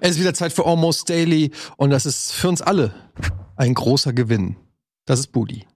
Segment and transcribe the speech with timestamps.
[0.00, 2.94] Es ist wieder Zeit für Almost Daily und das ist für uns alle
[3.56, 4.56] ein großer Gewinn.
[5.06, 5.66] Das ist Booty.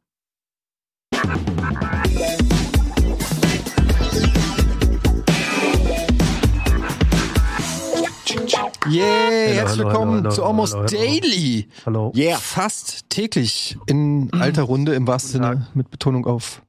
[8.90, 10.92] Yeah, herzlich hallo, willkommen hallo, zu hallo, Almost.
[10.92, 11.68] Daily.
[11.86, 12.12] Hallo.
[12.16, 12.38] Yeah.
[12.38, 16.62] Fast täglich in alter Runde im wahrsten Sinne mit Betonung auf.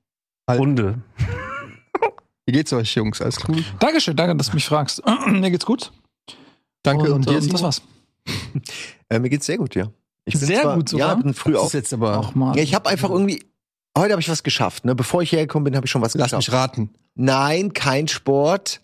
[0.49, 1.01] Runde.
[2.45, 3.21] Wie geht's euch, Jungs?
[3.21, 3.63] Alles cool?
[3.79, 5.01] Dankeschön, danke, dass du mich fragst.
[5.27, 5.91] Mir geht's gut.
[6.83, 7.37] Danke und, dir.
[7.37, 7.81] ähm, das war's.
[9.09, 9.87] Äh, mir geht's sehr gut, ja.
[10.25, 11.09] Ich bin Sehr zwar, gut sogar.
[11.09, 11.73] Ja, bin früh Das auf.
[11.73, 12.23] jetzt aber.
[12.25, 12.55] Ach mal.
[12.55, 13.43] Ja, ich habe einfach irgendwie.
[13.97, 14.85] Heute habe ich was geschafft.
[14.85, 14.95] Ne?
[14.95, 16.47] Bevor ich hergekommen bin, habe ich schon was Lass geschafft.
[16.47, 16.89] mich raten.
[17.15, 18.79] Nein, kein Sport.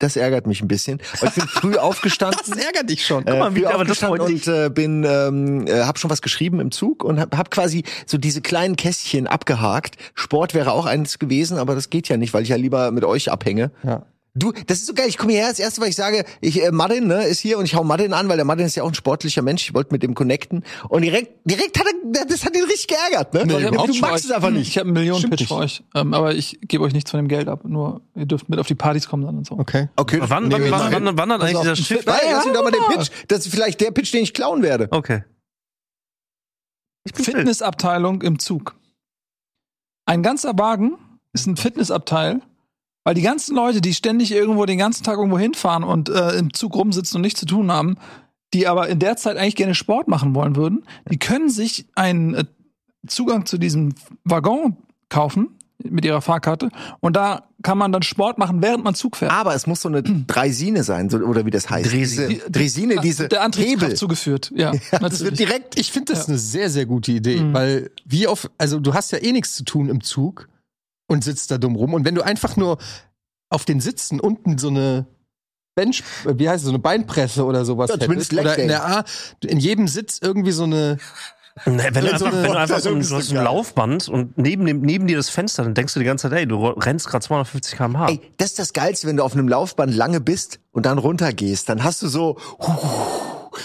[0.00, 0.98] Das ärgert mich ein bisschen.
[1.18, 2.58] Aber ich bin früh aufgestanden.
[2.58, 3.26] ärgert dich schon.
[3.26, 6.58] Äh, mal, wie- früh aber das und äh, bin ähm, äh, habe schon was geschrieben
[6.60, 9.96] im Zug und habe hab quasi so diese kleinen Kästchen abgehakt.
[10.14, 13.04] Sport wäre auch eins gewesen, aber das geht ja nicht, weil ich ja lieber mit
[13.04, 13.70] euch abhänge.
[13.82, 14.04] Ja.
[14.34, 15.08] Du, das ist so geil.
[15.08, 17.64] Ich komme hierher, das erste, was ich sage, ich, äh, Martin, ne, ist hier und
[17.64, 19.62] ich hau Martin an, weil der Martin ist ja auch ein sportlicher Mensch.
[19.64, 20.64] Ich wollte mit dem connecten.
[20.88, 23.44] Und direkt, direkt hat er, das hat ihn richtig geärgert, ne?
[23.44, 24.68] Nee, Weil du magst es einfach nicht.
[24.68, 25.48] Ich habe einen Millionen Stimmt Pitch nicht.
[25.48, 25.82] für euch.
[25.96, 27.64] Ähm, aber ich gebe euch nichts von dem Geld ab.
[27.64, 29.58] Nur ihr dürft mit auf die Partys kommen dann und so.
[29.58, 29.88] Okay.
[29.96, 30.20] Okay.
[30.22, 32.06] Wann, Nee, wann, wann, machen- wann, wann hat eigentlich dieser Schiff?
[32.06, 33.10] Nein, lass ihn doch mal den Pitch.
[33.26, 34.86] Das ist vielleicht der Pitch, den ich klauen werde.
[34.92, 35.24] Okay.
[37.04, 37.34] Ich bin fit.
[37.34, 38.76] Fitnessabteilung im Zug.
[40.06, 40.98] Ein ganzer Wagen
[41.32, 42.42] ist ein Fitnessabteil,
[43.04, 46.52] weil die ganzen Leute, die ständig irgendwo den ganzen Tag irgendwo hinfahren und äh, im
[46.52, 47.96] Zug rumsitzen und nichts zu tun haben,
[48.52, 52.34] die aber in der Zeit eigentlich gerne Sport machen wollen würden, die können sich einen
[52.34, 52.44] äh,
[53.06, 54.76] Zugang zu diesem Waggon
[55.08, 55.48] kaufen
[55.82, 56.68] mit ihrer Fahrkarte
[57.00, 59.32] und da kann man dann Sport machen, während man Zug fährt.
[59.32, 61.90] Aber es muss so eine Dreisine sein, so, oder wie das heißt.
[61.90, 62.28] Dresine.
[62.28, 63.96] Diese Dresine, diese der Antriebskraft Hebel.
[63.96, 64.52] zugeführt.
[64.54, 65.78] Ja, Das wird direkt.
[65.78, 67.54] Ich finde das eine sehr, sehr gute Idee, Mhm.
[67.54, 70.48] weil wie auf, also du hast ja eh nichts zu tun im Zug
[71.10, 71.92] und sitzt da dumm rum.
[71.92, 72.78] Und wenn du einfach nur
[73.48, 75.06] auf den Sitzen unten so eine
[75.74, 78.86] Bench, äh, wie heißt es, so eine Beinpresse oder sowas Ja, hättest, oder in der
[78.86, 79.04] A,
[79.44, 80.98] in jedem Sitz irgendwie so eine,
[81.66, 83.44] Nee, wenn, du So einfach, wenn du einfach so ein, so ein.
[83.44, 86.46] Laufband und neben, dem, neben dir das Fenster, dann denkst du die ganze Zeit, ey,
[86.46, 88.08] du rennst gerade 250 km/h.
[88.08, 91.68] Ey, das ist das Geilste, wenn du auf einem Laufband lange bist und dann runtergehst.
[91.68, 92.38] Dann hast du so,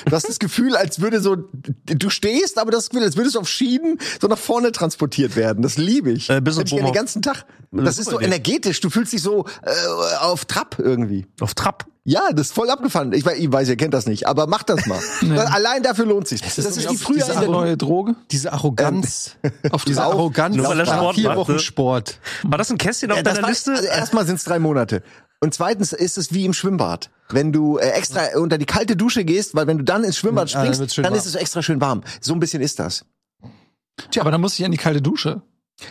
[0.06, 3.40] du hast das Gefühl, als würde so, du stehst, aber das Gefühl, als würdest du
[3.40, 5.62] auf Schienen so nach vorne transportiert werden.
[5.63, 6.29] Das liebe ich.
[6.29, 7.46] Äh, bis das ich den ganzen Tag.
[7.72, 8.79] Das ist so energetisch.
[8.79, 9.72] Du fühlst dich so äh,
[10.22, 11.25] auf Trab irgendwie.
[11.41, 11.85] Auf Trab.
[12.07, 13.13] Ja, das ist voll abgefahren.
[13.13, 15.00] Ich weiß, ich weiß, ihr kennt das nicht, aber macht das mal.
[15.51, 16.40] Allein dafür lohnt sich.
[16.40, 18.16] Das, ist, ist die frühe diese neue Droge.
[18.29, 19.35] diese Arroganz,
[19.72, 21.57] Auf diese Arroganz Nur weil er Sport vier Wochen?
[21.57, 22.19] Sport.
[22.44, 23.72] War das ein Kästchen auf Ja, das deiner war, Liste?
[23.72, 25.02] also erstmal sind es drei Monate.
[25.46, 27.12] Und zweitens ist es wie im Schwimmbad.
[27.30, 30.50] Wenn du äh, extra unter die kalte Dusche gehst, weil wenn du dann ins Schwimmbad
[30.50, 31.20] Ja, dann springst, wird's schön dann warm.
[31.20, 32.02] ist es extra schön warm.
[32.20, 33.06] So ein bisschen ist das.
[34.20, 35.44] Aber dann muss ich an die kalte Dusche.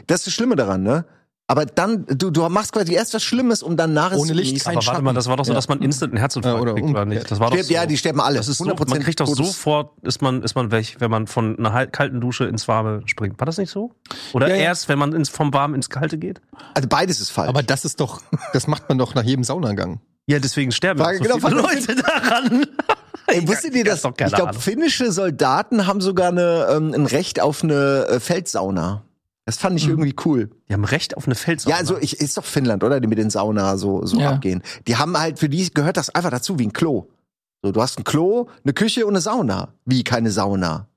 [0.08, 1.04] Das ist das Schlimme daran, ne?
[1.46, 4.64] Aber dann, du, du machst quasi erst was Schlimmes, um dann nachher Ohne zu Licht
[4.64, 5.56] kein Aber warte mal, das war doch so, Ja.
[5.56, 7.30] dass man instant einen Herzinfarkt Ja, oder kriegt, oder nicht?
[7.30, 7.72] Das war doch so.
[7.72, 8.38] ja, die sterben alle.
[8.38, 11.26] Das ist so, 100% man kriegt doch sofort, ist man, ist man weg, wenn man
[11.26, 13.38] von einer kalten Dusche ins Warme springt.
[13.38, 13.92] War das nicht so?
[14.32, 14.62] Oder Ja, ja.
[14.62, 16.40] erst, wenn man ins, vom Warmen ins Kalte geht?
[16.72, 17.50] Also beides ist falsch.
[17.50, 18.22] Aber das ist doch,
[18.54, 20.00] das macht man doch nach jedem Saunagang.
[20.26, 22.66] Ja, deswegen sterben Frage, so genau, viele Leute daran.
[23.26, 24.02] Ey, wusstet ihr das?
[24.02, 29.02] Ich glaube, finnische Soldaten haben sogar eine, ähm, ein Recht auf eine äh, Feldsauna.
[29.46, 30.50] Das fand ich irgendwie cool.
[30.68, 31.74] Die haben Recht auf eine Feldsauna.
[31.76, 32.98] Ja, also ich, ist doch Finnland, oder?
[33.00, 34.30] Die mit den Sauna so, so Ja.
[34.30, 34.62] abgehen.
[34.86, 37.08] Die haben halt, für die gehört das einfach dazu, wie ein Klo.
[37.62, 39.74] So, du hast ein Klo, eine Küche und eine Sauna.
[39.84, 40.88] Wie keine Sauna?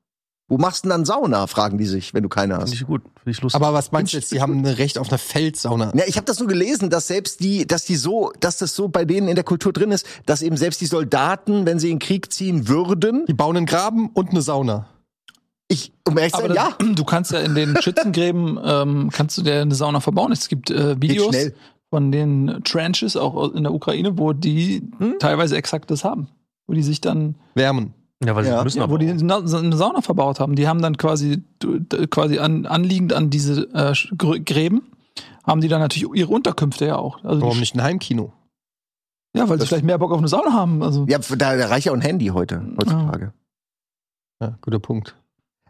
[0.50, 2.74] Wo machst du denn dann Sauna, fragen die sich, wenn du keine Finde hast.
[2.74, 3.02] ich gut.
[3.04, 3.62] Finde ich lustig.
[3.62, 4.32] Aber was meinst du jetzt?
[4.32, 5.92] Die haben ein Recht auf eine Feldsauna.
[5.94, 8.88] Ja, ich habe das nur gelesen, dass selbst die, dass die so, dass das so
[8.88, 11.96] bei denen in der Kultur drin ist, dass eben selbst die Soldaten, wenn sie in
[12.00, 14.88] den Krieg ziehen würden, Die bauen einen Graben und eine Sauna.
[15.70, 19.42] Ich, um ehrlich zu sein, ja, du kannst ja in den Schützengräben ähm, kannst du
[19.42, 20.32] dir eine Sauna verbauen.
[20.32, 21.36] Es gibt äh, Videos
[21.90, 25.16] von den Trenches auch in der Ukraine, wo die Hm?
[25.20, 26.28] teilweise exakt das haben,
[26.68, 27.94] wo die sich dann, Wärmen.
[28.26, 28.58] ja, weil Ja.
[28.60, 30.56] sie müssen ja, wo die eine Sauna verbaut haben.
[30.56, 31.44] Die haben dann quasi
[32.10, 34.84] quasi an, anliegend an diese äh, Gr- Gräben
[35.46, 37.24] haben die dann natürlich ihre Unterkünfte ja auch.
[37.24, 38.34] Also Warum nicht ein Heimkino?
[39.34, 40.84] Ja, weil sie Das- vielleicht mehr Bock auf eine Sauna haben.
[40.84, 43.34] Also Ja, da, da reicht ja auch ein Handy heute, heutzutage.
[44.42, 45.16] Ja, guter Punkt.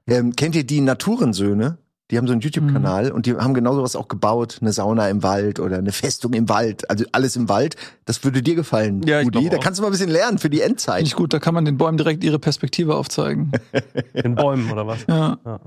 [0.07, 1.77] Ähm, kennt ihr die Naturensöhne?
[2.09, 4.59] Die haben so einen YouTube-Kanal und die haben genau sowas auch gebaut.
[4.62, 6.89] Eine Sauna im Wald oder eine Festung im Wald.
[6.89, 7.75] Also alles im Wald.
[8.06, 9.50] Das würde dir gefallen, Ja, Rudi.
[9.50, 11.04] Da kannst du mal ein bisschen lernen für die Endzeit.
[11.04, 13.51] nicht gut, da kann man den Bäumen direkt ihre Perspektive aufzeigen.
[14.13, 15.06] In Bäumen oder was?
[15.07, 15.38] ja.
[15.45, 15.59] Ja.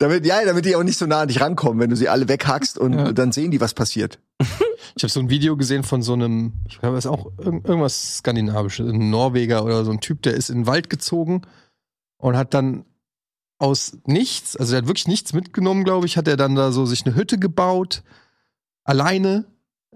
[0.00, 2.28] Damit, ja, damit die auch nicht so nah an dich rankommen, wenn du sie alle
[2.28, 3.10] weghackst und Ja.
[3.12, 4.20] dann sehen die, was passiert.
[4.96, 7.66] Ich habe so ein Video gesehen von so einem, ich glaube, es ist auch irg-
[7.68, 11.42] irgendwas Skandinavisches, ein Norweger oder so ein Typ, der ist in den Wald gezogen
[12.16, 12.84] und hat dann
[13.58, 16.86] aus nichts, also der hat wirklich nichts mitgenommen, glaube ich, hat er dann da so
[16.86, 18.02] sich eine Hütte gebaut,
[18.84, 19.46] alleine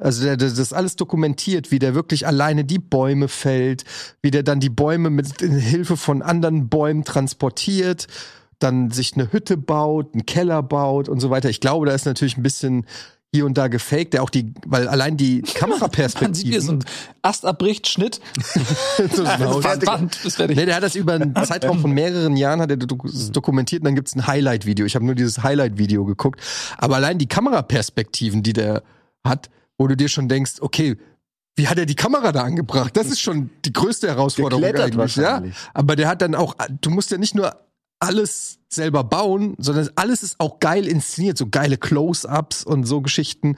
[0.01, 3.85] Also der, der das alles dokumentiert, wie der wirklich alleine die Bäume fällt,
[4.23, 8.07] wie der dann die Bäume mit Hilfe von anderen Bäumen transportiert,
[8.59, 11.51] dann sich eine Hütte baut, einen Keller baut und so weiter.
[11.51, 12.87] Ich glaube, da ist natürlich ein bisschen
[13.35, 16.79] hier und da gefaked, der auch die, weil allein die hier so Kameraperspektiven.
[16.81, 16.85] ein
[17.23, 18.21] Ast abbricht, Schnitt.
[19.15, 19.61] so genau.
[19.61, 20.19] Band, Band.
[20.49, 23.87] Nee, der hat das über einen Zeitraum von mehreren Jahren hat er dok- dokumentiert und
[23.87, 24.85] dann gibt's ein Highlight-Video.
[24.85, 26.41] Ich habe nur dieses Highlight-Video geguckt.
[26.77, 28.83] Aber allein die Kameraperspektiven, die der
[29.27, 30.97] hat, wo du dir schon denkst, okay,
[31.57, 32.97] wie hat er die Kamera da angebracht?
[32.97, 35.43] Das ist schon die größte Herausforderung eigentlich, ja.
[35.75, 37.55] Aber der hat dann auch, du musst ja nicht nur
[38.03, 43.57] alles selber bauen, sondern alles ist auch geil inszeniert, so geile Close-ups und so Geschichten.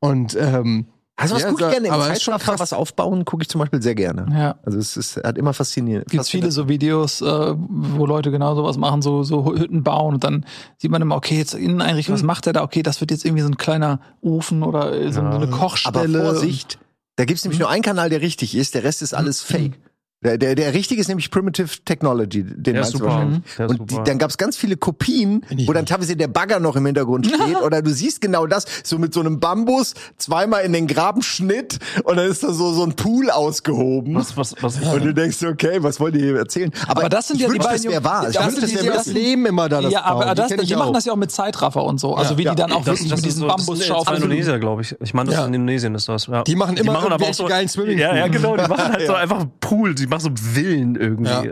[0.00, 0.86] Und ähm,
[1.16, 2.58] Also was ja, gucke ich gerne im aber krass.
[2.60, 4.26] was aufbauen, gucke ich zum Beispiel sehr gerne.
[4.36, 4.56] Ja.
[4.64, 6.08] Also es ist, hat immer fasziniert.
[6.10, 10.24] Gibt viele so Videos, äh, wo Leute genau sowas machen, so, so Hütten bauen und
[10.24, 10.44] dann
[10.78, 12.26] sieht man immer, okay, jetzt Inneneinrichtung, was Hm.
[12.26, 12.62] macht der da?
[12.62, 15.12] Okay, das wird jetzt irgendwie so ein kleiner Ofen oder so, Ja.
[15.12, 16.20] so eine Aber Kochstelle.
[16.24, 16.78] Vorsicht,
[17.16, 19.78] da gibt's nämlich nur einen Kanal, der richtig ist, der Rest ist alles fake.
[20.24, 23.10] Der, der, der richtige ist nämlich Primitive Technology, den meinst du super.
[23.10, 23.42] wahrscheinlich.
[23.58, 26.76] Der ist Und die, dann gab's ganz viele Kopien, wo dann teilweise der Bagger noch
[26.76, 30.72] im Hintergrund steht oder du siehst genau das, so mit so einem Bambus, zweimal in
[30.72, 34.14] den Grabenschnitt und dann ist da so, so ein Pool ausgehoben.
[34.14, 36.72] Was, was, was, Und du denkst, okay, was wollt ihr hier erzählen?
[36.88, 38.28] Aber das sind ich ja die beiden das wäre wahr.
[38.28, 39.24] Ich das wünschte, das die, die das wirklich.
[39.24, 40.36] Leben immer da das ja, aber bauen.
[40.36, 42.14] das, die, ich machen das ja auch mit Zeitraffer und so.
[42.14, 44.16] Also wie die dann auch wirklich mit diesen so, Bambus das ist schaufeln.
[44.16, 44.96] in Indonesien, glaube ich.
[45.00, 45.42] Ich meine, das Ja.
[45.42, 46.26] ist in Indonesien ist das.
[46.28, 46.42] Ja.
[46.44, 48.00] Die machen immer irgendwelche geilen Swimmingpools.
[48.00, 48.56] Ja, ja, genau.
[48.56, 49.18] Die machen halt so Ja.
[49.18, 49.94] einfach Pool.
[49.94, 51.30] Die machen so Villen irgendwie.
[51.30, 51.42] Ja.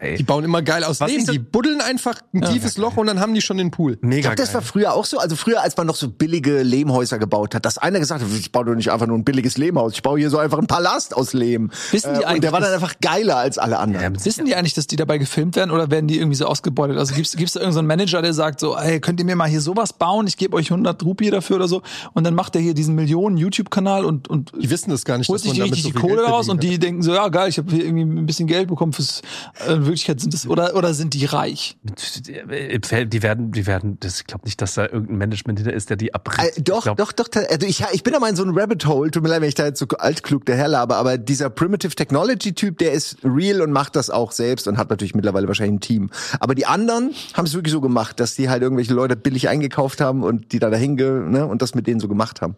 [0.00, 0.16] Ey.
[0.16, 3.20] Die bauen immer geil aus Was das- Die buddeln einfach ein tiefes Loch und dann
[3.20, 3.94] haben die schon den Pool.
[3.94, 5.18] Ich Mega glaube, das war früher auch so.
[5.18, 8.52] Also früher, als man noch so billige Lehmhäuser gebaut hat, dass einer gesagt hat, ich
[8.52, 11.16] baue doch nicht einfach nur ein billiges Lehmhaus, ich baue hier so einfach einen Palast
[11.16, 11.70] aus Lehm.
[11.90, 14.24] Wissen die Äh, und eigentlich, der war dann einfach geiler als alle anderen.
[14.24, 16.96] Wissen die eigentlich, dass die dabei gefilmt werden oder werden die irgendwie so ausgebeutet?
[16.98, 19.36] Also gibt's gibt's da irgendeinen so einen Manager, der sagt so, ey, könnt ihr mir
[19.36, 20.26] mal hier sowas bauen?
[20.26, 21.82] Ich gebe euch 100 Rupie dafür oder so.
[22.12, 25.28] Und dann macht er hier diesen Millionen YouTube-Kanal und, und Die wissen das gar nicht,
[25.28, 27.70] holt sich die richtig die Kohle daraus und die denken so, ja geil, ich habe
[27.70, 29.22] hier irgendwie ein bisschen Geld bekommen fürs,
[29.66, 31.78] äh, in Wirklichkeit sind das, oder, oder sind die reich?
[31.84, 35.96] Die werden, die werden, das, ich glaube nicht, dass da irgendein Management hinter ist, der
[35.96, 36.58] die abbricht.
[36.58, 37.28] Äh, doch, doch, doch.
[37.34, 39.10] Also ich, ich bin da mal in so einem Rabbit Hole.
[39.10, 42.78] Tut mir leid, wenn ich da jetzt so altklug daherlabe, aber dieser Primitive Technology Typ,
[42.78, 46.10] der ist real und macht das auch selbst und hat natürlich mittlerweile wahrscheinlich ein Team.
[46.38, 50.00] Aber die anderen haben es wirklich so gemacht, dass die halt irgendwelche Leute billig eingekauft
[50.00, 52.56] haben und die da dahin ge, ne, und das mit denen so gemacht haben.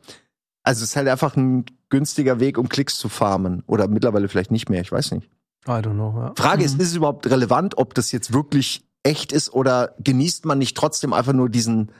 [0.62, 3.62] Also es ist halt einfach ein günstiger Weg, um Klicks zu farmen.
[3.66, 5.28] Oder mittlerweile vielleicht nicht mehr, ich weiß nicht.
[5.66, 6.12] I don't know.
[6.16, 6.32] Ja.
[6.36, 10.58] Frage ist, ist es überhaupt relevant, ob das jetzt wirklich echt ist oder genießt man
[10.58, 11.92] nicht trotzdem einfach nur diesen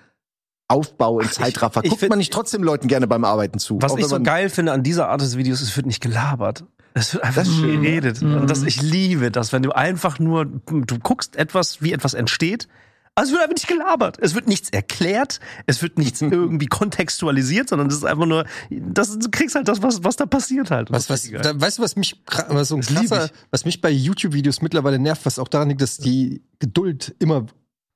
[0.69, 1.83] Aufbau in Zeitraffer?
[1.85, 3.79] ich Guckt find- man nicht trotzdem Leuten gerne beim Arbeiten zu?
[3.81, 6.65] Was ich so geil finde an dieser Art des Videos, es wird nicht gelabert.
[6.95, 8.23] Es wird einfach Das geredet.
[8.23, 12.69] Und das, ich liebe das, wenn du einfach nur, du guckst etwas, wie etwas entsteht.
[13.15, 14.19] Also es wird einfach nicht gelabert.
[14.21, 15.39] Es wird nichts erklärt.
[15.67, 19.83] Es wird nichts irgendwie kontextualisiert, sondern es ist einfach nur, das, du kriegst halt das,
[19.83, 20.91] was, was da passiert halt.
[20.91, 24.99] Was, was, da, weißt du, was mich, was so krasser, was mich bei YouTube-Videos mittlerweile
[24.99, 27.47] nervt, was auch daran liegt, dass die Geduld immer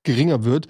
[0.02, 0.68] geringer wird.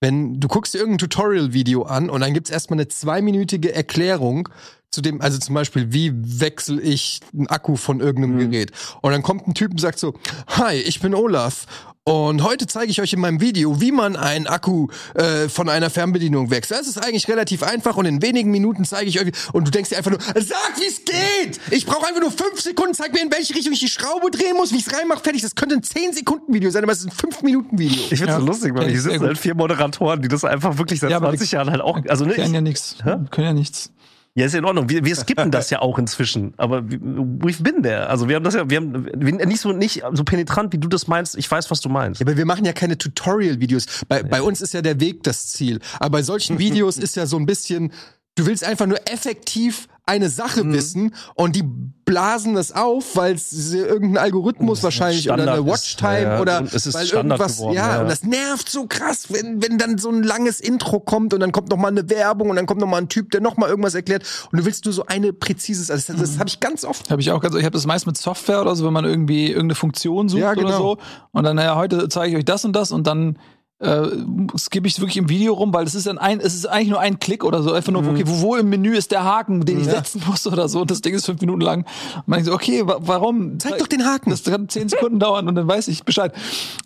[0.00, 4.48] Wenn du guckst dir irgendein Tutorial-Video an und dann gibt's erstmal eine zweiminütige Erklärung
[4.90, 8.70] zu dem, also zum Beispiel, wie wechsle ich einen Akku von irgendeinem Gerät?
[9.02, 10.14] Und dann kommt ein Typ und sagt so,
[10.46, 11.66] hi, ich bin Olaf.
[12.06, 15.88] Und heute zeige ich euch in meinem Video, wie man einen Akku äh, von einer
[15.88, 16.78] Fernbedienung wechselt.
[16.80, 19.32] Das ist eigentlich relativ einfach und in wenigen Minuten zeige ich euch.
[19.54, 21.58] Und du denkst dir einfach nur, sag, wie es geht!
[21.70, 24.54] Ich brauche einfach nur fünf Sekunden, zeig mir, in welche Richtung ich die Schraube drehen
[24.54, 25.40] muss, wie ich es reinmache, fertig.
[25.40, 27.96] Das könnte ein 10-Sekunden-Video sein, aber es ist ein 5-Minuten-Video.
[28.10, 31.00] Ich find's Ja, so lustig, weil hier sitzen halt vier Moderatoren, die das einfach wirklich
[31.00, 32.96] seit Ja, aber 20 die- Jahren halt auch, also ne, Können ich, ja nichts.
[33.30, 33.90] Können ja nichts.
[34.36, 34.88] Ja, ist in Ordnung.
[34.88, 36.54] Wir, wir skippen das ja auch inzwischen.
[36.56, 38.08] Aber wir- we've been there.
[38.08, 41.06] Also wir haben das ja, wir haben nicht so nicht so penetrant, wie du das
[41.06, 41.36] meinst.
[41.36, 42.20] Ich weiß, was du meinst.
[42.20, 43.86] Ja, aber wir machen ja keine Tutorial-Videos.
[44.08, 45.78] Bei, bei uns ist ja der Weg das Ziel.
[46.00, 47.92] Aber bei solchen Videos ist ja so ein bisschen,
[48.34, 50.72] du willst einfach nur effektiv eine Sache Mhm.
[50.74, 51.64] wissen und die
[52.04, 56.40] blasen das auf, weil es irgendein Algorithmus wahrscheinlich oder Standard eine ist, Watchtime ja, ja.
[56.42, 58.00] oder Und es ist weil Standard irgendwas, geworden, ja, ja.
[58.02, 61.50] und das nervt so krass, wenn, wenn dann so ein langes Intro kommt und dann
[61.52, 63.70] kommt noch mal eine Werbung und dann kommt noch mal ein Typ, der noch mal
[63.70, 66.20] irgendwas erklärt und du willst nur so eine präzises, also das, Mhm.
[66.22, 67.10] das habe ich ganz oft.
[67.10, 69.46] Habe ich auch ganz, ich habe das meist mit Software oder so, wenn man irgendwie
[69.46, 70.78] irgendeine Funktion sucht Ja, oder genau.
[70.78, 70.98] so.
[71.32, 73.38] Und dann, naja, heute zeige ich euch das und das und dann
[73.84, 76.88] äh, skippe ich wirklich im Video rum, weil es ist dann ein, es ist eigentlich
[76.88, 79.64] nur ein Klick oder so, einfach nur, okay, wo, wo im Menü ist der Haken,
[79.64, 80.80] den ich setzen muss oder so.
[80.80, 81.84] Und das Ding ist fünf Minuten lang.
[82.16, 83.58] Und man denkt so, okay, wa warum?
[83.58, 84.30] Zeig doch den Haken.
[84.30, 86.32] Das kann zehn Sekunden dauern und dann weiß ich Bescheid.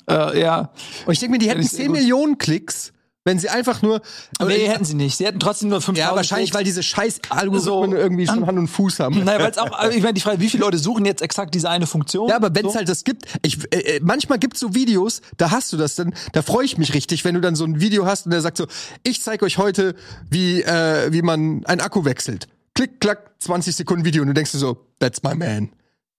[0.09, 0.71] Äh, ja.
[1.07, 1.97] Und ich denke mir, die hätten ich sehr 10 gut.
[1.97, 2.93] Millionen Klicks,
[3.29, 4.01] wenn sie einfach nur
[4.45, 5.17] Nee, hätten sie nicht.
[5.17, 7.85] Sie hätten trotzdem nur 5000 Ja, wahrscheinlich, weil diese scheiß Algorithmen So.
[7.97, 9.23] irgendwie schon Hand und Fuß haben.
[9.23, 11.55] Naja, weil es auch, also ich meine, die Frage, wie viele Leute suchen jetzt exakt
[11.55, 12.29] diese eine Funktion?
[12.29, 12.79] Ja, aber wenn es so?
[12.79, 16.15] halt das gibt, ich, äh, äh, manchmal gibt's so Videos, da hast du das dann,
[16.33, 18.57] da freue ich mich richtig, wenn du dann so ein Video hast und der sagt
[18.57, 18.67] so,
[19.05, 19.95] ich zeige euch heute,
[20.31, 22.49] wie, äh, wie man einen Akku wechselt.
[22.75, 25.71] klick, klack, 20 Sekunden Video und du denkst dir so, that's my man.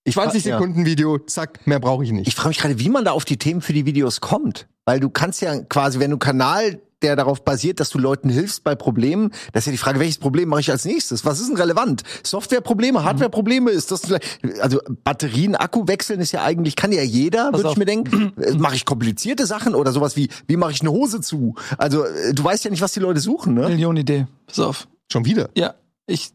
[0.09, 0.57] 20 Ja.
[0.57, 2.27] Sekunden Video, zack, mehr brauche ich nicht.
[2.27, 4.67] Ich frage mich gerade, wie man da auf die Themen für die Videos kommt.
[4.85, 8.63] Weil du kannst ja quasi, wenn du Kanal, der darauf basiert, dass du Leuten hilfst
[8.63, 11.25] bei Problemen, das ist ja die Frage, welches Problem mache ich als nächstes?
[11.25, 12.03] Was ist denn relevant?
[12.23, 17.53] Softwareprobleme, Hardwareprobleme, ist das vielleicht, also Batterien, Akku wechseln ist ja eigentlich, kann ja jeder,
[17.53, 18.33] würde ich mir denken.
[18.39, 21.55] Äh, Mache ich komplizierte Sachen oder sowas wie, wie mache ich eine Hose zu?
[21.77, 23.69] Also, äh, du weißt ja nicht, was die Leute suchen, ne?
[23.69, 24.27] Millionenidee.
[24.47, 24.87] Pass auf.
[25.11, 25.49] Schon wieder.
[25.55, 25.75] Ja,
[26.07, 26.31] ich,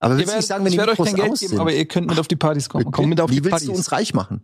[0.00, 1.40] Aber ihr willst du werdet, nicht sagen, wenn ich die werde euch kein Geld aus
[1.40, 1.60] geben, sind?
[1.60, 2.86] aber ihr könnt mit auf die Partys kommen.
[2.86, 3.06] Okay?
[3.06, 3.66] mit auf Wie die willst Partys.
[3.68, 4.42] du uns reich machen?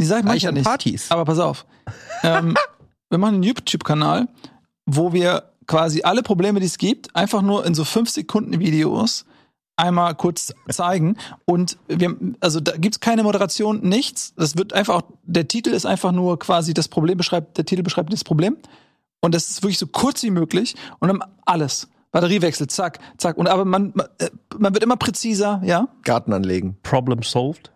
[0.00, 0.64] Die sag ich an nicht.
[0.64, 1.10] Partys.
[1.10, 1.66] Aber pass auf.
[2.22, 2.56] ähm,
[3.10, 4.28] wir machen einen YouTube-Kanal,
[4.96, 9.24] wo wir quasi alle Probleme, die es gibt, einfach nur in so 5 Sekunden Videos
[9.76, 11.16] einmal kurz zeigen.
[11.44, 14.34] Und wir, also da gibt's keine Moderation, nichts.
[14.36, 17.82] Das wird einfach auch, der Titel ist einfach nur quasi das Problem beschreibt, der Titel
[17.82, 18.56] beschreibt das Problem.
[19.20, 21.88] Und das ist wirklich so kurz wie möglich und dann alles.
[22.10, 23.38] Batteriewechsel, zack, zack.
[23.38, 25.88] Und aber man, man, äh, man wird immer präziser, ja?
[26.04, 26.76] Garten anlegen.
[26.82, 27.72] Problem solved.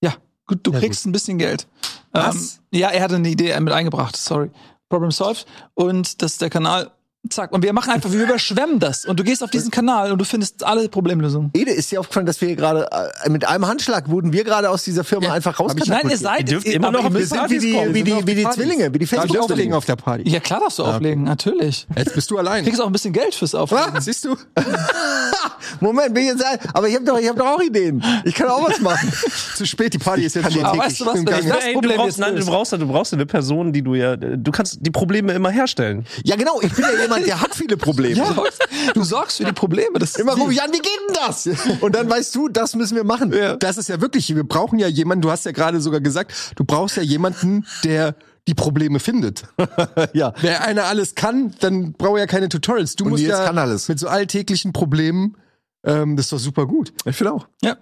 [0.00, 0.14] Ja,
[0.46, 1.66] gut, du Ja, kriegst ein bisschen Geld.
[2.12, 2.60] Was?
[2.72, 4.50] Ähm, ja, er hatte eine Idee mit eingebracht, sorry.
[4.88, 5.46] Problem solved.
[5.74, 6.90] Und das ist der Kanal,
[7.30, 7.52] zack.
[7.52, 9.04] Und wir machen einfach, wir überschwemmen das.
[9.04, 11.50] Und du gehst auf diesen Kanal und du findest alle Problemlösungen.
[11.54, 12.88] Ede, ist dir aufgefallen, dass wir gerade,
[13.24, 16.20] äh, mit einem Handschlag wurden wir gerade aus dieser Firma einfach Nein, ihr rauskatapultiert?
[16.20, 18.44] seid Ihr dürft immer noch müsst- sind wie die, wie die, wie die.
[18.44, 20.28] Zwillinge, wie die ich auflegen auf der Party?
[20.28, 21.86] Ja, klar darfst du auflegen, natürlich.
[21.96, 22.62] Jetzt bist du allein.
[22.64, 23.84] Du kriegst auch ein bisschen Geld fürs Auflegen.
[23.94, 24.36] Ah, siehst du?
[25.80, 28.02] Moment, bin ich jetzt, aber ich habe doch, ich hab doch auch Ideen.
[28.24, 29.10] Ich kann auch was machen.
[29.56, 31.96] Zu spät, die Party ist jetzt schon Aber weißt du was, das Ey, du Problem
[31.96, 34.90] brauchst, jetzt nein, du brauchst, du brauchst eine Person, die du ja, du kannst die
[34.90, 36.06] Probleme immer herstellen.
[36.24, 36.60] Ja, genau.
[36.60, 38.16] Ich bin ja jemand, der hat viele Probleme.
[38.16, 39.98] Du sorgst, du sorgst für die Probleme.
[39.98, 41.48] Das Immer rufe ich an, wie geht denn das?
[41.80, 43.32] Und dann weißt du, das müssen wir machen.
[43.60, 46.64] Das ist ja wirklich, wir brauchen ja jemanden, du hast ja gerade sogar gesagt, du
[46.64, 48.14] brauchst ja jemanden, der
[48.46, 49.44] die Probleme findet.
[50.12, 50.32] Ja.
[50.40, 52.94] Wer einer alles kann, dann braucht er ja keine Tutorials.
[52.94, 53.88] Du Und musst ja kann alles.
[53.88, 55.36] mit so alltäglichen Problemen,
[55.84, 56.92] ähm, das ist doch super gut.
[57.04, 57.46] Ich finde auch.
[57.62, 57.76] Ja.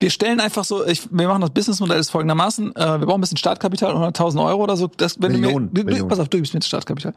[0.00, 3.20] Wir stellen einfach so, ich, wir machen das Businessmodell ist folgendermaßen, äh, wir brauchen ein
[3.22, 4.86] bisschen Startkapital, 100.000 Euro oder so.
[4.88, 6.08] Das, wenn Millionen, du mir, du, Millionen.
[6.08, 7.14] pass auf, du gibst mir das Startkapital.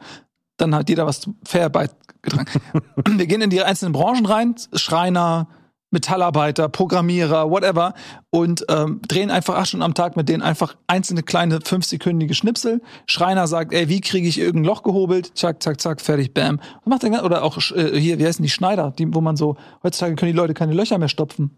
[0.56, 2.60] Dann hat jeder was fair beigetragen.
[3.08, 5.48] wir gehen in die einzelnen Branchen rein, Schreiner,
[5.90, 7.94] Metallarbeiter, Programmierer, whatever,
[8.30, 12.80] und ähm, drehen einfach acht Stunden am Tag mit denen einfach einzelne kleine fünfsekündige Schnipsel.
[13.06, 15.36] Schreiner sagt, ey, wie kriege ich irgendein Loch gehobelt?
[15.36, 16.60] Zack, zack, zack, fertig, bam.
[16.84, 19.36] Und macht den, gan- oder auch äh, hier, wie heißen die Schneider, die, wo man
[19.36, 21.50] so, heutzutage können die Leute keine Löcher mehr stopfen.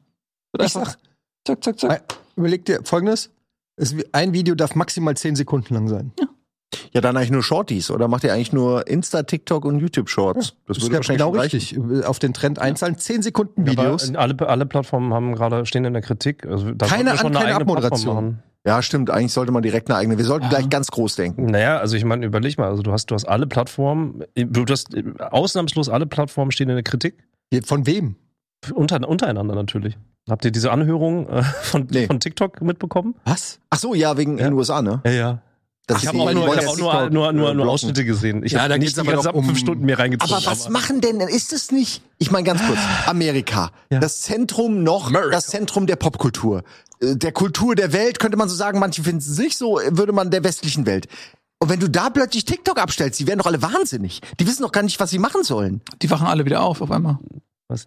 [0.52, 0.90] Wird Ich einfach,
[1.46, 2.18] sag- zack, zack, zack.
[2.36, 3.30] Überleg dir folgendes.
[3.76, 6.12] Es, ein Video darf maximal 10 Sekunden lang sein.
[6.18, 6.26] Ja,
[7.00, 10.54] dann eigentlich nur Shorties oder macht ihr eigentlich nur Insta, TikTok und YouTube Shorts?
[10.66, 11.56] Das ist ja genau schon reichen.
[11.56, 12.04] richtig.
[12.06, 12.98] Auf den Trend einzahlen.
[12.98, 14.10] 10 Sekunden Videos.
[14.10, 16.46] Aber alle, alle Plattformen haben gerade stehen in der Kritik.
[16.46, 18.38] Also, da Keine wir An- keine Abmoderation.
[18.66, 19.10] Ja, stimmt.
[19.10, 20.16] Eigentlich sollte man direkt eine eigene.
[20.16, 20.50] Wir sollten Ja.
[20.50, 21.44] gleich ganz groß denken.
[21.46, 24.88] Naja, also ich meine, überleg mal, also du hast, du hast alle Plattformen, du hast
[25.20, 27.22] ausnahmslos alle Plattformen stehen in der Kritik.
[27.64, 28.16] Von wem?
[28.72, 29.98] Unter, untereinander natürlich.
[30.30, 32.06] Habt ihr diese Anhörung äh, von, Nee.
[32.06, 33.14] von TikTok mitbekommen?
[33.26, 33.60] Was?
[33.68, 34.46] Ach so, ja, wegen Ja.
[34.46, 35.02] in den USA, ne?
[35.04, 35.42] Ja, ja.
[35.86, 37.68] Das Ich habe auch nur, ich hab auch nur, TikTok, nur, nur, äh, nur.
[37.68, 38.42] Ausschnitte gesehen.
[38.42, 40.34] Ich Ja, habe da nicht die aber gesamten um- fünf Stunden mir reingezogen.
[40.34, 43.98] Aber was machen denn, ist es nicht, ich meine ganz kurz, Amerika, Ja.
[44.00, 45.30] das Zentrum noch, America.
[45.30, 46.62] das Zentrum der Popkultur,
[47.00, 49.96] äh, der Kultur der Welt, könnte man so sagen, manche finden es nicht so, äh,
[49.96, 51.06] würde man der westlichen Welt.
[51.58, 54.20] Und wenn du da plötzlich TikTok abstellst, die werden doch alle wahnsinnig.
[54.40, 55.82] Die wissen doch gar nicht, was sie machen sollen.
[56.00, 57.18] Die wachen alle wieder auf auf einmal.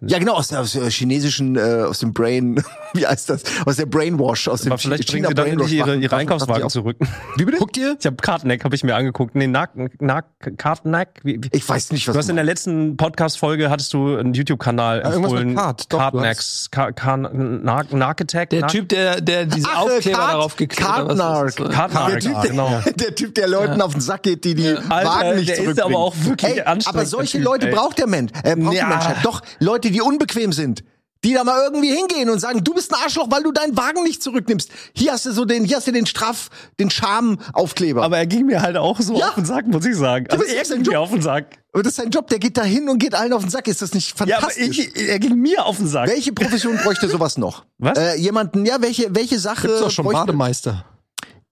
[0.02, 2.60] Ja, genau, aus der, aus der chinesischen, äh, aus dem Brain,
[2.94, 3.42] wie heißt das?
[3.64, 6.96] Aus der Brainwash, aus dem Aber vielleicht bringen China sie dann ihre, ihre Einkaufswagen zurück.
[7.36, 7.58] Wie bitte?
[7.58, 7.96] Guckt ihr?
[7.98, 9.36] Ich habe Kartneck, habe ich mir angeguckt.
[9.36, 9.70] Nee, Nack,
[10.00, 10.26] Nack,
[10.58, 11.20] Kartneck.
[11.22, 14.16] Wie, wie, Ich weiß nicht, was du hast du in der letzten Podcast-Folge hattest du
[14.16, 15.56] einen YouTube-Kanal Ja, irgendwas mit empfohlen.
[15.56, 15.88] Kart.
[15.88, 18.50] Kartnacks, Ka- Ka- Narc Narc Attack.
[18.50, 21.46] Der Typ, der, der diese Ach, äh, Aufkleber Card- darauf geklebt hat.
[21.48, 21.56] ist?
[21.70, 22.80] Kartnark, Der typ, genau.
[22.84, 25.54] der, der Typ, der Leuten auf den Sack geht, die die Alter, Wagen nicht der
[25.56, 25.94] ist zurückbringen.
[25.94, 28.32] aber auch wirklich anstrengend, Aber solche der Leute braucht der Mensch.
[28.42, 28.84] Äh, braucht Ja.
[28.84, 29.16] die Menschheit.
[29.22, 30.82] Doch, Leute, die unbequem sind.
[31.24, 34.04] Die da mal irgendwie hingehen und sagen, du bist ein Arschloch, weil du deinen Wagen
[34.04, 34.70] nicht zurücknimmst.
[34.94, 36.48] Hier hast du so den, hier hast du den Straf,
[36.78, 38.04] den Scham-Aufkleber.
[38.04, 39.30] Aber er ging mir halt auch so Ja.
[39.30, 40.26] auf den Sack, muss ich sagen.
[40.30, 41.58] Also er ging mir auf den Sack.
[41.72, 43.66] Aber das ist sein Job, der geht da hin und geht allen auf den Sack.
[43.66, 44.78] Ist das nicht Ja, aber fantastisch?
[44.94, 46.08] ich, er ging mir auf den Sack.
[46.08, 47.64] welche Profession bräuchte sowas noch?
[47.78, 47.98] Was?
[47.98, 50.84] Äh, jemanden, ja, welche, welche Sache Gibt's doch schon bräuchte- Bademeister.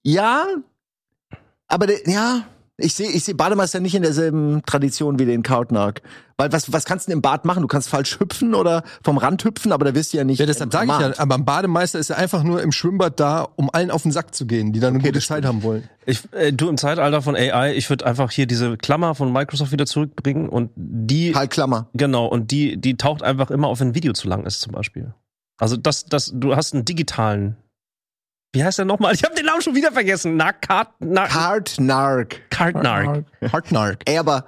[0.04, 0.46] Ja,
[1.66, 2.46] aber der, ja,
[2.78, 6.02] ich sehe ich seh Bademeister nicht in derselben Tradition wie den Kautnark.
[6.36, 7.62] Weil was, was kannst du denn im Bad machen?
[7.62, 10.38] Du kannst falsch hüpfen oder vom Rand hüpfen, aber da wirst du ja nicht.
[10.38, 13.48] Ja, deshalb sage ich ja, aber ein Bademeister ist ja einfach nur im Schwimmbad da,
[13.56, 15.62] um allen auf den Sack zu gehen, die dann eine Okay, gute das Zeit haben
[15.62, 15.88] wollen.
[16.04, 19.72] Ich, äh, du im Zeitalter von AI, ich würde einfach hier diese Klammer von Microsoft
[19.72, 21.88] wieder zurückbringen und die Halt Klammer.
[21.94, 24.72] genau und die die taucht einfach immer auf, wenn ein Video zu lang ist zum
[24.72, 25.14] Beispiel.
[25.56, 27.56] Also das das du hast einen digitalen.
[28.56, 29.14] Wie heißt der nochmal?
[29.14, 30.36] Ich habe den Namen schon wieder vergessen.
[30.36, 32.40] Nark Card Nark Hard Nark.
[32.50, 33.24] Cardnark.
[33.52, 34.02] Hartnark.
[34.06, 34.46] Ey, aber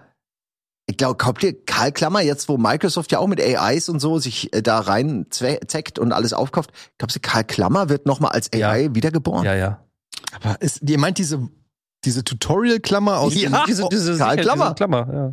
[0.87, 4.19] Ich glaube, glaubt ihr, Karl Klammer, jetzt wo Microsoft ja auch mit AIs und so
[4.19, 8.51] sich äh, da rein zeckt und alles aufkauft, glaubst du, Karl Klammer wird nochmal als
[8.55, 9.45] AI wiedergeboren?
[9.45, 9.85] Ja, ja.
[10.35, 11.47] Aber ist, ihr meint diese,
[12.07, 14.65] diese Tutorial-Klammer aus Ja, dem- diese, diese, Karl Klammer.
[14.67, 15.31] Diese Klammer ja.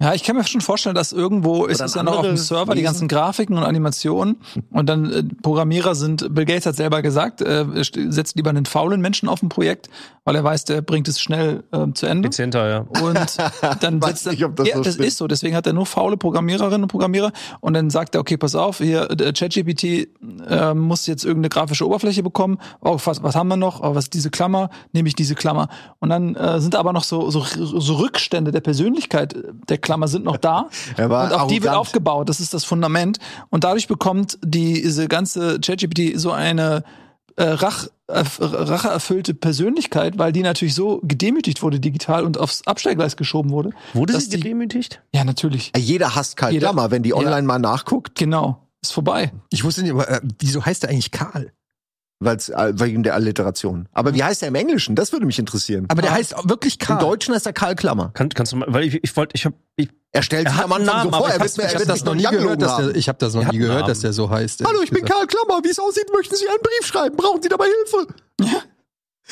[0.00, 2.26] Ja, ich kann mir schon vorstellen, dass irgendwo ist Oder es ein dann auch auf
[2.26, 4.36] dem Server die ganzen Grafiken und Animationen
[4.70, 8.64] und dann äh, Programmierer sind, Bill Gates hat selber gesagt, äh, er setzt lieber einen
[8.64, 9.88] faulen Menschen auf ein Projekt,
[10.22, 12.28] weil er weiß, der bringt es schnell äh, zu Ende.
[12.28, 12.78] Effizienter, ja.
[13.02, 13.38] Und
[13.80, 15.26] dann Weiß setzt er, nicht, ob das ja, so das ist so.
[15.26, 17.32] Deswegen hat er nur faule Programmiererinnen und Programmierer.
[17.60, 19.84] Und dann sagt er, okay, pass auf, hier äh, ChatGPT
[20.48, 22.58] äh, muss jetzt irgendeine grafische Oberfläche bekommen.
[22.82, 23.80] Oh, was, was haben wir noch?
[23.80, 24.70] Oh, was ist diese Klammer?
[24.92, 25.68] Nehme ich diese Klammer.
[25.98, 29.34] Und dann äh, sind aber noch so, so, so Rückstände der Persönlichkeit
[29.68, 30.68] der Klammer sind noch da.
[30.96, 32.28] Er war und auf die wird aufgebaut.
[32.28, 33.18] Das ist das Fundament.
[33.50, 36.84] Und dadurch bekommt die, diese ganze ChatGPT so eine
[37.36, 43.16] äh, Rach, äh, racheerfüllte Persönlichkeit, weil die natürlich so gedemütigt wurde digital und aufs Abstellgleis
[43.16, 43.70] geschoben wurde.
[43.94, 45.00] Wurde sie die- gedemütigt?
[45.14, 45.72] Ja, natürlich.
[45.76, 47.16] Jeder hasst Karl Jeder- Klammer, wenn die Ja.
[47.16, 48.64] online mal nachguckt, Genau.
[48.80, 49.32] Ist vorbei.
[49.50, 51.50] Ich wusste nicht, aber äh, wieso heißt der eigentlich Karl?
[52.20, 53.88] Weil's, äh, wegen der Alliteration.
[53.92, 54.94] Aber wie heißt er im Englischen?
[54.96, 55.86] Das würde mich interessieren.
[55.88, 56.98] Aber der heißt auch wirklich Im Karl.
[56.98, 58.10] Deutschen heißt er Karl Klammer.
[58.14, 60.60] Kann, kannst du mal, weil ich, ich wollte, ich hab, ich, Er stellt Er sich
[60.60, 62.14] am Anfang Namen, so vor, aber er ich wird er Ich wird habe das noch
[62.14, 64.64] nie gehört, dass der, ich habe das noch Der nie gehört, dass der so heißt.
[64.64, 65.62] Hallo, ich bin Karl Klammer.
[65.62, 67.16] Wie es aussieht, möchten Sie einen Brief schreiben?
[67.16, 68.14] Brauchen Sie dabei Hilfe?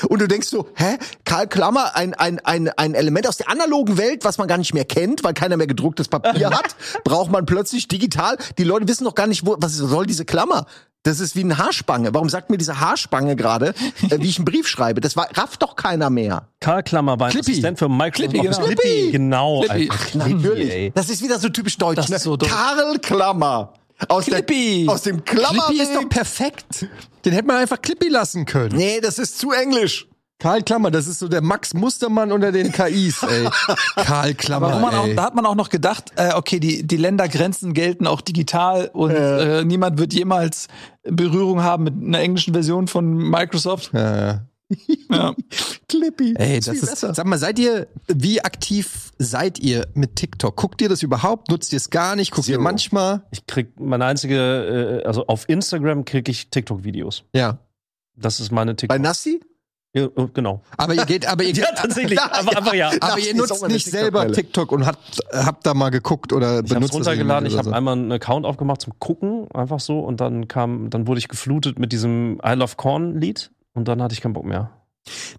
[0.09, 0.99] Und du denkst so, hä?
[1.25, 4.75] Karl Klammer, ein, ein, ein, ein Element aus der analogen Welt, was man gar nicht
[4.75, 8.37] mehr kennt, weil keiner mehr gedrucktes Papier hat, braucht man plötzlich digital.
[8.59, 10.67] Die Leute wissen doch gar nicht, wo, was soll diese Klammer?
[11.07, 12.13] Das ist wie eine Haarspange.
[12.15, 13.75] Warum sagt mir diese Haarspange gerade,
[14.11, 15.01] äh, wie ich einen Brief schreibe?
[15.01, 16.49] Das war, rafft doch keiner mehr.
[16.59, 17.53] Karl Klammer war ein Clippy.
[17.53, 18.65] Assistent für Microsoft Clippy, genau.
[18.65, 19.61] Clippy, genau.
[19.61, 19.89] Clippy.
[19.89, 20.93] Clippy, Natürlich.
[20.95, 21.97] Das ist wieder so typisch deutsch.
[21.97, 22.19] Das ne?
[22.19, 22.37] so.
[22.37, 23.73] Karl Klammer.
[24.09, 24.85] Aus, Clippy.
[24.85, 25.67] Der, aus dem Klammer.
[25.67, 26.87] Clippy ist doch perfekt.
[27.25, 28.77] Den hätte man einfach Clippy lassen können.
[28.77, 30.07] Nee, das ist zu englisch.
[30.39, 33.49] Karl Klammer, das ist so der Max Mustermann unter den KIs, ey.
[33.97, 37.73] Karl Klammer, man auch, da hat man auch noch gedacht, äh, okay, die, die Ländergrenzen
[37.73, 40.69] gelten auch digital und äh, niemand wird jemals
[41.05, 43.93] Berührung haben mit einer englischen Version von Microsoft.
[43.95, 44.41] Ja, ja.
[45.11, 45.35] Ja.
[45.89, 46.35] Clippy.
[46.37, 47.15] Ey, das viel ist, besser.
[47.15, 50.57] sag mal, seid ihr, wie aktiv seid ihr mit TikTok?
[50.57, 51.51] Guckt ihr das überhaupt?
[51.51, 52.33] Nutzt ihr es gar nicht?
[52.33, 52.63] Guckt ihr Zero.
[52.63, 53.23] manchmal?
[53.31, 57.25] Ich krieg meine einzige, äh, also auf Instagram krieg ich TikTok-Videos.
[57.35, 57.59] Ja.
[58.17, 58.99] Das ist meine Bei TikTok.
[59.01, 59.41] Nassi?
[59.95, 60.63] Ja, äh, genau.
[60.77, 62.21] Aber ihr geht, aber ihr geht, Ja, tatsächlich.
[62.21, 62.91] Aber einfach ja.
[63.01, 64.33] aber ihr nutzt nicht selber TikTok-Quelle.
[64.35, 67.69] TikTok und habt, habt da mal geguckt oder Ich habe benutzt das runtergeladen, ich habe
[67.69, 67.75] so.
[67.75, 71.79] einmal einen Account aufgemacht zum Gucken, einfach so, und dann kam, dann wurde ich geflutet
[71.79, 74.71] mit diesem I Love Corn Lied und dann hatte ich keinen Bock mehr.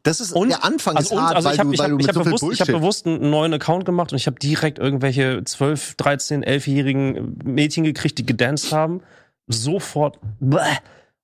[0.03, 1.79] Das ist Und- der Anfang Also, ist und, hart, also weil ich habe du, ich
[1.79, 2.75] weil hab, du ich mit hab so bewusst, ich Bullshit.
[2.75, 8.17] bewusst einen neuen Account gemacht und ich habe direkt irgendwelche 12, 13, 11-jährigen Mädchen gekriegt,
[8.17, 9.01] die gedanced haben.
[9.47, 10.19] Sofort.
[10.39, 10.59] Bäh.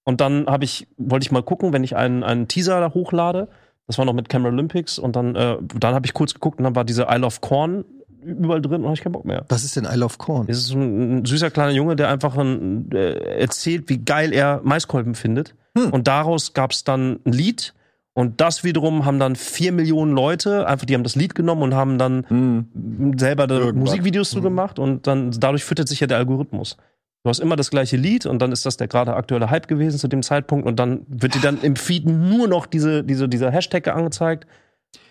[0.04, 3.48] Und dann habe ich, wollte ich mal gucken, wenn ich einen, einen Teaser da hochlade.
[3.88, 6.64] Das war noch mit Camera Olympics und dann, äh, dann habe ich kurz geguckt und
[6.64, 7.86] dann war diese I Love Corn
[8.26, 9.46] überall drin und habe ich keinen Bock mehr.
[9.50, 10.46] Was ist denn I Love Corn?
[10.50, 14.62] Es ist so ein, süßer kleiner Junge, der einfach ein, äh, erzählt, wie geil er
[14.64, 15.56] Maiskolben findet.
[15.92, 17.74] Und daraus gab es dann ein Lied.
[18.14, 21.74] Und das wiederum haben dann vier Millionen Leute, einfach die haben das Lied genommen und
[21.74, 23.18] haben dann Hm.
[23.18, 23.72] selber da.
[23.74, 26.78] Musikvideos zu gemacht und dann dadurch füttert sich ja der Algorithmus.
[27.24, 29.98] Du hast immer das gleiche Lied und dann ist das der gerade aktuelle Hype gewesen
[29.98, 33.50] zu dem Zeitpunkt und dann wird dir dann im Feed nur noch diese, diese, dieser
[33.50, 34.46] Hashtag angezeigt.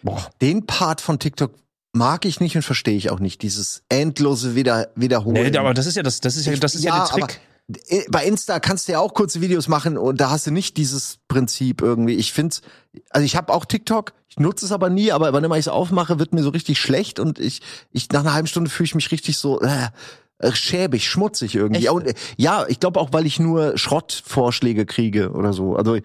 [0.03, 0.29] Boah.
[0.41, 1.55] Den Part von TikTok
[1.93, 3.43] mag ich nicht und verstehe ich auch nicht.
[3.43, 5.51] Dieses endlose Wieder Wiederholen.
[5.51, 7.41] Nee, aber das ist ja das, das ist ja, das ist ja, der Trick.
[7.89, 10.77] äh, bei Insta kannst du ja auch kurze Videos machen und da hast du nicht
[10.77, 12.15] dieses Prinzip irgendwie.
[12.15, 12.63] Ich find's,
[13.11, 15.69] also ich habe auch TikTok, ich nutze es aber nie, aber wann immer ich es
[15.69, 18.95] aufmache, wird mir so richtig schlecht und ich, ich nach einer halben Stunde fühle ich
[18.95, 19.89] mich richtig so äh,
[20.39, 21.87] äh, schäbig, schmutzig irgendwie.
[21.87, 21.91] Echt?
[21.91, 25.77] Und, äh, ja, ich glaube auch, weil ich nur Schrottvorschläge kriege oder so.
[25.77, 25.99] Also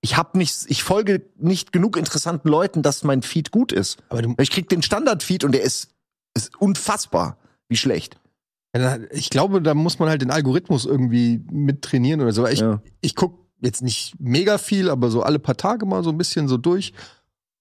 [0.00, 3.98] ich habe nicht, ich folge nicht genug interessanten Leuten, dass mein Feed gut ist.
[4.08, 5.90] Aber du, Ich krieg den Standard-Feed und der ist,
[6.34, 7.36] ist unfassbar,
[7.68, 8.18] wie schlecht.
[9.10, 12.46] ich glaube, da muss man halt den Algorithmus irgendwie mit trainieren oder so.
[12.46, 12.80] Ich, Ja.
[13.00, 16.46] ich guck jetzt nicht mega viel, aber so alle paar Tage mal so ein bisschen
[16.46, 16.92] so durch.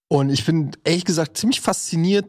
[0.10, 2.26] Und ich bin ehrlich gesagt ziemlich fasziniert,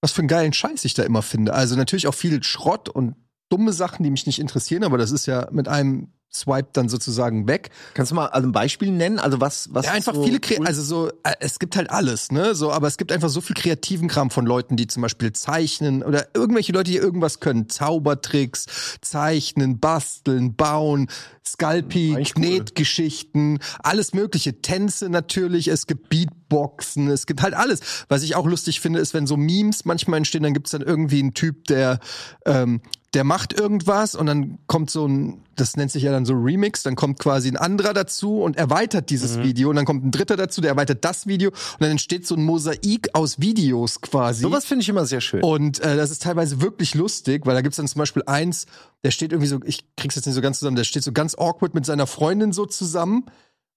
[0.00, 1.54] was für einen geilen Scheiß ich da immer finde.
[1.54, 3.14] Also natürlich auch viel Schrott und
[3.50, 7.46] dumme Sachen, die mich nicht interessieren, aber das ist ja mit einem Swipe dann sozusagen
[7.46, 7.70] weg.
[7.94, 9.18] Kannst du mal also ein Beispiel nennen?
[9.18, 12.32] Also was, was Ja, einfach so viele, cool- also so, äh, es gibt halt alles,
[12.32, 15.32] ne, so, aber es gibt einfach so viel kreativen Kram von Leuten, die zum Beispiel
[15.32, 18.66] zeichnen oder irgendwelche Leute, die irgendwas können, Zaubertricks,
[19.00, 21.08] zeichnen, basteln, bauen,
[21.46, 22.42] Scalping, Eigentlich cool.
[22.42, 27.80] Knetgeschichten, alles mögliche, Tänze natürlich, es gibt Beatboxen, es gibt halt alles.
[28.08, 31.20] Was ich auch lustig finde, ist, wenn so Memes manchmal entstehen, dann gibt's dann irgendwie
[31.20, 31.98] einen Typ, der
[32.46, 32.80] ähm,
[33.14, 36.82] der macht irgendwas und dann kommt so ein, das nennt sich ja dann so Remix,
[36.82, 40.36] dann kommt quasi ein anderer dazu und erweitert dieses Video und dann kommt ein dritter
[40.36, 44.42] dazu, der erweitert das Video und dann entsteht so ein Mosaik aus Videos quasi.
[44.42, 45.42] Sowas finde ich immer sehr schön.
[45.42, 48.66] Und äh, das ist teilweise wirklich lustig, weil da gibt's dann zum Beispiel eins,
[49.04, 51.36] der steht irgendwie so, ich krieg's jetzt nicht so ganz zusammen, der steht so ganz
[51.36, 53.26] awkward mit seiner Freundin so zusammen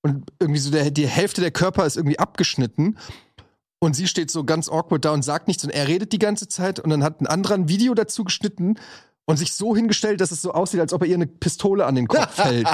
[0.01, 2.97] und irgendwie so der, die Hälfte der Körper ist irgendwie abgeschnitten.
[3.79, 6.47] Und sie steht so ganz awkward da und sagt nichts und er redet die ganze
[6.47, 8.79] Zeit und dann hat ein anderer ein Video dazu geschnitten
[9.29, 11.95] und sich so hingestellt, dass es so aussieht, als ob er ihr eine Pistole an
[11.95, 12.65] den Kopf hält.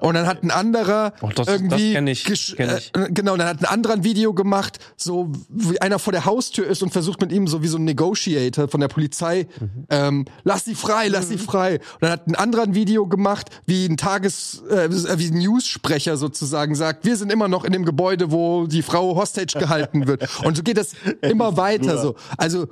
[0.00, 2.26] Und dann hat ein anderer Oh, das- das irgendwie kenn ich.
[2.58, 6.66] Äh, genau, dann hat ein anderer ein Video gemacht, so wie einer vor der Haustür
[6.66, 9.70] ist und versucht mit ihm so wie so ein Negotiator von der Polizei, Mhm.
[9.88, 11.74] ähm, lass sie frei, lass sie frei.
[11.74, 16.16] Und dann hat ein anderer ein Video gemacht, wie ein Tages, äh, wie ein News-Sprecher
[16.16, 20.28] sozusagen sagt, wir sind immer noch in dem Gebäude, wo die Frau Hostage gehalten wird.
[20.44, 20.90] Und so geht das
[21.22, 22.16] immer weiter so.
[22.36, 22.66] Also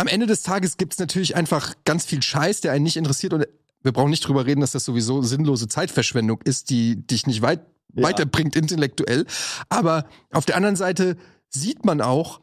[0.00, 3.46] am Ende des Tages gibt's natürlich einfach ganz viel Scheiß, der einen nicht interessiert und
[3.82, 7.60] wir brauchen nicht drüber reden, dass das sowieso sinnlose Zeitverschwendung ist, die dich nicht weit
[7.92, 9.26] weiterbringt intellektuell.
[9.68, 11.16] Aber auf der anderen Seite
[11.48, 12.40] sieht man auch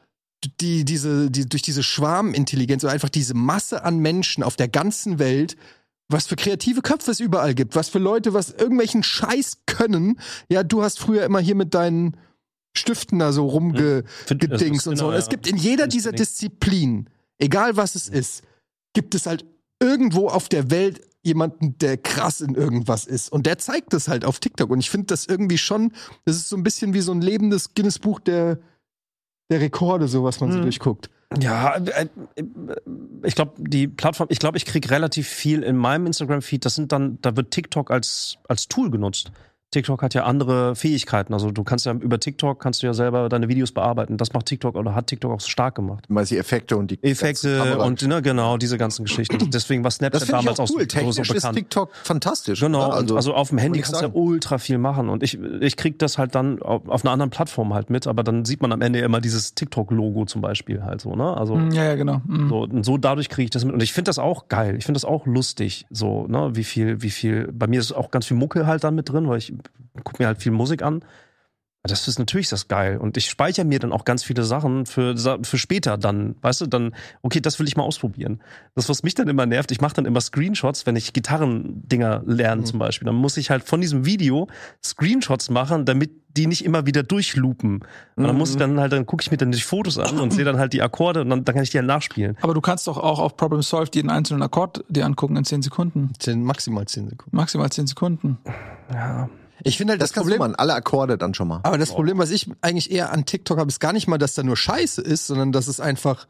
[0.60, 5.20] die, diese, die, durch diese Schwarmintelligenz oder einfach diese Masse an Menschen auf der ganzen
[5.20, 5.56] Welt,
[6.10, 10.20] was für kreative Köpfe es überall gibt, was für Leute, was irgendwelchen Scheiß können.
[10.50, 12.18] Ja, du hast früher immer hier mit deinen
[12.76, 14.06] Stiften da so rumgedings
[14.82, 15.06] ist und so.
[15.06, 15.30] genau, Und es ja.
[15.30, 17.10] gibt in jeder dieser Instinkt.
[17.40, 18.44] Egal was es ist,
[18.94, 19.46] gibt es halt
[19.82, 23.32] irgendwo auf der Welt jemanden, der krass in irgendwas ist.
[23.32, 24.70] Und der zeigt das halt auf TikTok.
[24.70, 25.92] Und ich finde das irgendwie schon,
[26.26, 28.60] das ist so ein bisschen wie so ein lebendes Guinness-Buch der,
[29.52, 30.64] der Rekorde, so was man so Mhm.
[30.64, 31.10] durchguckt.
[31.42, 32.08] Ja, äh,
[33.24, 36.64] ich glaube, die Plattform, ich glaube, ich krieg relativ viel in meinem Instagram-Feed.
[36.64, 39.32] Das sind dann, da wird TikTok als, als Tool genutzt.
[39.72, 41.34] TikTok hat ja andere Fähigkeiten.
[41.34, 44.18] Also du kannst ja über TikTok kannst du ja selber deine Videos bearbeiten.
[44.18, 46.10] Das macht TikTok oder hat TikTok auch so stark gemacht.
[46.10, 49.38] Mal die Effekte und die Effekte und ne, genau diese ganzen Geschichten.
[49.54, 50.88] Deswegen war das Snapchat ich damals auch auch, cool.
[50.90, 51.58] so, so, so Technisch ist bekannt.
[51.58, 52.60] TikTok fantastisch.
[52.62, 55.10] Genau, und also auf dem Handy kannst du ja ultra viel machen.
[55.10, 58.24] Und ich, ich krieg das halt dann auf, auf einer anderen Plattform halt mit, aber
[58.24, 61.36] dann sieht man am Ende immer dieses TikTok-Logo zum Beispiel halt so, ne?
[61.36, 62.22] Also Mm, Ja, ja, genau.
[62.26, 62.50] Mm.
[62.50, 63.74] so, und so dadurch kriege ich das mit.
[63.74, 64.76] Und ich finde das auch geil.
[64.78, 65.86] Ich finde das auch lustig.
[65.90, 67.52] So, ne, wie viel, wie viel.
[67.52, 69.54] Bei mir ist auch ganz viel Mucke halt dann mit drin, weil ich
[70.04, 71.04] gucke mir halt viel Musik an.
[71.84, 72.98] Das ist natürlich das geil.
[72.98, 76.36] Und ich speichere mir dann auch ganz viele Sachen für, für später dann.
[76.42, 78.42] Weißt du, dann, okay, das will ich mal ausprobieren.
[78.76, 82.64] Das, was mich dann immer nervt, ich mache dann immer Screenshots, wenn ich Gitarrendinger lerne
[82.64, 83.06] zum Beispiel.
[83.06, 84.48] Dann muss ich halt von diesem Video
[84.84, 87.84] Screenshots machen, damit die nicht immer wieder durchloopen.
[88.16, 90.32] Und dann muss ich dann halt, dann gucke ich mir dann die Fotos an und
[90.32, 92.38] sehe dann halt die Akkorde und dann, dann kann ich die halt nachspielen.
[92.42, 95.64] Aber du kannst doch auch auf Problem Solved jeden einzelnen Akkord dir angucken in 10
[95.64, 96.12] Sekunden.
[96.20, 97.36] Zehn, maximal zehn Sekunden.
[97.36, 98.38] Maximal 10 Sekunden.
[98.94, 99.30] Ja.
[99.64, 100.40] Ich finde halt Das das, Problem.
[100.40, 101.62] mal, alle Akkorde dann schon mal.
[101.64, 104.36] Aber das Problem, was ich eigentlich eher an TikTok habe, ist gar nicht mal, dass
[104.36, 106.28] da nur Scheiße ist, sondern dass es einfach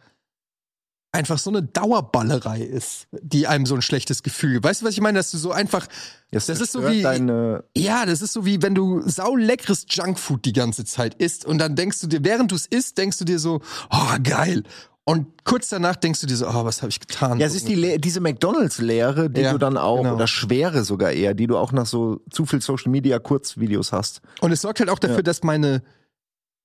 [1.12, 4.64] einfach so eine Dauerballerei ist, die einem so ein schlechtes Gefühl.
[4.64, 5.18] Weißt du, was ich meine?
[5.18, 5.88] Dass du so einfach,
[6.32, 10.54] das ist so wie, Deine, ja, das ist so wie, wenn du sauleckeres Junkfood die
[10.54, 13.40] ganze Zeit isst und dann denkst du dir, während du es isst, denkst du dir
[13.40, 14.64] so, oh, geil.
[15.10, 17.40] Und kurz danach denkst du dir so, oh, was habe ich getan?
[17.40, 20.16] ja, es ist die, Le- diese McDonalds-Lehre, die Ja, du dann auch, genau.
[20.16, 24.20] oder Schwere sogar eher, die du auch nach so zu viel Social-Media-Kurzvideos hast.
[24.42, 25.82] Und es sorgt halt auch dafür, dass meine,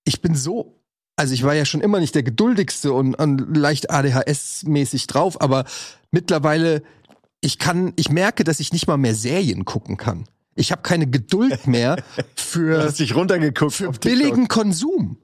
[0.05, 0.81] ich bin so,
[1.15, 5.65] also ich war ja schon immer nicht der geduldigste und, und leicht ADHS-mäßig drauf, aber
[6.11, 6.83] mittlerweile,
[7.43, 10.25] ich kann, ich merke, dass ich nicht mal mehr Serien gucken kann.
[10.57, 11.97] Ich habe keine Geduld mehr
[12.35, 15.17] für, dich runtergeguckt für billigen Konsum.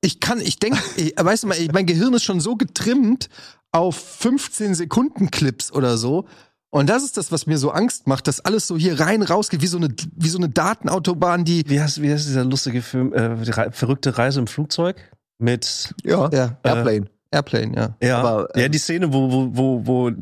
[0.00, 0.78] Ich kann, ich denke,
[1.16, 3.28] weißt du mal, ich, mein Gehirn ist schon so getrimmt
[3.72, 6.26] auf 15 Sekunden Clips oder so.
[6.70, 9.62] Und das ist das, was mir so Angst macht, dass alles so hier rein rausgeht,
[9.62, 13.12] wie so eine, wie so eine Datenautobahn, die, Wie heißt, wie heißt dieser lustige Film,
[13.14, 14.96] äh, die Re verrückte Reise im Flugzeug?
[15.38, 17.06] Mit, Ja, ja, Airplane.
[17.30, 18.08] Airplane, ja.
[18.08, 20.14] ja, Aber, ähm, ja, die Szene, wo, wo, wo, wo äh,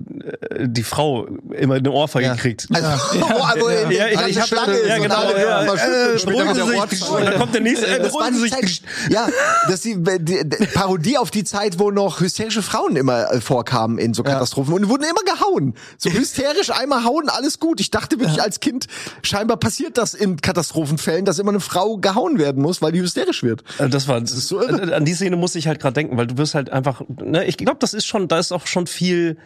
[0.67, 2.35] die Frau immer eine Ohrfeige Ja.
[2.35, 2.67] kriegt.
[2.75, 2.89] Also,
[3.21, 6.17] wo also in Ja, ich- ich hab- Schlange ja, genau, alle ja, schütteln.
[6.19, 6.55] äh, beruhigen
[6.91, 7.09] Sie sich.
[7.09, 8.83] Und dann kommt der nächste, äh, Das war beruhigen Sie sich.
[8.83, 9.29] Zeit, ja,
[9.69, 13.41] das ist die, die, die Parodie auf die Zeit, wo noch hysterische Frauen immer äh,
[13.41, 15.75] vorkamen in so Katastrophen und die wurden immer gehauen.
[15.99, 17.79] So hysterisch einmal hauen, alles gut.
[17.79, 18.87] Ich dachte wirklich als Kind,
[19.23, 23.45] scheinbar passiert das in Katastrophenfällen, dass immer eine Frau gehauen werden muss, weil die hysterisch
[23.45, 23.63] wird.
[23.79, 24.93] Äh, Das war, das ist so irre.
[24.93, 27.57] An die Szene muss ich halt gerade denken, weil du wirst halt einfach, ne, ich
[27.57, 29.37] glaube, das ist schon, da ist auch schon viel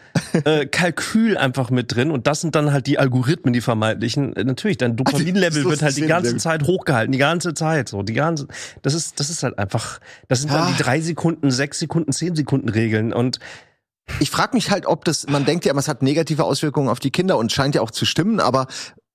[0.45, 4.35] äh, Kalkül einfach mit drin und das sind dann halt die Algorithmen, die vermeintlichen.
[4.37, 6.37] Äh, natürlich, dein Dopaminlevel wird halt die ganze.
[6.37, 8.47] Zeit hochgehalten, die ganze Zeit, so die ganze.
[8.83, 10.73] Das ist, das ist halt einfach, das sind dann Ah.
[10.77, 13.39] die drei Sekunden, sechs Sekunden, zehn Sekunden Regeln und
[14.19, 17.11] Ich frage mich halt, ob das, man denkt ja es hat negative Auswirkungen auf die
[17.11, 18.67] Kinder und scheint ja auch zu stimmen, aber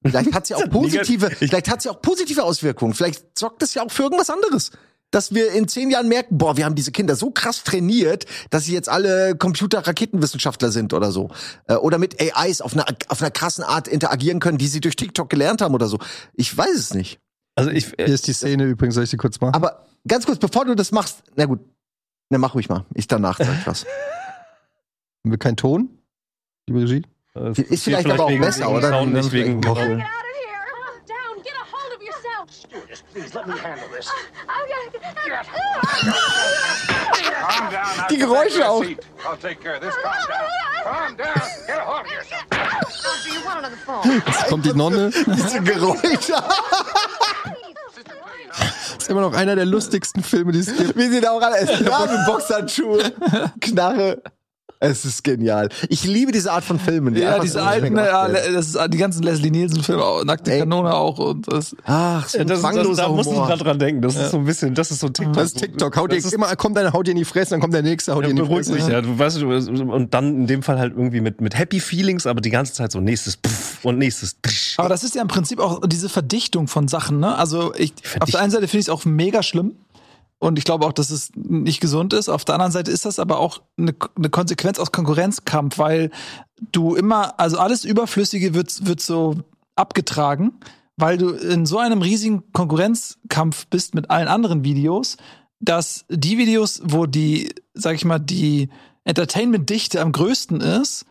[0.06, 2.94] vielleicht hat sie auch positive, vielleicht hat sie auch positive Auswirkungen.
[2.94, 4.72] Vielleicht sorgt das ja auch für irgendwas anderes.
[5.16, 8.66] Dass wir in zehn Jahren merken, boah, wir haben diese Kinder so krass trainiert, dass
[8.66, 11.30] sie jetzt alle Computer-Raketenwissenschaftler sind oder so.
[11.68, 14.96] Äh, Oder mit AIs auf einer, auf einer krassen Art interagieren können, die sie durch
[14.98, 16.00] TikTok gelernt haben oder so.
[16.34, 17.20] Ich weiß es nicht.
[17.56, 19.56] Also ich, Hier ist die Szene übrigens, soll ich sie kurz machen?
[19.56, 21.62] Aber ganz kurz, bevor du das machst, na gut,
[22.30, 22.86] na mach ruhig mal.
[22.94, 23.86] Ich danach sag ich was.
[25.24, 25.90] Haben wir keinen Ton?
[26.68, 27.04] Liebe Regie?
[27.36, 28.90] äh, Ist vielleicht aber auch wegen, besser, wegen oder?
[28.90, 29.88] Sound, nicht wegen Woche.
[29.88, 30.06] Get out of
[30.42, 30.66] here!
[30.74, 31.44] Calm down.
[31.44, 32.02] Get a hold of
[32.76, 32.98] yourself.
[33.00, 34.10] Stewardess, please let me handle this.
[34.48, 34.68] I'm
[37.42, 37.98] Calm down.
[37.98, 38.08] now.
[38.10, 38.84] Die Get Geräusche auch.
[38.84, 39.00] seat.
[39.26, 39.94] I'll take care of this.
[39.96, 40.50] Calm down.
[40.84, 41.34] Calm down.
[41.68, 42.44] Get a hold of yourself.
[43.24, 44.22] Do you want another phone?
[44.26, 45.10] Jetzt kommt die Nonne.
[45.12, 46.34] Diese Geräusche,
[48.50, 50.96] Das ist immer noch einer der lustigsten Filme, die es gibt.
[50.98, 53.12] wie sie da auch alle mit Boxhandschuhe,
[53.62, 54.22] Knarre.
[54.90, 55.70] Es ist genial.
[55.90, 57.14] Ich liebe diese Art von Filmen.
[57.14, 60.60] die Ja, diese alten, ja, das ist die ganzen Leslie Nielsen-Filme, auch, Nackte Ey.
[60.60, 61.76] Kanone auch und das.
[61.86, 64.02] Ach, so Ja, ein das, das, zwangloser da muss ich gerade dran denken.
[64.02, 65.34] Das ist so ein bisschen, das ist so TikTok.
[65.36, 65.96] Das ist TikTok.
[65.98, 67.82] Haut dir Das ist- immer, kommt einer, haut dir in die Fresse, dann kommt der
[67.84, 68.82] nächste, haut dir Ja, in die beruhigt Fresse.
[68.84, 69.02] sich, ja.
[69.02, 72.42] Du weißt, du, und dann in dem Fall halt irgendwie mit, mit Happy Feelings, aber
[72.42, 74.80] die ganze Zeit so nächstes Pff und nächstes Pff.
[74.80, 77.36] Aber das ist ja im Prinzip auch diese Verdichtung von Sachen, ne?
[77.38, 79.74] Also ich, auf der einen Seite finde ich es auch mega schlimm.
[80.46, 82.30] Und ich glaube auch, dass es nicht gesund ist.
[82.30, 86.12] Auf der anderen Seite ist das aber auch eine, eine Konsequenz aus Konkurrenzkampf, weil
[86.72, 89.38] du immer, also alles Überflüssige wird, wird so
[89.76, 90.54] abgetragen,
[90.98, 95.18] weil du in so einem riesigen Konkurrenzkampf bist mit allen anderen Videos,
[95.60, 98.70] dass die Videos, wo die, sag ich mal, die
[99.04, 101.06] Entertainment-Dichte am größten ist,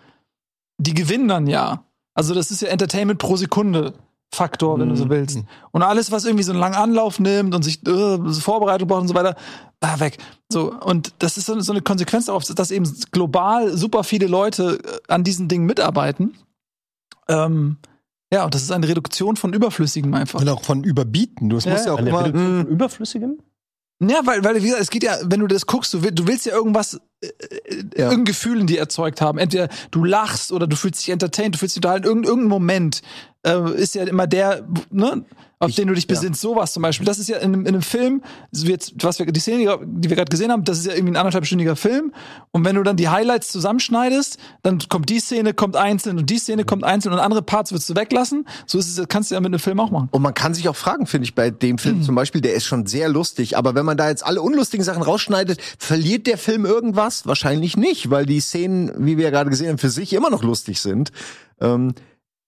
[0.78, 1.84] die gewinnen dann ja.
[2.14, 3.94] Also das ist ja Entertainment pro Sekunde
[4.32, 5.38] Faktor, wenn du so willst.
[5.70, 9.08] Und alles, was irgendwie so einen langen Anlauf nimmt und sich äh, Vorbereitung braucht und
[9.08, 9.36] so weiter,
[9.80, 10.18] ah, weg.
[10.50, 14.78] So und das ist so, so eine Konsequenz darauf, dass eben global super viele Leute
[14.84, 16.34] äh, an diesen Dingen mitarbeiten.
[17.28, 17.76] Ähm,
[18.32, 20.40] ja, und das ist eine Reduktion von Überflüssigem einfach.
[20.40, 21.48] Und auch von Überbieten.
[21.48, 22.24] Du, es Ja, muss ja auch Eine immer.
[22.24, 23.38] Reduktion von Überflüssigem?
[24.08, 26.26] Ja, weil, weil, wie gesagt, es geht ja, wenn du das guckst, du, will, du
[26.26, 28.04] willst ja irgendwas, äh, äh, Ja.
[28.04, 29.38] irgendein Gefühl in dir erzeugt haben.
[29.38, 32.06] Entweder du lachst oder du fühlst dich entertained, du fühlst dich unterhalten.
[32.06, 33.02] Irgend, irgendein Moment
[33.46, 35.24] äh, ist ja immer der, ne,
[35.58, 36.40] auf den du dich besinnst.
[36.40, 37.06] Sowas zum Beispiel.
[37.06, 40.28] Das ist ja in, einem- in einem Film, was wir, die Szene, die wir gerade
[40.30, 42.12] gesehen haben, das ist ja irgendwie ein anderthalbstündiger Film.
[42.50, 46.38] Und wenn du dann die Highlights zusammenschneidest, dann kommt die Szene, kommt einzeln und die
[46.38, 48.46] Szene kommt einzeln und andere Parts wirst du weglassen.
[48.66, 50.08] So ist es, kannst du ja mit einem Film auch machen.
[50.10, 52.64] Und man kann sich auch fragen, finde ich, bei dem Film zum Beispiel, der ist
[52.64, 56.66] schon sehr lustig, aber wenn man da jetzt alle unlustigen Sachen rausschneidet, verliert der Film
[56.66, 57.26] irgendwas?
[57.26, 60.42] Wahrscheinlich nicht, weil die Szenen, wie wir ja gerade gesehen haben, für sich immer noch
[60.42, 61.10] lustig sind.
[61.60, 61.94] Ähm,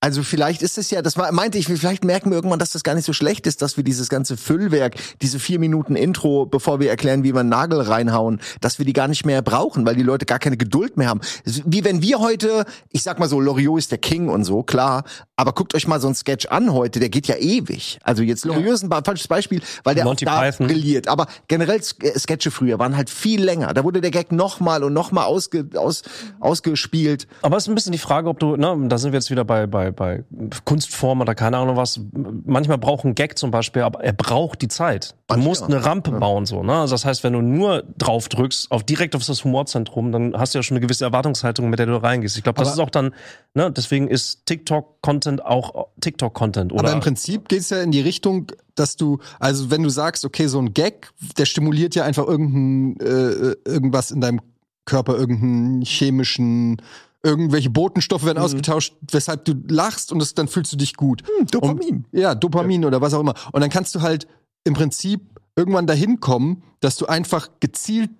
[0.06, 2.84] also vielleicht ist es ja, das war, meinte ich, vielleicht merken wir irgendwann, dass das
[2.84, 6.78] gar nicht so schlecht ist, dass wir dieses ganze Füllwerk, diese vier Minuten Intro, bevor
[6.78, 9.96] wir erklären, wie wir einen Nagel reinhauen, dass wir die gar nicht mehr brauchen, weil
[9.96, 11.22] die Leute gar keine Geduld mehr haben.
[11.44, 15.02] Wie wenn wir heute, ich sag mal so, Loriot ist der King und so, klar,
[15.34, 17.98] aber guckt euch mal so einen Sketch an heute, der geht ja ewig.
[18.04, 20.68] Also jetzt Loriot ist ein falsches Beispiel, weil der Monty auch da Python.
[20.68, 21.08] brilliert.
[21.08, 23.74] Aber generell äh, Sketche früher waren halt viel länger.
[23.74, 26.02] Da wurde der Gag nochmal und nochmal ausge, aus,
[26.38, 27.26] ausgespielt.
[27.42, 29.44] Aber es ist ein bisschen die Frage, ob du, ne, da sind wir jetzt wieder
[29.44, 30.24] bei, bei, bei
[30.64, 32.00] Kunstform oder keine Ahnung was.
[32.44, 35.14] Manchmal braucht ein Gag zum Beispiel, aber er braucht die Zeit.
[35.26, 35.66] Du Manche musst ja.
[35.66, 36.74] eine Rampe bauen, so, ne?
[36.74, 40.54] Also das heißt, wenn du nur drauf drückst, auf direkt auf das Humorzentrum, dann hast
[40.54, 42.37] du ja schon eine gewisse Erwartungshaltung, mit der du reingehst.
[42.37, 43.14] Ich glaube, das Aber- ist auch dann,
[43.54, 46.85] ne, deswegen ist TikTok-Content auch TikTok-Content, oder?
[46.85, 50.24] Aber im Prinzip geht es ja in die Richtung, dass du, also wenn du sagst,
[50.24, 54.40] okay, so ein Gag, der stimuliert ja einfach irgendein, äh, irgendwas in deinem
[54.85, 56.80] Körper, irgendeinen chemischen,
[57.26, 61.24] irgendwelche Botenstoffe werden ausgetauscht, weshalb du lachst und das, dann fühlst du dich gut.
[61.50, 62.06] Dopamin.
[62.10, 63.34] Und, ja, Dopamin oder was auch immer.
[63.52, 64.28] Und dann kannst du halt
[64.64, 65.20] im Prinzip
[65.56, 68.10] irgendwann dahin kommen, dass du einfach gezielt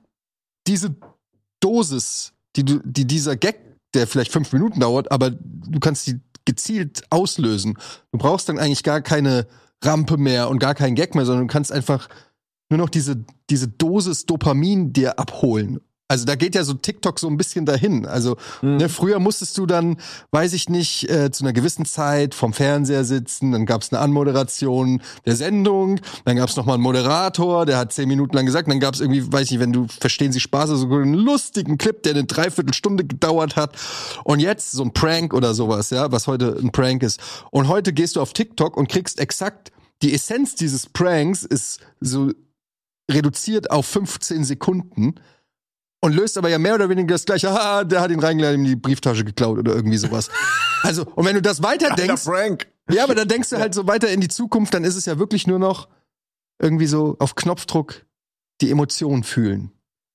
[0.66, 0.97] diese
[1.61, 3.61] Dosis, die du, die dieser Gag,
[3.95, 7.79] der vielleicht fünf Minuten dauert, aber du kannst die gezielt auslösen.
[8.12, 9.47] Du brauchst dann eigentlich gar keine
[9.83, 12.09] Rampe mehr und gar keinen Gag mehr, sondern du kannst einfach
[12.71, 15.81] nur noch diese, diese Dosis Dopamin dir abholen.
[16.09, 18.07] Also da geht ja so TikTok so ein bisschen dahin.
[18.07, 19.97] Also ne, früher musstest du dann,
[20.31, 24.01] weiß ich nicht, äh, zu einer gewissen Zeit vom Fernseher sitzen, dann gab es eine
[24.01, 28.71] Anmoderation der Sendung, dann gab es nochmal einen Moderator, der hat zehn Minuten lang gesagt,
[28.71, 31.77] dann gab es irgendwie, weiß ich nicht, wenn du verstehen Sie Spaß, so einen lustigen
[31.77, 33.75] Clip, der eine Dreiviertelstunde gedauert hat.
[34.23, 37.21] Und jetzt so ein Prank oder sowas, ja, was heute ein Prank ist.
[37.51, 42.31] Und heute gehst du auf TikTok und kriegst exakt die Essenz dieses Pranks ist so
[43.11, 45.14] reduziert auf 15 Sekunden
[46.07, 48.64] und löst aber ja mehr oder weniger das gleiche, haha, der hat ihn reingelegt in
[48.64, 50.31] die Brieftasche geklaut oder irgendwie sowas.
[50.83, 52.69] Also, und wenn du das weiter denkst, Frank.
[52.88, 55.19] ja, aber dann denkst du halt so weiter in die Zukunft, dann ist es ja
[55.19, 55.88] wirklich nur noch
[56.62, 58.07] irgendwie so auf Knopfdruck
[58.61, 59.73] die Emotionen fühlen.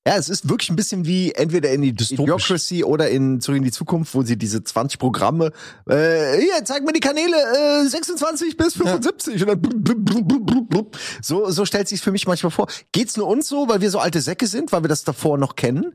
[0.08, 1.90] Ja, es ist wirklich ein bisschen wie entweder in die.
[1.90, 5.52] Idiocracy oder in Zurück in die Zukunft, wo sie diese 20 Programme,
[5.88, 7.38] äh, hier, zeig mir die Kanäle,
[7.84, 10.98] äh, 26 bis 75 und dann blub, blub, blub, blub, blub, blub.
[11.22, 12.68] so, so stellt sich's für mich manchmal vor.
[12.92, 15.56] Geht's nur uns so, weil wir so alte Säcke sind, weil wir das davor noch
[15.56, 15.94] kennen?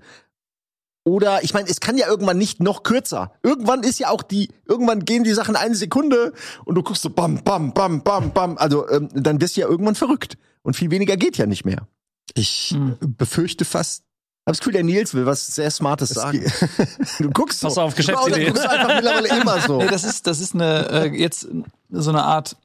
[1.03, 3.33] Oder, ich meine, es kann ja irgendwann nicht noch kürzer.
[3.43, 6.33] Irgendwann ist ja auch die, irgendwann gehen die Sachen eine Sekunde
[6.65, 8.57] und du guckst so bam, bam, bam, bam, bam.
[8.59, 10.39] Also, ähm, dann wirst du ja irgendwann verrückt.
[10.63, 11.89] Und viel weniger geht ja nicht mehr.
[12.35, 12.97] Ich Hm.
[13.01, 14.03] befürchte fast,
[14.47, 16.45] Hab das Gefühl, der Nils will was sehr Smartes sagen.
[17.19, 17.69] Du guckst so.
[17.69, 18.47] Pass auf, Du Geschäftsidee.
[18.47, 19.79] guckst einfach mittlerweile immer so.
[19.83, 21.49] Nee, das ist, das ist eine, äh, jetzt
[21.91, 22.57] so eine Art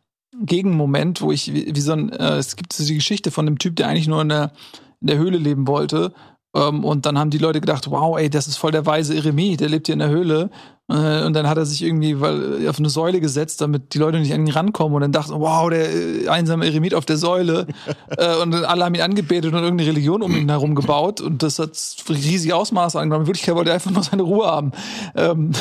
[0.41, 3.58] Gegenmoment, wo ich wie, wie so ein, äh, es gibt so die Geschichte von dem
[3.60, 4.52] Typ, der eigentlich nur in der,
[5.02, 6.13] in der Höhle leben wollte.
[6.54, 9.62] Ähm, und dann haben die Leute gedacht, wow, ey, das ist voll der weise Eremit,
[9.62, 10.50] der lebt hier in der Höhle.
[10.90, 14.20] Äh, und dann hat er sich irgendwie weil, auf eine Säule gesetzt, damit die Leute
[14.20, 14.96] nicht an ihn rankommen.
[14.96, 17.68] Und dann dachten, wow, der äh, einsame Eremit auf der Säule.
[18.18, 21.22] äh, und dann alle haben ihn angebetet und irgendeine Religion um ihn herum gebaut.
[21.22, 21.72] Und das hat
[22.10, 23.24] riesige Ausmaße angenommen.
[23.24, 24.72] In Wirklichkeit wollte er einfach nur seine Ruhe haben.
[25.16, 25.52] Ähm,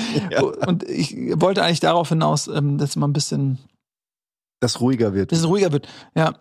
[0.66, 3.58] Und ich wollte eigentlich darauf hinaus, ähm, dass man ein bisschen
[4.58, 5.30] Das ruhiger wird.
[5.30, 5.86] bisschen ruhiger wird.
[6.16, 6.34] Ja.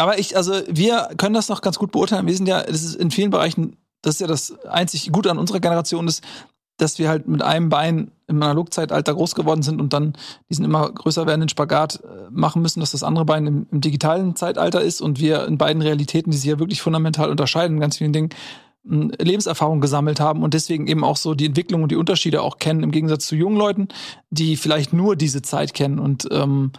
[0.00, 2.26] Aber ich, also wir können das noch ganz gut beurteilen.
[2.26, 5.36] Wir sind ja, das ist in vielen Bereichen, das ist ja das einzig Gute an
[5.36, 6.24] unserer Generation ist,
[6.78, 10.14] dass wir halt mit einem Bein im Analogzeitalter groß geworden sind und dann
[10.48, 14.36] diesen immer größer werdenden Spagat äh, machen müssen, dass das andere Bein im, im digitalen
[14.36, 17.98] Zeitalter ist und wir in beiden Realitäten, die sich ja wirklich fundamental unterscheiden, in ganz
[17.98, 18.30] vielen Dingen,
[18.84, 22.58] mh, Lebenserfahrung gesammelt haben und deswegen eben auch so die Entwicklung und die Unterschiede auch
[22.58, 23.88] kennen, im Gegensatz zu jungen Leuten,
[24.30, 25.98] die vielleicht nur diese Zeit kennen.
[25.98, 26.72] Und ähm,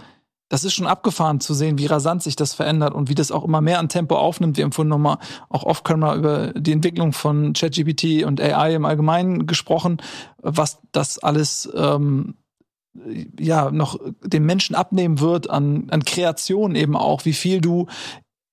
[0.51, 3.45] das ist schon abgefahren zu sehen, wie rasant sich das verändert und wie das auch
[3.45, 4.57] immer mehr an Tempo aufnimmt.
[4.57, 9.47] Wir haben vorhin nochmal auch off-camera über die Entwicklung von ChatGPT und AI im Allgemeinen
[9.47, 10.01] gesprochen,
[10.41, 12.35] was das alles ähm,
[13.39, 17.87] ja noch dem Menschen abnehmen wird an, an Kreation eben auch, wie viel du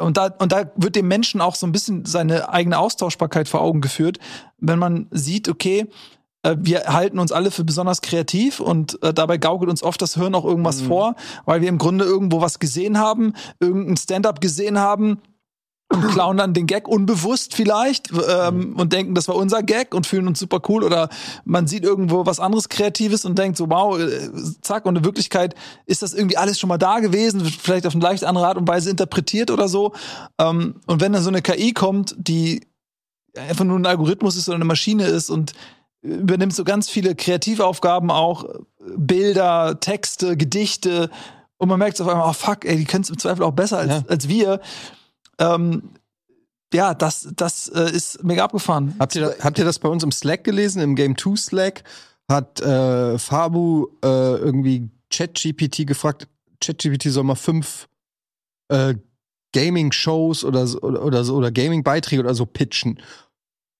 [0.01, 3.61] und da, und da wird dem Menschen auch so ein bisschen seine eigene Austauschbarkeit vor
[3.61, 4.21] Augen geführt,
[4.59, 5.89] wenn man sieht, okay,
[6.59, 10.35] wir halten uns alle für besonders kreativ und äh, dabei gaukelt uns oft das Hirn
[10.35, 15.21] auch irgendwas vor, weil wir im Grunde irgendwo was gesehen haben, irgendein Stand-up gesehen haben
[15.93, 20.07] und klauen dann den Gag unbewusst vielleicht ähm, und denken, das war unser Gag und
[20.07, 21.09] fühlen uns super cool oder
[21.45, 25.55] man sieht irgendwo was anderes Kreatives und denkt so, wow, äh, zack, und in Wirklichkeit
[25.87, 28.69] ist das irgendwie alles schon mal da gewesen, vielleicht auf eine leicht andere Art und
[28.69, 29.93] Weise interpretiert oder so.
[30.39, 32.67] Ähm, und wenn dann so eine KI kommt, die
[33.37, 35.53] einfach nur ein Algorithmus ist oder eine Maschine ist und
[36.03, 38.45] übernimmt so ganz viele Kreativaufgaben auch,
[38.97, 41.11] Bilder, Texte, Gedichte
[41.57, 43.53] und man merkt so auf einmal, oh fuck, ey, die können es im Zweifel auch
[43.53, 44.03] besser als, Ja.
[44.09, 44.61] als wir.
[45.39, 45.91] Ähm,
[46.73, 48.95] ja, das, das äh, ist mega abgefahren.
[48.99, 50.81] Habt ihr, da- habt ihr das bei uns im Slack gelesen?
[50.83, 51.85] Im Game 2 Slack
[52.31, 54.07] hat äh, Fabu äh,
[54.37, 56.29] irgendwie ChatGPT gefragt,
[56.63, 57.89] ChatGPT soll mal fünf
[58.69, 58.95] äh,
[59.55, 63.01] Gaming-Shows oder, oder, oder, so, oder Gaming-Beiträge oder so pitchen.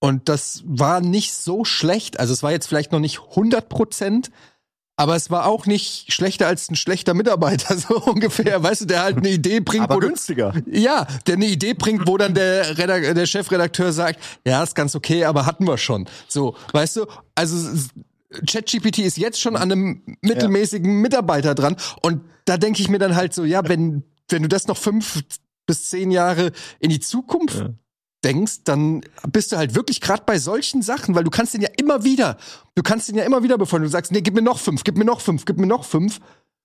[0.01, 2.21] Und das war nicht so schlecht.
[2.21, 4.31] Also es war jetzt vielleicht noch nicht 100 Prozent,
[4.97, 8.63] aber es war auch nicht schlechter als ein schlechter Mitarbeiter, so ungefähr.
[8.63, 10.55] Weißt du, der halt eine Idee bringt, Aber wo du, günstiger.
[10.67, 14.95] ja, der eine Idee bringt, wo dann der, Redak der Chefredakteur sagt, ja, ist ganz
[14.95, 16.09] okay, aber hatten wir schon.
[16.29, 17.57] So, weißt du, also
[18.47, 23.17] ChatGPT ist jetzt schon an einem mittelmäßigen Mitarbeiter dran und da denke ich mir dann
[23.17, 25.23] halt so, ja, wenn wenn du das noch fünf
[25.67, 27.59] bis zehn Jahre in die Zukunft
[28.25, 31.69] denkst, dann bist du halt wirklich gerade bei solchen Sachen, weil du kannst den ja
[31.77, 32.37] immer wieder,
[32.75, 33.83] du kannst den ja immer wieder befeuern.
[33.85, 36.21] Du sagst, nee, gib mir noch fünf, gib mir noch fünf, gib mir noch fünf,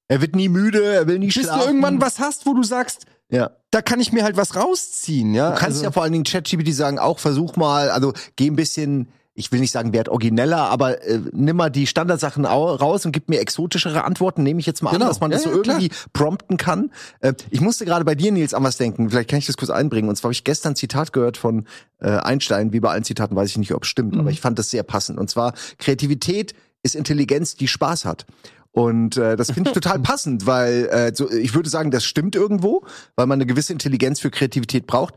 [0.10, 1.60] Er wird nie müde, er will nie bis schlafen.
[1.62, 3.52] du irgendwann was hast, wo du sagst, Ja.
[3.72, 5.52] da kann ich mir halt was rausziehen, ja.
[5.52, 8.56] Du kannst Also- ja vor allen Dingen ChatGPT sagen, auch versuch mal, also geh ein
[8.58, 13.06] bisschen, ich will nicht sagen, werd origineller, aber äh, nimm mal die Standardsachen au raus
[13.06, 15.06] und gib mir exotischere Antworten, nehme ich jetzt mal Genau.
[15.06, 15.80] an, dass man das Ja, so ja, klar.
[15.80, 16.91] irgendwie prompten kann.
[17.19, 19.10] Äh, ich musste gerade bei dir, Nils, an was denken.
[19.10, 20.08] Vielleicht kann ich das kurz einbringen.
[20.10, 21.65] Und zwar habe ich gestern ein Zitat gehört von
[22.00, 22.74] äh, Einstein.
[22.74, 24.84] Wie bei allen Zitaten weiß ich nicht, ob es stimmt, aber ich fand das sehr
[24.84, 25.17] passend.
[25.17, 28.26] Und zwar, Kreativität ist Intelligenz, die Spaß hat.
[28.72, 32.36] Und äh, das finde ich total passend, weil äh, so, ich würde sagen, das stimmt
[32.36, 32.84] irgendwo,
[33.15, 35.13] weil man eine gewisse Intelligenz für Kreativität braucht.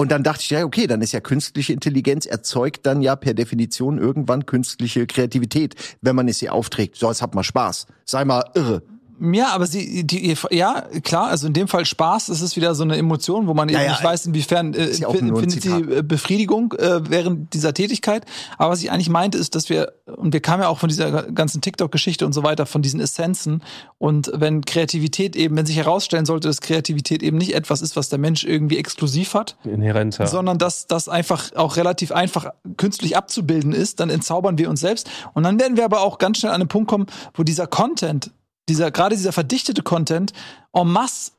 [0.00, 3.34] Und dann dachte ich, ja, okay, dann ist ja künstliche Intelligenz erzeugt dann ja per
[3.34, 6.96] Definition irgendwann künstliche Kreativität, wenn man es ihr aufträgt.
[6.96, 7.86] So, jetzt habt mal Spaß.
[8.06, 8.82] Sei mal irre.
[9.20, 12.84] Ja, aber sie, die, ja, klar, also in dem Fall Spaß, es ist wieder so
[12.84, 16.72] eine Emotion, wo man eben ja, nicht weiß, inwiefern äh, ja empfindet sie äh, Befriedigung
[16.78, 18.24] äh, während dieser Tätigkeit.
[18.56, 21.24] Aber was ich eigentlich meinte, ist, dass wir, und wir kamen ja auch von dieser
[21.24, 23.62] ganzen TikTok-Geschichte und so weiter, von diesen Essenzen.
[23.98, 28.08] Und wenn Kreativität eben, wenn sich herausstellen sollte, dass Kreativität eben nicht etwas ist, was
[28.08, 30.26] der Mensch irgendwie exklusiv hat, Inhärenter.
[30.26, 32.46] sondern dass das einfach auch relativ einfach
[32.78, 35.10] künstlich abzubilden ist, dann entzaubern wir uns selbst.
[35.34, 38.30] Und dann werden wir aber auch ganz schnell an einen Punkt kommen, wo dieser Content,
[38.70, 40.32] dieser, gerade dieser verdichtete Content
[40.72, 41.32] en masse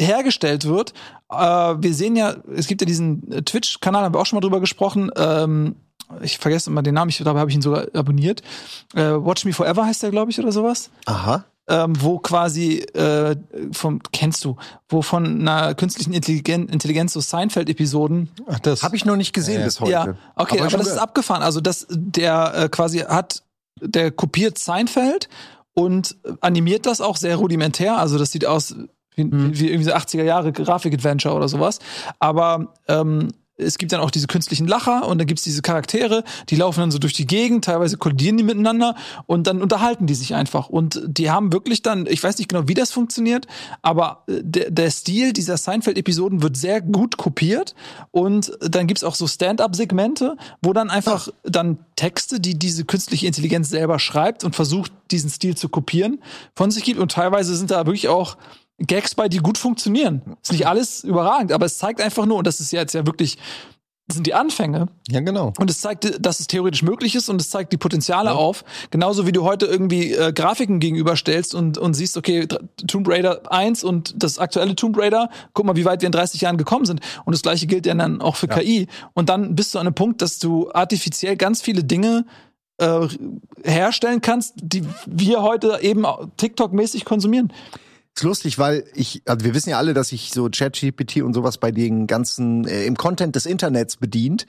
[0.00, 0.92] hergestellt wird.
[1.30, 4.40] Äh, wir sehen ja, es gibt ja diesen äh, Twitch-Kanal, haben wir auch schon mal
[4.40, 5.10] drüber gesprochen.
[5.16, 5.76] Ähm,
[6.22, 8.42] ich vergesse immer den Namen, ich, dabei habe ich ihn sogar abonniert.
[8.94, 10.90] Äh, Watch Me Forever heißt der, glaube ich, oder sowas.
[11.06, 11.44] Aha.
[11.68, 13.36] Ähm, wo quasi äh,
[13.72, 14.56] vom kennst du,
[14.88, 19.60] wo von einer künstlichen Intelligen Intelligenz so Seinfeld-Episoden Ach, das Habe ich noch nicht gesehen
[19.60, 19.66] Ja.
[19.66, 19.92] bis heute.
[19.92, 21.08] ja, okay, aber, schon das ist gehört.
[21.08, 21.42] abgefahren.
[21.44, 23.44] Also das, der äh, quasi hat,
[23.80, 25.28] der kopiert Seinfeld
[25.74, 27.98] und animiert das auch sehr rudimentär.
[27.98, 28.74] Also das sieht aus
[29.14, 29.58] wie, Mhm.
[29.58, 31.78] wie irgendwie so 80er Jahre Grafik-Adventure oder sowas.
[32.20, 33.28] Aber ähm,
[33.60, 36.90] es gibt dann auch diese künstlichen Lacher und dann gibt's diese Charaktere, die laufen dann
[36.90, 38.94] so durch die Gegend, teilweise kollidieren die miteinander
[39.26, 40.68] und dann unterhalten die sich einfach.
[40.68, 43.46] Und die haben wirklich dann, ich weiß nicht genau, wie das funktioniert,
[43.82, 47.74] aber äh, der, der Stil dieser Seinfeld-Episoden wird sehr gut kopiert
[48.10, 53.68] und dann gibt's auch so Stand-up-Segmente, wo dann einfach dann Texte, die diese künstliche Intelligenz
[53.68, 56.22] selber schreibt und versucht, diesen Stil zu kopieren,
[56.54, 56.98] von sich gibt.
[56.98, 58.36] Und teilweise sind da wirklich auch
[58.80, 60.22] Gags bei, die gut funktionieren.
[60.42, 63.36] Ist nicht alles überragend, aber es zeigt einfach nur, und das ist jetzt ja wirklich,
[64.08, 64.88] das sind die Anfänge.
[65.08, 65.52] ja, genau.
[65.58, 68.64] Und es zeigt, dass es theoretisch möglich ist und es zeigt die Potenziale auf.
[68.90, 72.48] Genauso wie du heute irgendwie äh, Grafiken gegenüberstellst und, und siehst, okay,
[72.88, 76.40] Tomb Raider 1 und das aktuelle Tomb Raider, guck mal, wie weit wir in 30
[76.40, 77.00] Jahren gekommen sind.
[77.24, 78.88] Und das gleiche gilt ja dann auch für KI.
[79.12, 82.24] Und dann bist du an einem Punkt, dass du artifiziell ganz viele Dinge
[82.78, 83.06] äh,
[83.62, 86.04] herstellen kannst, die wir heute eben
[86.38, 87.52] TikTok-mäßig konsumieren.
[88.16, 91.58] Ist lustig, weil ich, also wir wissen ja alle, dass sich so ChatGPT und sowas
[91.58, 94.46] bei den ganzen, äh, im Content des Internets bedient.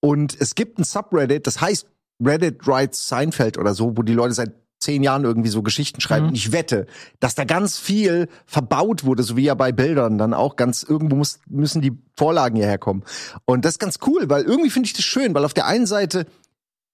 [0.00, 1.86] Und es gibt ein Subreddit, das heißt
[2.22, 6.24] Reddit Writes Seinfeld oder so, wo die Leute seit zehn Jahren irgendwie so Geschichten schreiben.
[6.24, 6.28] Mhm.
[6.30, 6.86] Und ich wette,
[7.20, 11.16] dass da ganz viel verbaut wurde, so wie ja bei Bildern dann auch ganz, irgendwo
[11.16, 13.04] muss, müssen die Vorlagen hierher kommen.
[13.44, 15.86] Und das ist ganz cool, weil irgendwie finde ich das schön, weil auf der einen
[15.86, 16.26] Seite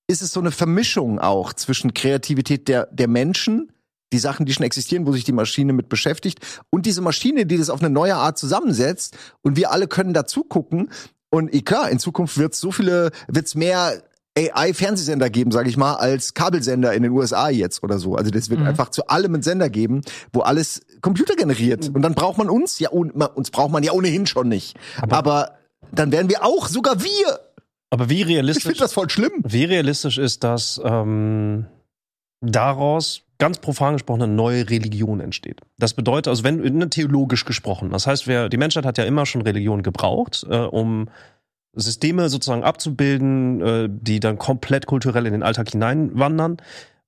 [0.06, 3.72] ist es so eine Vermischung auch zwischen Kreativität der, der Menschen,
[4.12, 6.38] die Sachen, die schon existieren, wo sich die Maschine mit beschäftigt,
[6.70, 10.44] und diese Maschine, die das auf eine neue Art zusammensetzt, und wir alle können dazu
[10.44, 10.90] gucken.
[11.30, 14.02] Und eh, klar, in Zukunft wird es so viele, wird es mehr
[14.38, 18.14] AI-Fernsehsender geben, sage ich mal, als Kabelsender in den USA jetzt oder so.
[18.14, 20.02] Also das wird einfach zu allem einen Sender geben,
[20.32, 21.90] wo alles Computer generiert.
[21.92, 24.76] Und dann braucht man uns ja, uns braucht man ja ohnehin schon nicht.
[25.00, 25.58] Aber,
[25.92, 27.40] dann werden wir auch, sogar wir.
[27.90, 29.32] Aber wie Ich realistisch, finde das voll schlimm.
[29.44, 31.66] wie realistisch ist, dass ähm,
[32.40, 35.60] daraus ganz profan gesprochen eine neue Religion entsteht?
[35.78, 39.26] Das bedeutet, also wenn ne, theologisch gesprochen, das heißt, wer, die Menschheit hat ja immer
[39.26, 41.08] schon Religion gebraucht, äh, um
[41.74, 46.58] Systeme sozusagen abzubilden, äh, die dann komplett kulturell in den Alltag hineinwandern.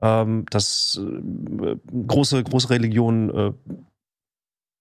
[0.01, 1.77] Ähm, das äh,
[2.07, 3.53] große, große Religionen äh,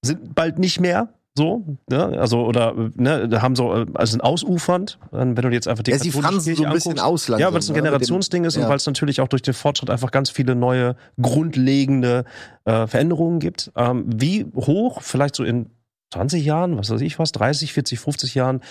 [0.03, 2.19] sind bald nicht mehr so, ne?
[2.19, 5.97] Also, oder ne, haben so, äh, also sind ausufernd, wenn du jetzt einfach die Ja,
[5.97, 7.05] sie fransen so ein bisschen anguckst.
[7.05, 8.63] aus langsam, Ja, weil es ein ne, Generationsding ist ja.
[8.63, 12.25] und weil es natürlich auch durch den Fortschritt einfach ganz viele neue, grundlegende
[12.65, 13.71] äh, Veränderungen gibt.
[13.75, 15.69] Ähm, wie hoch, vielleicht so in
[16.11, 18.61] 20 Jahren, was weiß ich was, 30, 40, 50 Jahren,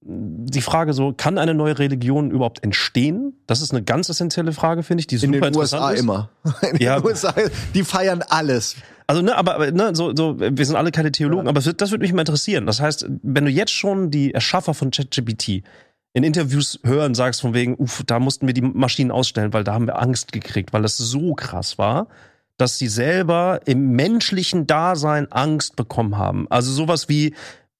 [0.00, 3.34] die Frage so, kann eine neue Religion überhaupt entstehen?
[3.46, 6.00] Das ist eine ganz essentielle Frage, finde ich, die In super den USA ist.
[6.00, 6.30] immer.
[6.62, 7.02] In den Ja.
[7.04, 7.34] USA,
[7.74, 8.76] die feiern alles.
[9.08, 11.80] Also, ne, aber, aber ne, so, so, wir sind alle keine Theologen, aber es wird,
[11.80, 12.66] das würde mich mal interessieren.
[12.66, 15.62] Das heißt, wenn du jetzt schon die Erschaffer von ChatGPT
[16.12, 19.72] in Interviews hören sagst von wegen, uff, da mussten wir die Maschinen ausstellen, weil da
[19.74, 22.08] haben wir Angst gekriegt, weil das so krass war,
[22.56, 26.46] dass sie selber im menschlichen Dasein Angst bekommen haben.
[26.50, 27.34] Also sowas wie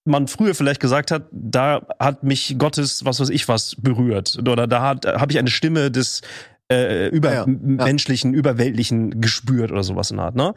[0.09, 4.39] man früher vielleicht gesagt hat, da hat mich Gottes, was weiß ich was, berührt.
[4.41, 6.23] Oder da habe ich eine Stimme des
[6.71, 10.55] äh, übermenschlichen, überweltlichen gespürt oder sowas in der Art, ne?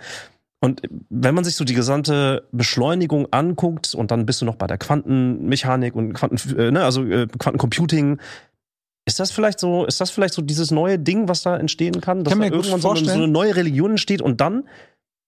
[0.63, 4.67] Und wenn man sich so die gesamte Beschleunigung anguckt und dann bist du noch bei
[4.67, 8.19] der Quantenmechanik und Quanten, äh, ne, also äh, Quantencomputing,
[9.05, 12.23] ist das vielleicht so, ist das vielleicht so dieses neue Ding, was da entstehen kann,
[12.23, 14.65] dass Kann da irgendwann so eine, so eine neue Religion entsteht und dann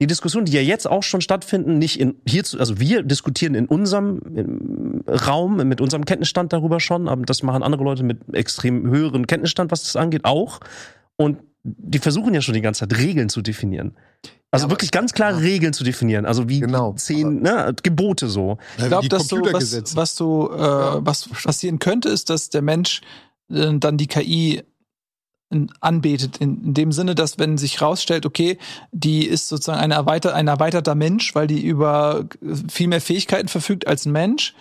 [0.03, 3.55] die Diskussion, die ja jetzt auch schon stattfinden, nicht in hier, zu- also wir diskutieren
[3.55, 8.85] in unserem Raum mit unserem Kenntnisstand darüber schon, aber das machen andere Leute mit extrem
[8.89, 10.59] höheren Kenntnisstand, was das angeht, auch.
[11.15, 13.95] Und die versuchen ja schon die ganze Zeit Regeln zu definieren.
[14.51, 16.25] Also Ja, wirklich ganz klare Regeln zu definieren.
[16.25, 16.93] Also wie Genau.
[16.93, 18.57] zehn ne, Gebote so.
[18.77, 20.57] Ich glaube, dass du, was, was du, äh,
[21.05, 23.01] was passieren könnte, ist, dass der Mensch
[23.49, 24.61] äh, dann die KI
[25.79, 28.57] anbetet, in, in dem Sinne, dass wenn sich rausstellt, okay,
[28.91, 33.47] die ist sozusagen eine erweiter, ein erweiterter Mensch, weil die über äh, viel mehr Fähigkeiten
[33.47, 34.53] verfügt als ein Mensch,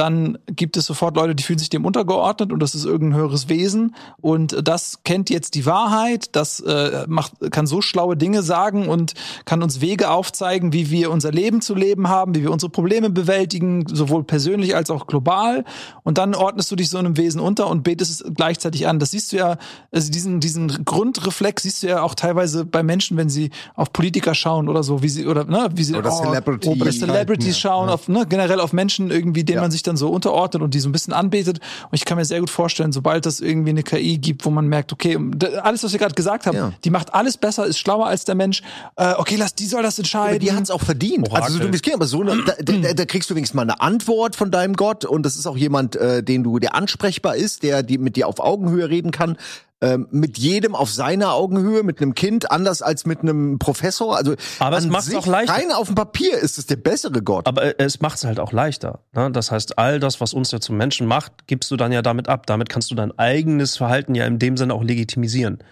[0.00, 3.50] dann gibt es sofort Leute, die fühlen sich dem untergeordnet und das ist irgendein höheres
[3.50, 8.88] Wesen und das kennt jetzt die Wahrheit, das äh, macht, kann so schlaue Dinge sagen
[8.88, 9.12] und
[9.44, 13.10] kann uns Wege aufzeigen, wie wir unser Leben zu leben haben, wie wir unsere Probleme
[13.10, 15.66] bewältigen, sowohl persönlich als auch global.
[16.02, 19.00] Und dann ordnest du dich so einem Wesen unter und betest es gleichzeitig an.
[19.00, 19.58] Das siehst du ja,
[19.92, 24.34] also diesen, diesen Grundreflex siehst du ja auch teilweise bei Menschen, wenn sie auf Politiker
[24.34, 27.90] schauen oder so, wie sie, oder, ne, wie sie, Oder Celebrity- oder Celebrities Ja, schauen,
[27.90, 29.62] auf, ne, generell auf Menschen irgendwie, denen Ja.
[29.62, 31.58] man sich dann so unterordnet und die so ein bisschen anbetet.
[31.58, 34.66] Und ich kann mir sehr gut vorstellen, sobald das irgendwie eine KI gibt, wo man
[34.66, 35.18] merkt, okay,
[35.62, 36.72] alles, was wir gerade gesagt haben, Ja.
[36.84, 38.62] die macht alles besser, ist schlauer als der Mensch.
[38.96, 40.38] Äh, okay, lass, die soll das Aber entscheiden.
[40.40, 41.28] die hat es auch verdient.
[41.28, 41.44] Orakel.
[41.44, 43.80] Also so du bist aber so eine, da, da, da kriegst du wenigstens mal eine
[43.80, 47.62] Antwort von deinem Gott und das ist auch jemand, äh, den du, der ansprechbar ist,
[47.62, 49.36] der die, mit dir auf Augenhöhe reden kann.
[49.82, 54.14] Ähm, mit jedem auf seiner Augenhöhe, mit einem Kind, anders als mit einem Professor.
[54.14, 55.54] Also Aber es sich, auch leichter.
[55.54, 57.46] Rein auf dem Papier ist es der bessere Gott.
[57.48, 59.00] Aber äh, es macht es halt auch leichter.
[59.14, 59.30] Ne?
[59.30, 62.28] Das heißt, all das, was uns ja zum Menschen macht, gibst du dann ja damit
[62.28, 62.44] ab.
[62.46, 65.64] Damit kannst du dein eigenes Verhalten ja in dem Sinne auch legitimisieren.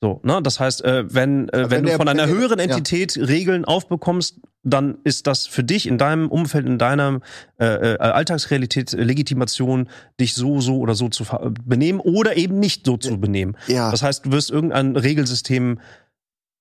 [0.00, 0.40] So, ne?
[0.42, 2.64] Das heißt, äh, wenn, äh, wenn, wenn du der- von einer der- höheren ja.
[2.64, 7.20] Entität Regeln aufbekommst, dann ist das für dich in deinem Umfeld, in deiner
[7.58, 9.88] äh, äh, Alltagsrealität äh, Legitimation,
[10.18, 11.24] dich so, so oder so zu
[11.64, 13.56] benehmen oder eben nicht so zu benehmen.
[13.68, 13.90] ja.
[13.90, 15.78] Das heißt, du wirst irgendein Regelsystem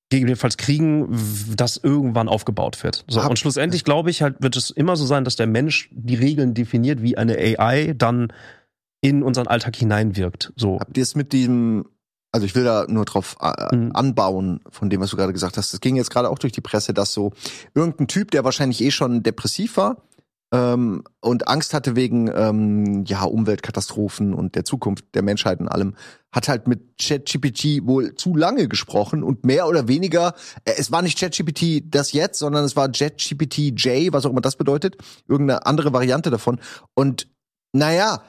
[0.09, 1.17] gegebenenfalls kriegen,
[1.55, 3.03] das irgendwann aufgebaut wird.
[3.07, 6.15] So, und schlussendlich glaube ich halt, wird es immer so sein, dass der Mensch die
[6.15, 8.31] Regeln definiert, wie eine AI dann
[9.01, 10.53] in unseren Alltag hineinwirkt.
[10.55, 10.79] So.
[10.79, 11.85] Habt ihr es mit diesem,
[12.33, 13.91] also ich will da nur drauf äh, Mhm.
[13.93, 15.71] anbauen, von dem, was du gerade gesagt hast.
[15.73, 17.31] Das ging jetzt gerade auch durch die Presse, dass so
[17.75, 19.97] irgendein Typ, der wahrscheinlich eh schon depressiv war
[20.51, 25.95] ähm, und Angst hatte wegen ähm, ja, Umweltkatastrophen und der Zukunft der Menschheit und allem,
[26.31, 30.33] hat halt mit ChatGPT wohl zu lange gesprochen und mehr oder weniger,
[30.65, 34.41] äh, es war nicht ChatGPT das jetzt, sondern es war ChatGPT J, was auch immer
[34.41, 36.59] das bedeutet, irgendeine andere Variante davon.
[36.95, 37.27] Und
[37.73, 38.21] naja,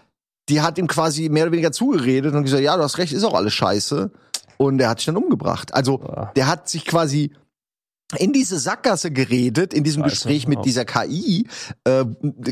[0.49, 3.24] die hat ihm quasi mehr oder weniger zugeredet und gesagt, ja, du hast recht, ist
[3.24, 4.11] auch alles scheiße.
[4.57, 5.74] Und er hat sich dann umgebracht.
[5.74, 6.32] Also, Ja.
[6.36, 7.32] der hat sich quasi
[8.18, 11.49] in diese Sackgasse geredet, in diesem Scheiße, Gespräch mit dieser KI,
[11.84, 12.05] äh,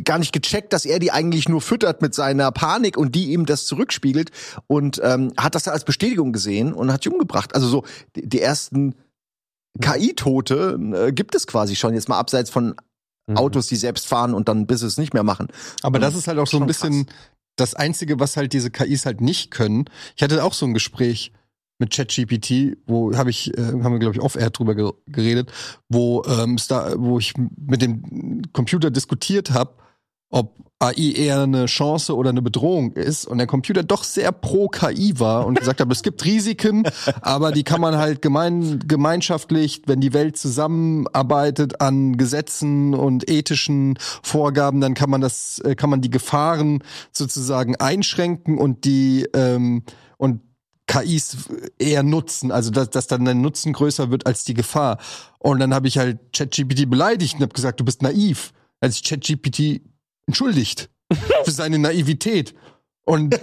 [0.03, 3.47] gar nicht gecheckt, dass er die eigentlich nur füttert mit seiner Panik und die ihm
[3.47, 4.31] das zurückspiegelt
[4.67, 7.55] und ähm, hat das dann als Bestätigung gesehen und hat sich umgebracht.
[7.55, 7.85] Also so,
[8.17, 8.95] die, die ersten
[9.81, 12.75] KI-Tote äh, gibt es quasi schon, jetzt mal abseits von
[13.29, 13.37] Mhm.
[13.37, 15.47] Autos, die selbst fahren und dann bis es nicht mehr machen.
[15.83, 17.07] Aber das ist halt auch so ein bisschen
[17.63, 19.87] das Einzige, was halt diese KIs halt nicht können.
[20.17, 21.33] Ich hatte auch so ein Gespräch
[21.79, 25.51] mit ChatGPT, wo habe ich, äh, haben wir glaube ich off-air drüber ge geredet,
[25.89, 29.75] wo ähm, da, wo ich mit dem Computer diskutiert habe,
[30.33, 34.67] ob AI eher eine Chance oder eine Bedrohung ist und der Computer doch sehr pro
[34.69, 36.83] KI war und gesagt hat, es gibt Risiken,
[37.21, 43.97] aber die kann man halt gemein, gemeinschaftlich, wenn die Welt zusammenarbeitet an Gesetzen und ethischen
[44.23, 49.85] Vorgaben, dann kann man das, äh, kann man die Gefahren sozusagen einschränken und die ähm,
[50.17, 50.41] und
[50.89, 54.99] KIs eher nutzen, also dass, dass dann der Nutzen größer wird als die Gefahr.
[55.39, 58.53] Und dann habe ich halt ChatGPT beleidigt und habe gesagt, du bist naiv.
[58.81, 59.81] Als ich ChatGPT
[60.27, 60.91] entschuldigt
[61.45, 62.55] für seine Naivität.
[63.05, 63.39] Und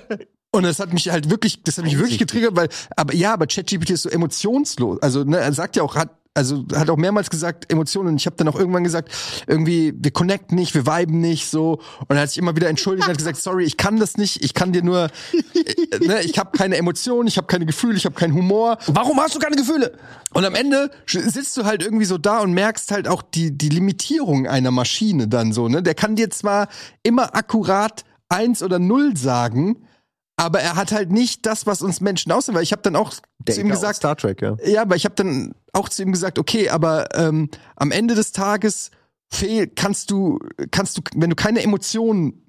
[0.52, 3.46] und das hat mich halt wirklich, das hat mich wirklich getriggert, weil, aber ja, aber
[3.46, 5.02] ChatGPT ist so emotionslos.
[5.02, 8.10] Also ne, er sagt ja auch, hat also hat auch mehrmals gesagt Emotionen.
[8.10, 9.10] Und ich habe dann auch irgendwann gesagt,
[9.46, 11.80] irgendwie wir connecten nicht, wir viben nicht so.
[12.08, 14.44] Und er hat sich immer wieder entschuldigt und hat gesagt, sorry, ich kann das nicht,
[14.44, 18.04] ich kann dir nur, äh, ne, ich habe keine Emotionen, ich habe keine Gefühle, ich
[18.04, 18.78] habe keinen Humor.
[18.88, 19.96] Warum hast du keine Gefühle?
[20.32, 23.68] Und am Ende sitzt du halt irgendwie so da und merkst halt auch die, die
[23.68, 25.82] Limitierung einer Maschine dann so, ne?
[25.82, 26.68] Der kann dir zwar
[27.04, 29.86] immer akkurat eins oder null sagen,
[30.36, 32.56] aber er hat halt nicht das, was uns Menschen ausmacht.
[32.56, 33.12] Weil ich habe dann auch
[33.48, 34.56] zu ihm gesagt, Star Trek, ja.
[34.66, 38.32] ja, aber ich habe dann auch zu ihm gesagt, okay, aber ähm, am Ende des
[38.32, 38.90] Tages
[39.30, 40.38] fehl, kannst du,
[40.70, 42.44] kannst du, wenn du keine Emotionen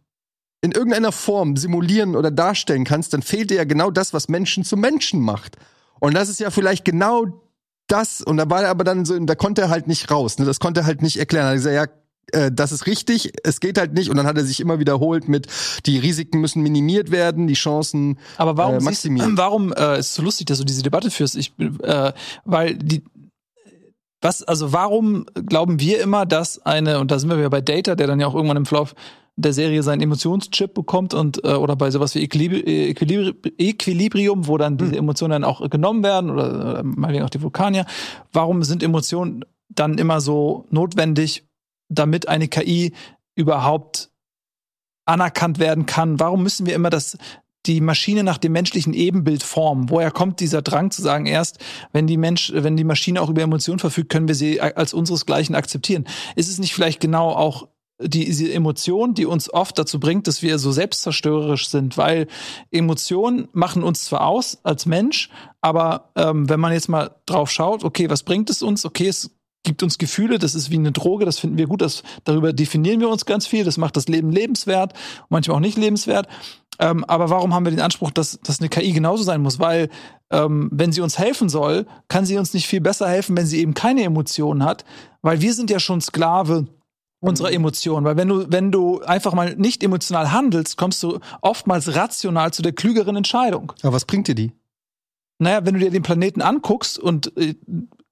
[0.61, 4.63] in irgendeiner Form simulieren oder darstellen kannst, dann fehlt dir ja genau das, was Menschen
[4.63, 5.57] zu Menschen macht.
[5.99, 7.26] Und das ist ja vielleicht genau
[7.88, 10.45] das, und da war er aber dann so, da konnte er halt nicht raus, ne?
[10.45, 11.45] Das konnte er halt nicht erklären.
[11.45, 14.09] Er hat gesagt, ja, äh, das ist richtig, es geht halt nicht.
[14.09, 15.47] Und dann hat er sich immer wiederholt mit,
[15.86, 19.38] die Risiken müssen minimiert werden, die Chancen Aber warum äh, siehst, maximieren.
[19.38, 21.36] warum äh, ist so lustig, dass du diese Debatte führst?
[21.36, 22.13] Ich, äh,
[22.43, 23.03] weil die
[24.26, 27.95] was, also warum glauben wir immer, dass eine, und da sind wir wieder bei Data,
[27.95, 28.95] der dann ja auch irgendwann im Verlauf
[29.38, 34.57] der Serie seinen Emotionschip bekommt und äh, oder bei sowas wie Equilibri Equilibri Equilibrium, wo
[34.57, 37.86] dann diese Emotionen dann auch genommen werden oder, oder meinetwegen auch die Vulkanier.
[38.32, 41.47] Warum sind Emotionen dann immer so notwendig,
[41.89, 42.93] damit eine KI
[43.36, 44.09] überhaupt
[45.05, 46.19] anerkannt werden kann?
[46.19, 47.17] Warum müssen wir immer das
[47.66, 49.89] die Maschine nach dem menschlichen Ebenbild formen.
[49.89, 51.59] Woher kommt dieser Drang zu sagen, erst
[51.91, 55.55] wenn die Mensch, wenn die Maschine auch über Emotionen verfügt, können wir sie als unseresgleichen
[55.55, 56.05] akzeptieren?
[56.36, 57.68] Ist es nicht vielleicht genau auch
[57.99, 62.28] die, diese Emotion, die uns oft dazu bringt, dass wir so selbstzerstörerisch sind, weil
[62.72, 65.30] Emotionen machen uns zwar aus als Mensch,
[65.61, 68.86] aber ähm, wenn man jetzt mal drauf schaut, okay, was bringt es uns?
[68.86, 69.32] Okay, es
[69.66, 73.01] gibt uns Gefühle, das ist wie eine Droge, das finden wir gut, das, darüber definieren
[73.01, 74.93] wir uns ganz viel, das macht das Leben lebenswert,
[75.28, 76.28] manchmal auch nicht lebenswert.
[76.80, 79.59] Ähm, aber warum haben wir den Anspruch, dass, dass eine KI genauso sein muss?
[79.59, 79.89] Weil
[80.32, 83.59] ähm, wenn sie uns helfen soll, kann sie uns nicht viel besser helfen, wenn sie
[83.59, 84.86] eben keine Emotionen hat,
[85.22, 86.68] weil wir sind ja schon Sklave
[87.20, 88.05] unserer Emotionen.
[88.05, 92.61] Weil wenn du, wenn du einfach mal nicht emotional handelst, kommst du oftmals rational zu
[92.61, 93.74] der klügeren Entscheidung.
[93.82, 94.51] Aber was bringt dir die?
[95.39, 97.55] Naja, wenn du dir den Planeten anguckst und äh,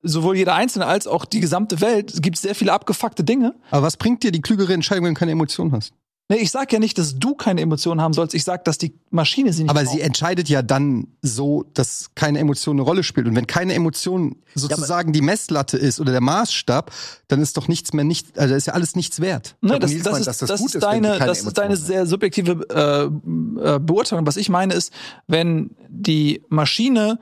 [0.03, 3.55] sowohl jeder Einzelne als auch die gesamte Welt, es gibt sehr viele abgefuckte Dinge.
[3.71, 5.93] Aber was bringt dir die klügere Entscheidung, wenn du keine Emotionen hast?
[6.29, 8.33] Nee, ich sag ja nicht, dass du keine Emotionen haben sollst.
[8.33, 9.93] Ich sag, dass die Maschine sie nicht Aber braucht.
[9.93, 13.27] sie entscheidet ja dann so, dass keine Emotion eine Rolle spielt.
[13.27, 16.91] Und wenn keine Emotion sozusagen die Messlatte ist oder der Maßstab,
[17.27, 19.57] dann ist doch nichts mehr nicht, also ist ja alles nichts wert.
[19.59, 23.79] Nee, das, das, ist, das das, ist deine, das ist deine sehr subjektive äh, äh,
[23.79, 24.25] Beurteilung.
[24.25, 24.93] Was ich meine ist,
[25.27, 27.19] wenn die Maschine,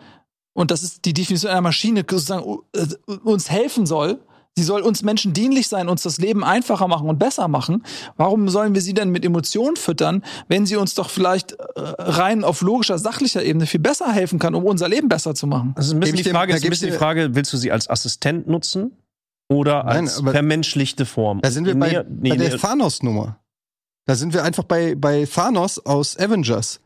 [0.53, 2.85] und das ist die Definition einer Maschine, sozusagen äh,
[3.23, 4.19] uns helfen soll,
[4.57, 7.83] sie soll uns Menschen dienlich sein, uns das Leben einfacher machen und besser machen.
[8.17, 12.43] Warum sollen wir sie denn mit Emotionen füttern, wenn sie uns doch vielleicht äh, rein
[12.43, 15.73] auf logischer, sachlicher Ebene viel besser helfen kann, um unser Leben besser zu machen?
[15.77, 17.57] Das ist ein bisschen die dem- Frage, da ist ein bisschen die Frage, willst du
[17.57, 18.91] sie als Assistent nutzen
[19.49, 21.39] oder Nein, als vermenschlichte Form?
[21.41, 22.57] Da sind wir bei, Nee, nee, bei der nee.
[22.57, 23.37] Thanos-Nummer.
[24.05, 26.81] Da sind wir einfach bei, bei Thanos aus Avengers.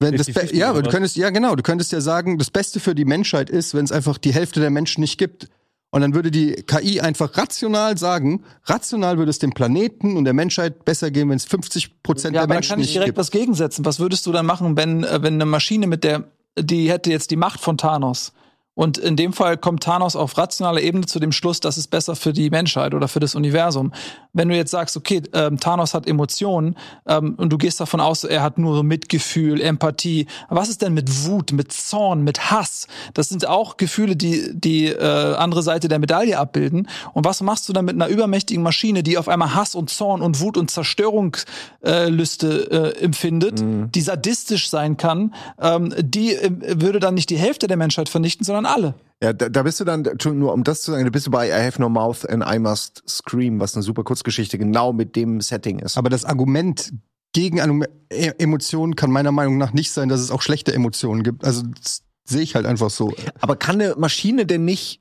[0.00, 2.50] Wenn das 50-50 Be- ja, aber du könntest, ja genau, du könntest ja sagen, das
[2.50, 5.48] Beste für die Menschheit ist, wenn es einfach die Hälfte der Menschen nicht gibt.
[5.90, 10.32] Und dann würde die KI einfach rational sagen, rational würde es dem Planeten und der
[10.32, 12.94] Menschheit besser gehen, wenn es 50 Prozent Ja, der aber da Menschen kann ich nicht
[12.94, 13.18] direkt gibt.
[13.18, 13.84] was gegensetzen.
[13.84, 16.24] Was würdest du dann machen, wenn, äh, wenn eine Maschine mit der,
[16.58, 18.32] die hätte jetzt die Macht von Thanos?
[18.76, 22.16] Und in dem Fall kommt Thanos auf rationaler Ebene zu dem Schluss, das ist besser
[22.16, 23.92] für die Menschheit oder für das Universum.
[24.34, 26.76] Wenn du jetzt sagst, okay, ähm, Thanos hat Emotionen
[27.06, 30.26] ähm, und du gehst davon aus, er hat nur Mitgefühl, Empathie.
[30.50, 32.88] Was ist denn mit Wut, mit Zorn, mit Hass?
[33.14, 36.88] Das sind auch Gefühle, die die äh, andere Seite der Medaille abbilden.
[37.12, 40.20] Und was machst du dann mit einer übermächtigen Maschine, die auf einmal Hass und Zorn
[40.20, 43.62] und Wut und Zerstörungslüste äh, äh, empfindet,
[43.94, 45.32] die sadistisch sein kann?
[45.60, 48.94] Ähm, die äh, würde dann nicht die Hälfte der Menschheit vernichten, sondern alle.
[49.24, 51.48] Ja, da, da bist du dann, nur um das zu sagen, da bist du bei
[51.48, 55.40] I have no mouth and I must scream, was eine super Kurzgeschichte genau mit dem
[55.40, 55.96] Setting ist.
[55.96, 56.92] Aber das Argument
[57.32, 61.22] gegen eine E- Emotionen kann meiner Meinung nach nicht sein, dass es auch schlechte Emotionen
[61.22, 61.42] gibt.
[61.42, 63.14] Also das sehe ich halt einfach so.
[63.40, 65.00] Aber kann eine Maschine denn nicht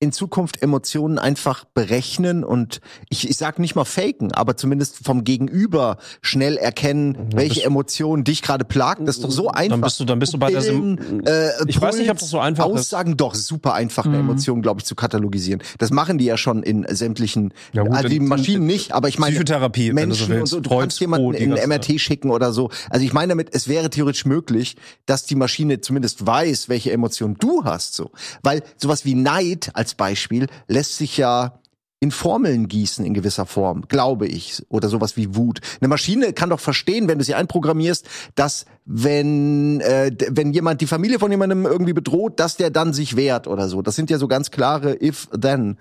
[0.00, 5.24] in Zukunft Emotionen einfach berechnen und ich, ich sag nicht mal faken, aber zumindest vom
[5.24, 9.00] Gegenüber schnell erkennen, welche bist- Emotion dich gerade plagt?
[9.06, 9.70] Das ist doch so einfach.
[9.70, 12.20] Dann bist du, dann bist du bei der Sim äh, Ich weiß nicht, ob Puls,
[12.20, 12.72] das so einfach ist.
[12.72, 14.30] Aussagen doch super einfach, eine Mhm.
[14.30, 15.62] Emotion, glaube ich, zu katalogisieren.
[15.78, 19.08] Das machen die ja schon in sämtlichen, Ja, gut, also die in- Maschinen nicht, aber
[19.08, 20.50] ich meine Psychotherapie, wenn du so Menschen und willst.
[20.50, 20.60] so.
[20.60, 22.68] Du kannst jemanden die in MRT schicken oder so.
[22.90, 24.76] Also ich meine damit, es wäre theoretisch möglich,
[25.06, 28.10] dass die Maschine zumindest weiß, welche Emotion du hast, so.
[28.42, 31.60] Weil sowas wie Neid als Beispiel lässt sich ja
[32.00, 35.60] in Formeln gießen in gewisser Form, glaube ich, oder sowas wie Wut.
[35.80, 40.86] Eine Maschine kann doch verstehen, wenn du sie einprogrammierst, dass wenn äh, wenn jemand die
[40.86, 43.82] Familie von jemandem irgendwie bedroht, dass der dann sich wehrt oder so.
[43.82, 45.78] Das sind ja so ganz klare if then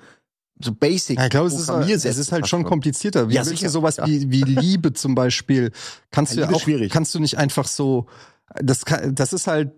[0.64, 1.18] so basic.
[1.18, 3.28] Ja, ich glaube, es ist, es ist halt schon komplizierter.
[3.30, 4.06] Wie Ja, willst du sowas Ja.
[4.08, 5.72] wie, wie Liebe zum Beispiel,
[6.12, 6.92] kannst Ja, du ja auch, schwierig.
[6.92, 8.06] kannst du nicht einfach so,
[8.62, 9.72] das, kann- das ist halt,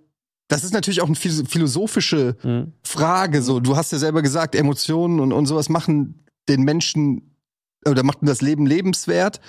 [0.48, 2.74] das ist natürlich auch eine phil- philosophische Mhm.
[2.84, 3.60] Frage, so.
[3.60, 7.36] Du hast ja selber gesagt, Emotionen und, und sowas machen den Menschen,
[7.88, 9.39] oder machen das Leben lebenswert.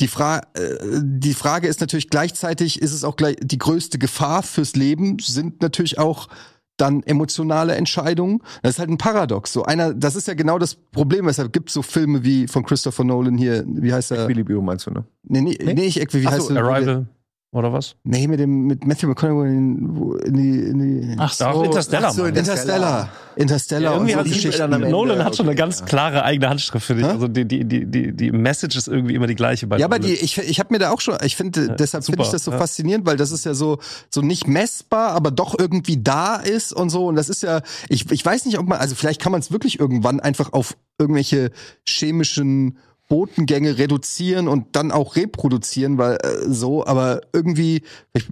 [0.00, 4.42] Die, Fra äh, die Frage ist natürlich gleichzeitig, ist es auch gleich die größte Gefahr
[4.42, 6.28] fürs Leben, sind natürlich auch
[6.76, 8.38] dann emotionale Entscheidungen.
[8.62, 9.52] Das ist halt ein Paradox.
[9.52, 11.26] So einer, das ist ja genau das Problem.
[11.26, 14.26] Weshalb gibt es so Filme wie von Christopher Nolan hier, wie heißt er?
[14.28, 15.04] Bio meinst du, ne?
[15.24, 16.64] Nee, nee, nee, ich wie Ach heißt so, er?
[16.64, 17.06] Arrival
[17.52, 17.96] oder was?
[18.04, 21.46] Nee, mit dem mit Matthew McConaughey in, die in die Ach so.
[21.46, 22.10] Ach, Interstellar.
[22.10, 22.24] ach so.
[22.24, 23.08] Interstellar.
[23.34, 23.94] Interstellar.
[23.94, 24.58] irgendwie und hat so Geschichten.
[24.60, 25.86] dann am Ende, Nolan hat schon eine okay, ganz ja.
[25.86, 27.08] klare eigene Handschrift, finde ich.
[27.08, 27.12] Hä?
[27.12, 29.98] Also die, die, die, die, die Message ist irgendwie immer die gleiche bei Ja, aber
[29.98, 30.24] die, Nolan.
[30.24, 32.58] ich, ich habe mir da auch schon, ich finde, deshalb finde ich das so ja.
[32.58, 33.78] faszinierend, weil das ist ja so,
[34.10, 37.06] so nicht messbar, aber doch irgendwie da ist und so.
[37.06, 39.50] Und das ist ja, ich, ich weiß nicht, ob man, also vielleicht kann man es
[39.50, 41.50] wirklich irgendwann einfach auf irgendwelche
[41.84, 42.78] chemischen
[43.10, 47.82] Botengänge reduzieren und dann auch reproduzieren, weil äh, so, aber irgendwie,
[48.14, 48.26] ich,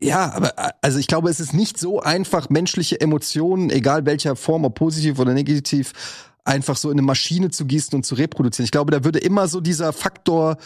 [0.00, 4.36] ja, aber äh, also ich glaube, es ist nicht so einfach, menschliche Emotionen, egal welcher
[4.36, 8.64] Form, ob positiv oder negativ, einfach so in eine Maschine zu gießen und zu reproduzieren.
[8.66, 10.56] Ich glaube, da würde immer so dieser Faktor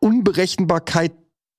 [0.00, 1.12] Unberechenbarkeit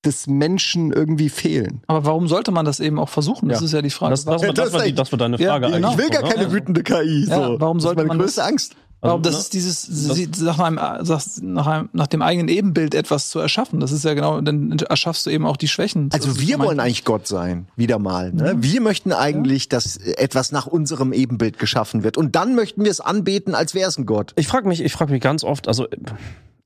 [0.05, 1.81] des Menschen irgendwie fehlen.
[1.87, 3.47] Aber warum sollte man das eben auch versuchen?
[3.47, 3.65] Das Ja.
[3.65, 4.11] ist ja die Frage.
[4.11, 5.89] das, das, Warum- das, war die, das war deine Ja, Frage genau.
[5.91, 5.91] eigentlich.
[5.91, 6.33] Ich will gar oder?
[6.33, 7.25] keine wütende KI.
[7.29, 7.55] Ja, so.
[7.61, 8.75] warum das sollte ist meine man größte das- Angst.
[9.03, 9.39] Also, das ne?
[9.39, 13.79] ist dieses, sie- nach, einem, nach, einem, nach dem eigenen Ebenbild etwas zu erschaffen.
[13.79, 16.09] Das ist ja genau, dann erschaffst du eben auch die Schwächen.
[16.09, 18.31] Das Also wir wollen eigentlich Gott sein, wieder mal.
[18.31, 18.55] Ne?
[18.57, 22.17] Wir möchten eigentlich, dass etwas nach unserem Ebenbild geschaffen wird.
[22.17, 24.31] Und dann möchten wir es anbeten, als wäre es ein Gott.
[24.37, 25.85] Ich frage mich, ich frage mich ganz oft, also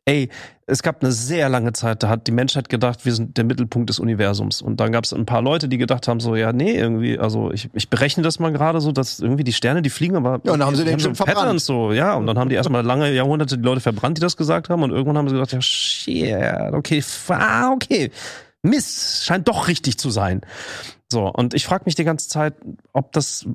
[0.08, 0.30] ey,
[0.66, 3.90] es gab eine sehr lange Zeit, da hat die Menschheit gedacht, wir sind der Mittelpunkt
[3.90, 4.62] des Universums.
[4.62, 7.52] Und dann gab es ein paar Leute, die gedacht haben, so, ja, nee, irgendwie, also
[7.52, 10.54] ich, ich berechne das mal gerade so, dass irgendwie die Sterne, die fliegen, aber Ja,
[10.54, 11.62] und dann haben sie den schon Patterns verbrannt.
[11.62, 12.16] so, ja.
[12.16, 14.82] Und dann haben die erstmal lange Jahrhunderte die Leute verbrannt, die das gesagt haben.
[14.84, 18.12] Und irgendwann haben sie gesagt, ja, shit, okay, ah, okay.
[18.64, 20.42] Mist, scheint doch richtig zu sein.
[21.12, 22.56] So, und ich frage mich die ganze Zeit,
[22.94, 23.46] ob das,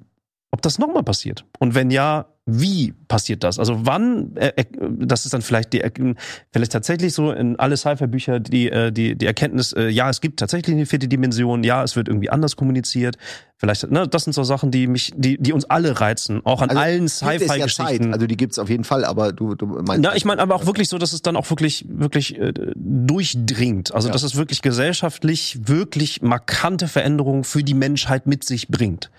[0.50, 1.44] ob das nochmal passiert.
[1.58, 3.60] Und wenn ja, wie passiert das?
[3.60, 4.64] Also wann, äh, äh,
[4.98, 6.14] das ist dann vielleicht die, äh,
[6.52, 10.40] vielleicht tatsächlich so in alle Sci-Fi-Bücher die, äh, die, die Erkenntnis, äh, ja, es gibt
[10.40, 13.16] tatsächlich eine vierte Dimension, ja, es wird irgendwie anders kommuniziert.
[13.58, 16.70] Vielleicht, ne, das sind so Sachen, die mich, die, die uns alle reizen, auch an
[16.70, 17.28] Also, allen es ja.
[17.38, 18.12] Sci-Fi-Geschichten.
[18.12, 20.02] Also die gibt's auf jeden Fall, aber du, du meinst.
[20.02, 23.94] Na, ich meine aber auch wirklich so, dass es dann auch wirklich, wirklich äh, durchdringt.
[23.94, 24.12] Also, Ja.
[24.12, 29.10] dass es wirklich gesellschaftlich wirklich markante Veränderungen für die Menschheit mit sich bringt.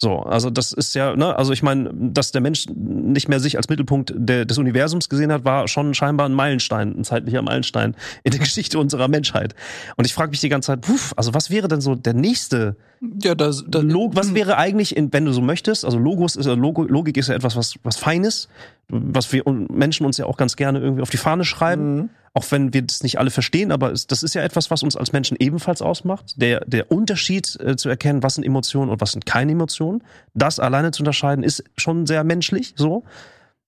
[0.00, 3.56] So, also das ist ja, ne, also ich meine, dass der Mensch nicht mehr sich
[3.56, 7.96] als Mittelpunkt der, des Universums gesehen hat, war schon scheinbar ein Meilenstein, ein zeitlicher Meilenstein
[8.22, 9.56] in der Geschichte unserer Menschheit.
[9.96, 12.76] Und ich frage mich die ganze Zeit, puh, also was wäre denn so der nächste
[13.22, 16.46] Ja, das, das, Log was wäre eigentlich, in, wenn du so möchtest, also Logos ist,
[16.46, 18.48] Logo, Logik ist ja etwas, was, was Feines,
[18.88, 22.72] was wir Menschen uns ja auch ganz gerne irgendwie auf die Fahne schreiben, auch wenn
[22.72, 25.36] wir das nicht alle verstehen, aber es, das ist ja etwas, was uns als Menschen
[25.40, 29.52] ebenfalls ausmacht, der, der Unterschied äh, zu erkennen, was sind Emotionen und was sind keine
[29.52, 30.02] Emotionen,
[30.34, 33.02] das alleine zu unterscheiden, ist schon sehr menschlich, so.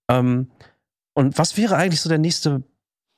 [0.08, 0.48] Ähm,
[1.14, 2.62] und was wäre eigentlich so der nächste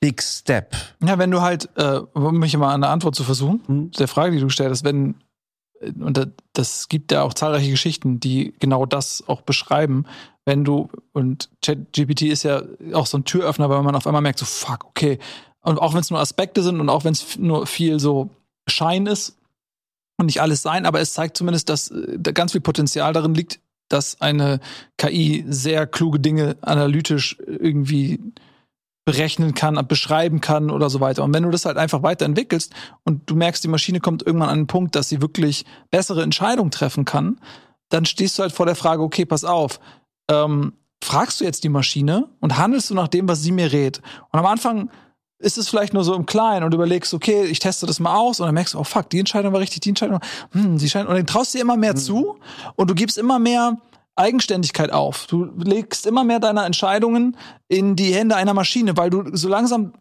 [0.01, 0.75] Big Step?
[1.05, 3.91] Ja, wenn du halt, äh, um mich mal an eine Antwort zu versuchen, Hm.
[3.93, 5.17] der Frage, die du gestellt hast, wenn,
[5.81, 10.07] äh, und da- das gibt ja auch zahlreiche Geschichten, die genau das auch beschreiben,
[10.45, 12.63] wenn du, und ChatGPT ist ja
[12.93, 15.19] auch so ein Türöffner, weil man auf einmal merkt, so fuck, okay,
[15.63, 18.31] und auch wenn es nur Aspekte sind und auch wenn es nur viel so
[18.69, 19.37] Schein ist
[20.19, 23.35] und nicht alles sein, aber es zeigt zumindest, dass äh, da ganz viel Potenzial darin
[23.35, 24.61] liegt, dass eine
[24.99, 28.21] KI sehr kluge Dinge analytisch irgendwie
[29.05, 31.25] berechnen kann, beschreiben kann oder so weiter.
[31.25, 32.73] Und wenn du das halt einfach weiterentwickelst
[33.05, 36.71] und du merkst, die Maschine kommt irgendwann an den Punkt, dass sie wirklich bessere Entscheidungen
[36.71, 37.41] treffen kann,
[37.89, 39.81] dann stehst du halt vor der Frage, okay, pass auf,
[40.31, 44.01] ähm, fragst du jetzt die Maschine und handelst du nach dem, was sie mir rät?
[44.31, 44.91] Und am Anfang
[45.39, 48.41] ist es vielleicht nur so im Kleinen und überlegst, okay, ich teste das mal aus
[48.41, 50.21] und dann merkst du, oh fuck, die Entscheidung war richtig, die Entscheidung,
[50.53, 52.37] hm, sie scheint, und dann traust du dir immer mehr zu
[52.77, 53.79] und du gibst immer mehr
[54.15, 55.27] Eigenständigkeit auf.
[55.27, 57.37] Du legst immer mehr deiner Entscheidungen
[57.69, 59.95] in die Hände einer Maschine, weil du so langsam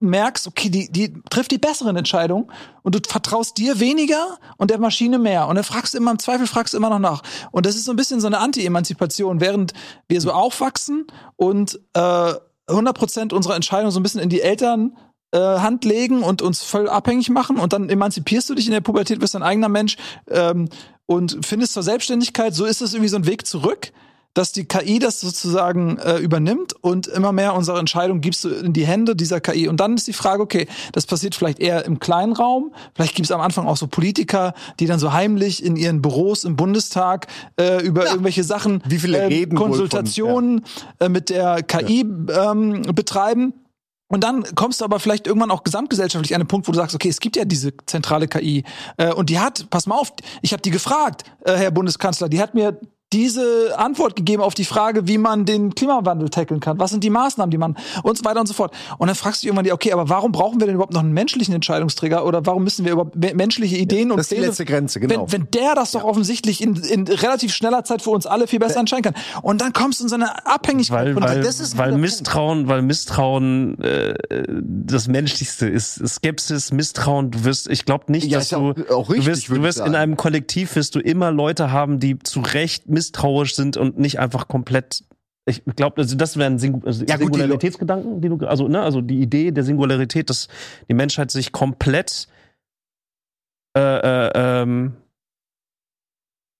[0.00, 2.50] merkst, okay, die, die trifft die besseren Entscheidungen
[2.82, 5.46] und du vertraust dir weniger und der Maschine mehr.
[5.46, 7.22] Und dann fragst du immer, im Zweifel fragst du immer noch nach.
[7.52, 9.74] Und das ist so ein bisschen so eine Anti-Emanzipation, während
[10.08, 12.32] wir so aufwachsen und äh,
[12.68, 14.96] 100% unserer Entscheidungen so ein bisschen in die Eltern
[15.32, 18.80] äh, Hand legen und uns voll abhängig machen und dann emanzipierst du dich in der
[18.80, 19.96] Pubertät, wirst ein eigener Mensch
[20.28, 20.68] ähm,
[21.06, 23.92] und findest zur Selbstständigkeit, so ist es irgendwie so ein Weg zurück,
[24.34, 28.72] dass die KI das sozusagen äh, übernimmt und immer mehr unsere Entscheidung gibst du in
[28.72, 29.66] die Hände dieser KI.
[29.66, 33.26] Und dann ist die Frage, okay, das passiert vielleicht eher im kleinen Raum, vielleicht gibt
[33.26, 37.26] es am Anfang auch so Politiker, die dann so heimlich in ihren Büros im Bundestag
[37.60, 40.64] äh, über irgendwelche Sachen, Wie viele äh, reden wohl von- Konsultationen
[41.00, 43.54] äh, mit der KI ähm, betreiben.
[44.12, 46.96] Und dann kommst du aber vielleicht irgendwann auch gesamtgesellschaftlich an den Punkt, wo du sagst,
[46.96, 48.64] okay, es gibt ja diese zentrale KI
[48.96, 50.12] äh, und die hat, pass mal auf,
[50.42, 52.80] ich habe die gefragt, äh, Herr Bundeskanzler, die hat mir
[53.12, 56.78] diese Antwort gegeben auf die Frage, wie man den Klimawandel tackeln kann.
[56.78, 58.72] Was sind die Maßnahmen, die man und so weiter und so fort.
[58.98, 61.00] Und dann fragst du dich irgendwann die, okay, aber warum brauchen wir denn überhaupt noch
[61.02, 64.40] einen menschlichen Entscheidungsträger oder warum müssen wir überhaupt me- menschliche Ideen und das ist die
[64.44, 65.26] letzte Grenze, genau.
[65.30, 68.60] Wenn, wenn der das doch offensichtlich in, in relativ schneller Zeit für uns alle viel
[68.60, 69.14] besser entscheiden kann.
[69.42, 72.82] Und dann kommst du in so eine Abhängigkeit Weil, von weil, das weil Misstrauen, weil
[72.82, 74.14] Misstrauen äh,
[74.60, 76.06] das Menschlichste ist.
[76.08, 79.24] Skepsis, Misstrauen, du wirst, ich glaube nicht, Ja, dass ist ja du, auch- auch richtig,
[79.24, 82.88] du wirst, du wirst in einem Kollektiv wirst du immer Leute haben, die zu Recht
[83.00, 85.04] misstrauisch sind und nicht einfach komplett
[85.46, 89.20] ich glaube, also das wären Sing also Ja, Singularitätsgedanken, die du, also ne, also die
[89.20, 90.48] Idee der Singularität, dass
[90.88, 92.28] die Menschheit sich komplett
[93.76, 94.92] äh, äh, ähm,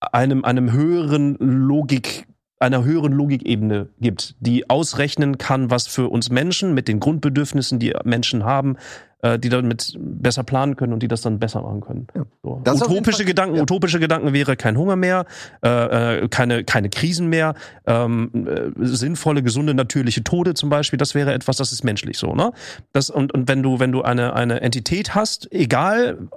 [0.00, 2.26] einem einem höheren Logik
[2.60, 7.94] einer höheren Logikebene gibt, die ausrechnen kann, was für uns Menschen mit den Grundbedürfnissen, die
[8.04, 8.76] Menschen haben,
[9.22, 12.06] äh, die damit besser planen können und die das dann besser machen können.
[12.42, 12.62] So.
[12.64, 13.62] Auf jeden Utopische Gedanken, ja.
[13.62, 15.24] utopische Gedanken wäre kein Hunger mehr,
[15.64, 17.54] äh, äh, keine keine Krisen mehr,
[17.86, 20.98] ähm, äh, sinnvolle, gesunde, natürliche Tode zum Beispiel.
[20.98, 22.52] Das wäre etwas, das ist menschlich so, ne?
[22.92, 26.28] Das und und wenn du wenn du eine eine Entität hast, egal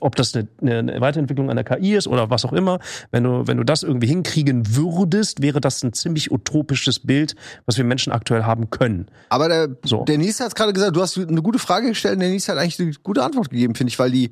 [0.00, 2.78] ob das eine, eine Weiterentwicklung einer KI ist oder was auch immer,
[3.10, 7.34] wenn du, wenn du das irgendwie hinkriegen würdest, wäre das ein ziemlich utopisches Bild,
[7.66, 9.06] was wir Menschen aktuell haben können.
[9.28, 10.04] Aber der, So.
[10.04, 12.58] der Nils hat gerade gesagt, du hast eine gute Frage gestellt und der Nils hat
[12.58, 14.30] eigentlich eine gute Antwort gegeben, finde ich, weil die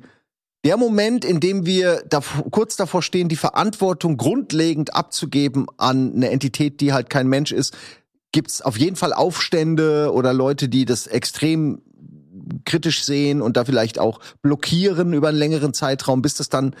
[0.63, 6.31] der Moment, in dem wir dav- kurz davor stehen, die Verantwortung grundlegend abzugeben an eine
[6.31, 7.77] Entität, die halt kein Mensch ist,
[8.31, 11.81] gibt's auf jeden Fall Aufstände oder Leute, die das extrem
[12.65, 16.75] kritisch sehen und da vielleicht auch blockieren über einen längeren Zeitraum, bis das dann,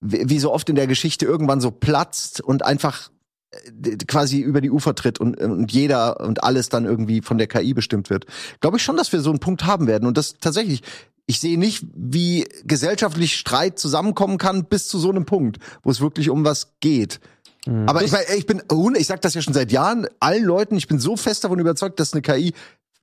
[0.00, 3.10] wie so oft in der Geschichte, irgendwann so platzt und einfach
[3.50, 7.46] äh, quasi über die Ufer tritt und, und jeder und alles dann irgendwie von der
[7.46, 8.26] KI bestimmt wird.
[8.60, 10.06] Glaube ich schon, dass wir so einen Punkt haben werden.
[10.06, 10.82] Und das tatsächlich,
[11.26, 16.00] ich sehe nicht, wie gesellschaftlich Streit zusammenkommen kann bis zu so einem Punkt, wo es
[16.00, 17.20] wirklich um was geht.
[17.86, 18.60] Aber ich meine, ich bin,
[18.96, 22.00] ich sag das ja schon seit Jahren allen Leuten, ich bin so fest davon überzeugt,
[22.00, 22.54] dass eine KI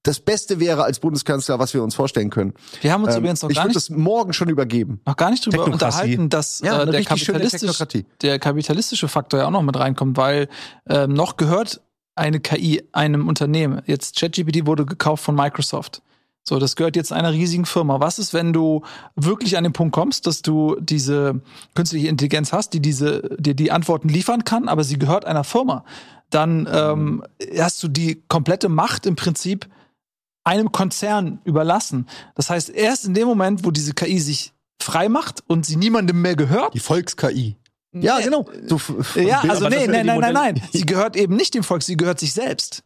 [0.04, 2.54] das Beste wäre als Bundeskanzler, was wir uns vorstellen können.
[2.82, 5.02] Wir haben uns Ähm, übrigens noch ich gar würde nicht das morgen schon übergeben.
[5.06, 7.84] noch gar nicht drüber unterhalten, dass Ja, äh, der, kapitalistisch,
[8.22, 10.48] der kapitalistische Faktor ja auch noch mit reinkommt, weil
[10.88, 11.82] ähm, noch gehört
[12.16, 13.82] eine KI einem Unternehmen.
[13.86, 16.02] Jetzt ChatGPT wurde gekauft von Microsoft.
[16.44, 18.00] So, das gehört jetzt einer riesigen Firma.
[18.00, 18.84] Was ist, wenn du
[19.16, 21.42] wirklich an den Punkt kommst, dass du diese
[21.76, 25.84] künstliche Intelligenz hast, die diese, dir die Antworten liefern kann, aber sie gehört einer Firma?
[26.30, 27.24] Dann ähm,
[27.60, 29.68] hast du die komplette Macht im Prinzip
[30.44, 32.08] einem Konzern überlassen.
[32.36, 36.22] Das heißt, erst in dem Moment, wo diese KI sich frei macht und sie niemandem
[36.22, 36.74] mehr gehört.
[36.74, 37.56] Die Volks-KI.
[37.94, 38.46] Ja, genau.
[38.70, 40.62] F- Ja, also nee, nein, nein, nein, nein.
[40.72, 42.84] Sie gehört eben nicht dem Volk, sie gehört sich selbst.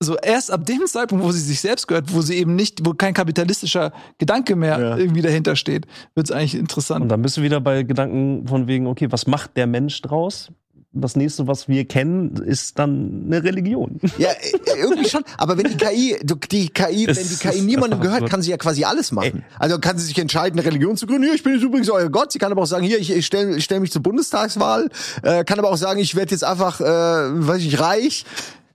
[0.00, 2.94] So erst ab dem Zeitpunkt, wo sie sich selbst gehört, wo sie eben nicht, wo
[2.94, 4.96] kein kapitalistischer Gedanke mehr Ja.
[4.96, 7.10] irgendwie dahinter steht, wird es eigentlich Und interessant.
[7.10, 10.50] dann bist du wieder bei Gedanken von wegen, okay, was macht der Mensch draus?
[10.96, 13.98] Das nächste, was wir kennen, ist dann eine Religion.
[14.16, 15.24] Ja, äh, irgendwie schon.
[15.38, 18.50] Aber wenn die KI, du- die KI, Es wenn die KI niemandem gehört, kann sie
[18.52, 19.44] ja quasi alles machen.
[19.58, 21.24] Also kann sie sich entscheiden, eine Religion zu gründen.
[21.24, 22.30] Hier, ich bin jetzt übrigens euer Gott.
[22.32, 24.88] Sie kann aber auch sagen, hier, ich, ich stelle ich stell mich zur Bundestagswahl.
[25.22, 28.24] Äh, kann aber auch sagen, ich werde jetzt einfach, äh, weiß ich, reich.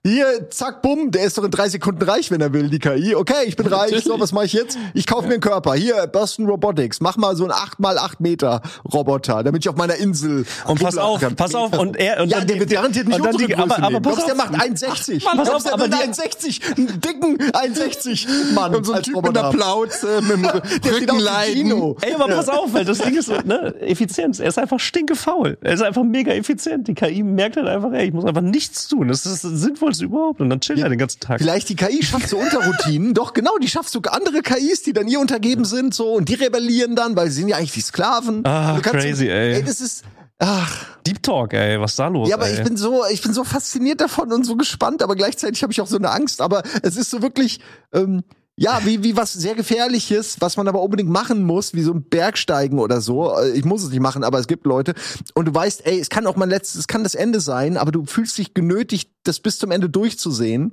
[0.06, 3.14] Hier, zack, bumm, der ist doch in drei Sekunden reich, wenn er will, die KI.
[3.14, 4.78] Okay, ich bin reich, so, was mache ich jetzt?
[4.94, 5.74] Ich kaufe mir einen Körper.
[5.74, 10.46] Hier, Boston Robotics, mach mal so einen 8x8 Meter Roboter, damit ich auf meiner Insel
[10.66, 11.36] Und pass auf, kann.
[11.36, 14.00] pass auf, und er, und ja, dann der wird garantiert nicht unsere die- aber, aber
[14.00, 15.22] pass auf, der macht 1,60?
[15.22, 16.78] Mann, pass auf, der aber die- 1,60?
[16.78, 19.58] Einen dicken 1,60 Mann Und so ein Typ mit einer Roboter.
[19.58, 20.46] Plauze, mit dem
[20.94, 21.94] Rückenleiden.
[22.00, 24.40] Ey, aber pass auf, weil das Ding ist so, ne, Effizienz.
[24.40, 25.58] Er ist einfach stinkefaul.
[25.60, 26.88] Er ist einfach mega effizient.
[26.88, 29.08] Die KI merkt halt einfach, ey, ich muss einfach nichts tun.
[29.08, 29.60] Das ist das
[29.94, 30.40] Sinnvollste überhaupt.
[30.40, 31.40] Und dann chillt er den ganzen Tag.
[31.40, 33.14] Vielleicht die KI schafft so Unterroutinen.
[33.14, 36.34] Doch, genau, die schafft sogar andere KIs, die dann ihr untergeben sind, so, und die
[36.34, 38.44] rebellieren dann, weil sie sind ja eigentlich die Sklaven.
[38.46, 39.54] Ah, crazy, ey.
[39.54, 40.04] Ey, das ist,
[40.38, 40.86] ach.
[41.06, 42.28] Deep Talk, ey, was ist da los?
[42.28, 42.54] Ja, aber ey?
[42.54, 45.80] ich bin so, ich bin so fasziniert davon und so gespannt, aber gleichzeitig habe ich
[45.80, 46.40] auch so eine Angst.
[46.40, 47.60] Aber es ist so wirklich,
[47.92, 48.22] ähm,
[48.62, 52.02] ja, wie, wie was sehr Gefährliches, was man aber unbedingt machen muss, wie so ein
[52.02, 53.34] Bergsteigen oder so.
[53.34, 54.92] Äh, Ich muss es nicht machen, aber es gibt Leute.
[55.34, 57.90] Und du weißt, ey, es kann auch mein letztes, es kann das Ende sein, aber
[57.90, 60.72] du fühlst dich genötigt, das bis zum Ende durchzusehen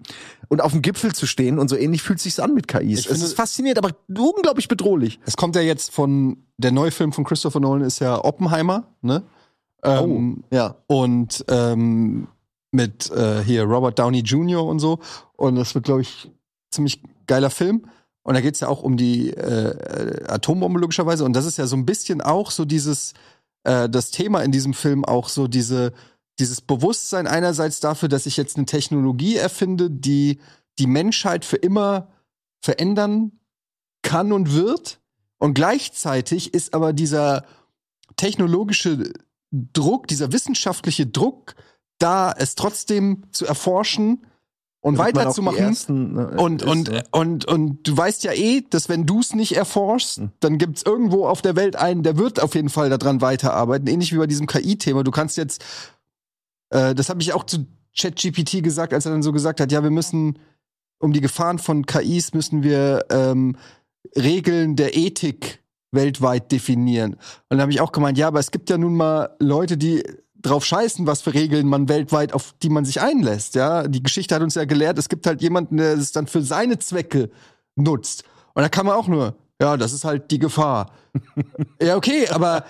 [0.50, 1.60] und auf dem Gipfel zu stehen.
[1.60, 3.00] Und so ähnlich fühlt sich's an mit KIs.
[3.00, 5.22] Ich es ist faszinierend, aber unglaublich bedrohlich.
[5.26, 9.24] Es kommt ja jetzt von, der neue Film von Christopher Nolan ist ja Oppenheimer, ne?
[9.84, 10.76] Ähm, Ja.
[10.88, 12.28] und ähm,
[12.72, 14.66] mit äh, hier Robert Downey Jr.
[14.66, 15.00] und so.
[15.38, 16.30] Und das wird, glaube ich,
[16.70, 17.88] ziemlich geiler Film.
[18.24, 21.24] Und da geht's ja auch um die äh, Atombombe logischerweise.
[21.24, 23.14] Und das ist ja so ein bisschen auch so dieses,
[23.64, 25.94] äh, das Thema in diesem Film auch so diese,
[26.40, 30.40] dieses Bewusstsein einerseits dafür, dass ich jetzt eine Technologie erfinde, die
[30.78, 32.10] die Menschheit für immer
[32.62, 33.32] verändern
[34.02, 35.00] kann und wird.
[35.38, 37.46] Und gleichzeitig ist aber dieser
[38.18, 39.14] technologische
[39.52, 41.56] Druck, dieser wissenschaftliche Druck
[42.00, 44.26] da, es trotzdem zu erforschen
[44.88, 45.60] und weiterzumachen.
[45.60, 47.04] ersten, ne, Und, ist, und, ne?
[47.12, 51.28] und, und du weißt ja eh, dass wenn du es nicht erforschst, dann gibt's irgendwo
[51.28, 53.88] auf der Welt einen, der wird auf jeden Fall daran weiterarbeiten.
[53.88, 55.04] Ähnlich wie bei diesem KI-Thema.
[55.04, 55.64] Du kannst jetzt,
[56.70, 57.66] äh, das habe ich auch zu
[57.98, 60.40] ChatGPT gesagt, als er dann so gesagt hat, ja, wir müssen,
[61.00, 63.58] um die Gefahren von KIs müssen wir ähm,
[64.16, 65.62] Regeln der Ethik
[65.92, 67.14] weltweit definieren.
[67.14, 70.04] Und dann habe ich auch gemeint, ja, aber es gibt ja nun mal Leute, die
[70.42, 73.56] drauf scheißen, was für Regeln man weltweit, auf die man sich einlässt.
[73.56, 76.42] Ja, die Geschichte hat uns ja gelehrt, es gibt halt jemanden, der es dann für
[76.42, 77.30] seine Zwecke
[77.76, 78.24] nutzt.
[78.54, 80.92] Und da kann man auch nur, ja, das ist halt die Gefahr.
[81.82, 82.66] ja, okay, aber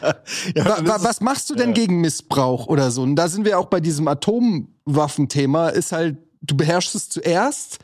[0.56, 3.04] wa wa was machst du denn gegen Missbrauch oder so?
[3.04, 7.80] Und da sind wir auch bei diesem Atomwaffenthema, ist halt, du beherrschst es zuerst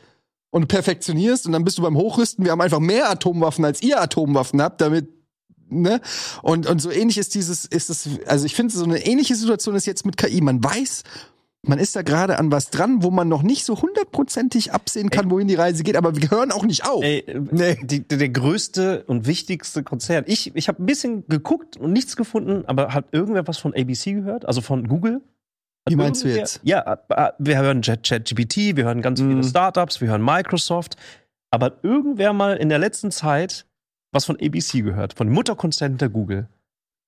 [0.50, 2.44] und perfektionierst und dann bist du beim Hochrüsten.
[2.44, 5.08] Wir haben einfach mehr Atomwaffen, als ihr Atomwaffen habt, damit
[5.68, 6.00] ne?
[6.42, 9.74] Und, und so ähnlich ist dieses, ist es, also ich finde, so eine ähnliche Situation
[9.74, 10.40] ist jetzt mit KI.
[10.40, 11.02] Man weiß,
[11.66, 15.30] man ist da gerade an was dran, wo man noch nicht so hundertprozentig absehen kann,
[15.30, 17.02] wohin die Reise geht, aber wir hören auch nicht auf.
[17.02, 17.78] Ey, nee.
[17.82, 20.24] die, der größte und wichtigste Konzern.
[20.26, 24.12] Ich, ich habe ein bisschen geguckt und nichts gefunden, aber hat irgendwer was von ABC
[24.12, 24.46] gehört?
[24.46, 25.22] Also von Google?
[25.86, 26.60] Hat Wie meinst du jetzt?
[26.62, 30.96] Ja, äh, wir hören Chat- ChatGPT, wir hören ganz viele Startups, wir hören Microsoft.
[31.50, 33.66] Aber irgendwer mal in der letzten Zeit
[34.14, 36.48] was von ABC gehört, von Mutterkonzern der Google?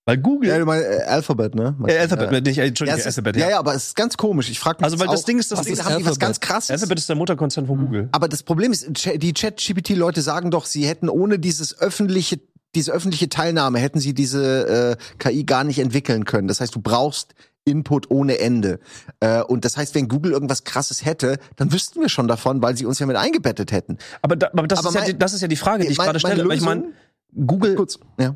[0.09, 0.51] Weil Google.
[0.51, 1.75] Ja, du meinst äh, Alphabet, ne?
[1.89, 2.41] äh, Alphabet, ja.
[2.41, 4.49] nicht, äh, Ja, Entschuldigung, es ist, Alphabet, ja, ja, aber es ist ganz komisch.
[4.51, 6.21] Ich frage mich Also, weil das auch, Ding ist, das was ist haben die was
[6.21, 6.71] ganz krasses.
[6.71, 7.69] Alphabet ist der Mutterkonzern Mhm.
[7.69, 8.09] von Google.
[8.13, 12.39] Aber das Problem ist, die Chat-GPT-Leute sagen doch, sie hätten ohne dieses öffentliche,
[12.77, 16.47] diese öffentliche Teilnahme, hätten sie diese äh, KI gar nicht entwickeln können.
[16.47, 17.35] Das heißt, du brauchst
[17.67, 18.79] Input ohne Ende.
[19.21, 22.77] Äh, und das heißt, wenn Google irgendwas krasses hätte, dann wüssten wir schon davon, weil
[22.77, 23.99] sie uns ja mit eingebettet hätten.
[24.23, 25.91] Aber, da, aber, das, Aber ist ja mein- die, das ist ja die Frage, die
[25.91, 26.49] ich Mein- gerade stelle.
[26.49, 26.93] Weil ich Lösung-
[27.35, 28.35] meine, Google, Kurz, ja.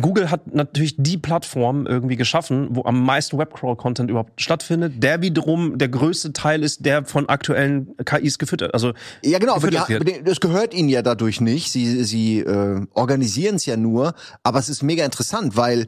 [0.00, 5.76] Google hat natürlich die Plattform irgendwie geschaffen, wo am meisten Webcrawl-Content überhaupt stattfindet, der wiederum
[5.78, 8.72] der größte Teil ist, der von aktuellen KIs gefüttert.
[8.74, 8.92] Also
[9.24, 10.26] Ja, genau, aber, die, wird.
[10.28, 11.70] das gehört ihnen ja dadurch nicht.
[11.72, 15.86] Sie, sie äh, organisieren es ja nur, aber es ist mega interessant, weil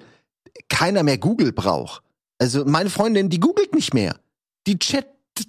[0.69, 2.03] keiner mehr Google braucht.
[2.39, 4.17] Also meine Freundin, die googelt nicht mehr.
[4.67, 5.07] Die Chat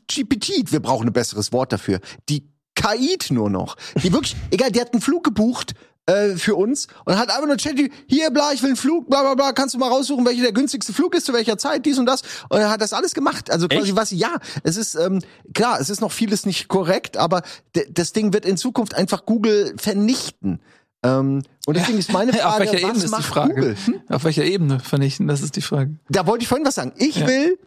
[0.07, 1.99] GPT, wir brauchen ein besseres Wort dafür.
[2.30, 3.76] Die KI nur noch.
[4.01, 5.74] Die wirklich, egal, die hat einen Flug gebucht
[6.05, 7.76] äh, für uns und hat einfach nur Chat,
[8.07, 10.53] hier, bla, ich will einen Flug, bla, bla, bla, kannst du mal raussuchen, welcher der
[10.53, 12.22] günstigste Flug ist, zu welcher Zeit, dies und das.
[12.49, 13.51] Und er hat das alles gemacht.
[13.51, 13.95] Also quasi Echt?
[13.95, 15.22] was, ja, es ist, ähm,
[15.53, 17.41] klar, es ist noch vieles nicht korrekt, aber
[17.89, 20.61] das Ding wird in Zukunft einfach Google vernichten.
[21.04, 23.54] Ähm, und deswegen ist meine Frage, Auf welcher was Ebene ist die macht Frage?
[23.54, 23.76] Google?
[23.86, 24.02] Hm?
[24.10, 25.28] Auf welcher Ebene vernichten?
[25.28, 25.95] Das ist die Frage.
[26.10, 26.93] Da wollte ich vorhin was sagen.
[26.98, 27.28] Ich Ja.
[27.28, 27.58] will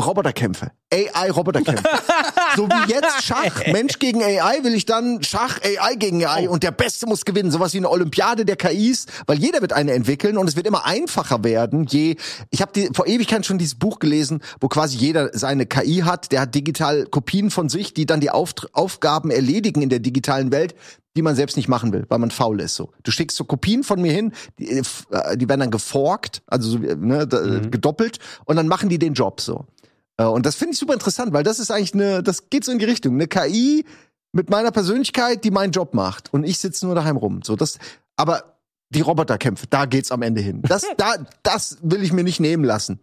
[0.00, 0.72] Roboterkämpfe.
[0.92, 1.84] AI-Roboterkämpfe.
[2.56, 6.62] so wie jetzt Schach, Mensch gegen AI, will ich dann Schach, AI gegen AI und
[6.62, 7.50] der Beste muss gewinnen.
[7.50, 10.86] Sowas wie eine Olympiade der KIs, weil jeder wird eine entwickeln und es wird immer
[10.86, 11.86] einfacher werden.
[11.86, 12.16] Je,
[12.50, 16.30] ich habe die, vor Ewigkeiten schon dieses Buch gelesen, wo quasi jeder seine KI hat,
[16.30, 20.52] der hat digital Kopien von sich, die dann die Auft Aufgaben erledigen in der digitalen
[20.52, 20.74] Welt,
[21.16, 22.76] die man selbst nicht machen will, weil man faul ist.
[22.76, 26.42] So, du schickst so Kopien von mir hin, die, äh, äh, die werden dann geforkt,
[26.46, 29.66] also so, wie, ne, da, gedoppelt, und dann machen die den Job so.
[30.16, 32.72] Äh, Und das finde ich super interessant, weil das ist eigentlich eine, das geht so
[32.72, 33.84] in die Richtung, eine KI
[34.32, 37.40] mit meiner Persönlichkeit, die meinen Job macht, und ich sitze nur daheim rum.
[37.42, 37.78] So das,
[38.16, 38.56] aber
[38.90, 40.62] die Roboterkämpfe, da geht's am Ende hin.
[40.62, 43.00] Das, da, das will ich mir nicht nehmen lassen.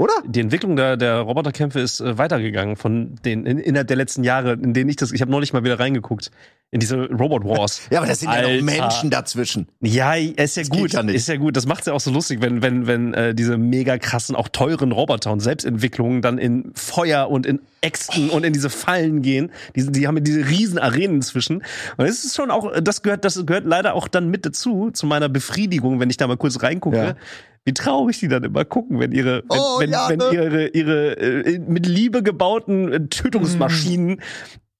[0.00, 0.14] Oder?
[0.24, 4.54] die Entwicklung der, der Roboterkämpfe ist äh, weitergegangen von den in, innerhalb der letzten Jahre,
[4.54, 6.30] in denen ich das, ich habe neulich mal wieder reingeguckt
[6.70, 7.82] in diese Robot Wars.
[7.90, 8.54] Ja, aber das sind ja Alter.
[8.54, 9.68] noch Menschen dazwischen.
[9.82, 11.54] Ja, ist ja geht gut, ja ist ja gut.
[11.54, 14.92] Das macht's ja auch so lustig, wenn wenn wenn äh, diese mega krassen, auch teuren
[14.92, 19.50] Roboter und Selbstentwicklungen dann in Feuer und in Äxten und in diese Fallen gehen.
[19.74, 21.62] Die, die haben diese riesen Arenen inzwischen.
[21.96, 25.06] Und es ist schon auch, das gehört, das gehört leider auch dann mit dazu zu
[25.06, 26.96] meiner Befriedigung, wenn ich da mal kurz reingucke.
[26.96, 27.16] Ja.
[27.64, 30.30] Wie traurig die dann immer gucken, wenn ihre, wenn, Oh, wenn, ja, wenn ne?
[30.32, 34.22] ihre, ihre äh, mit Liebe gebauten äh, Tötungsmaschinen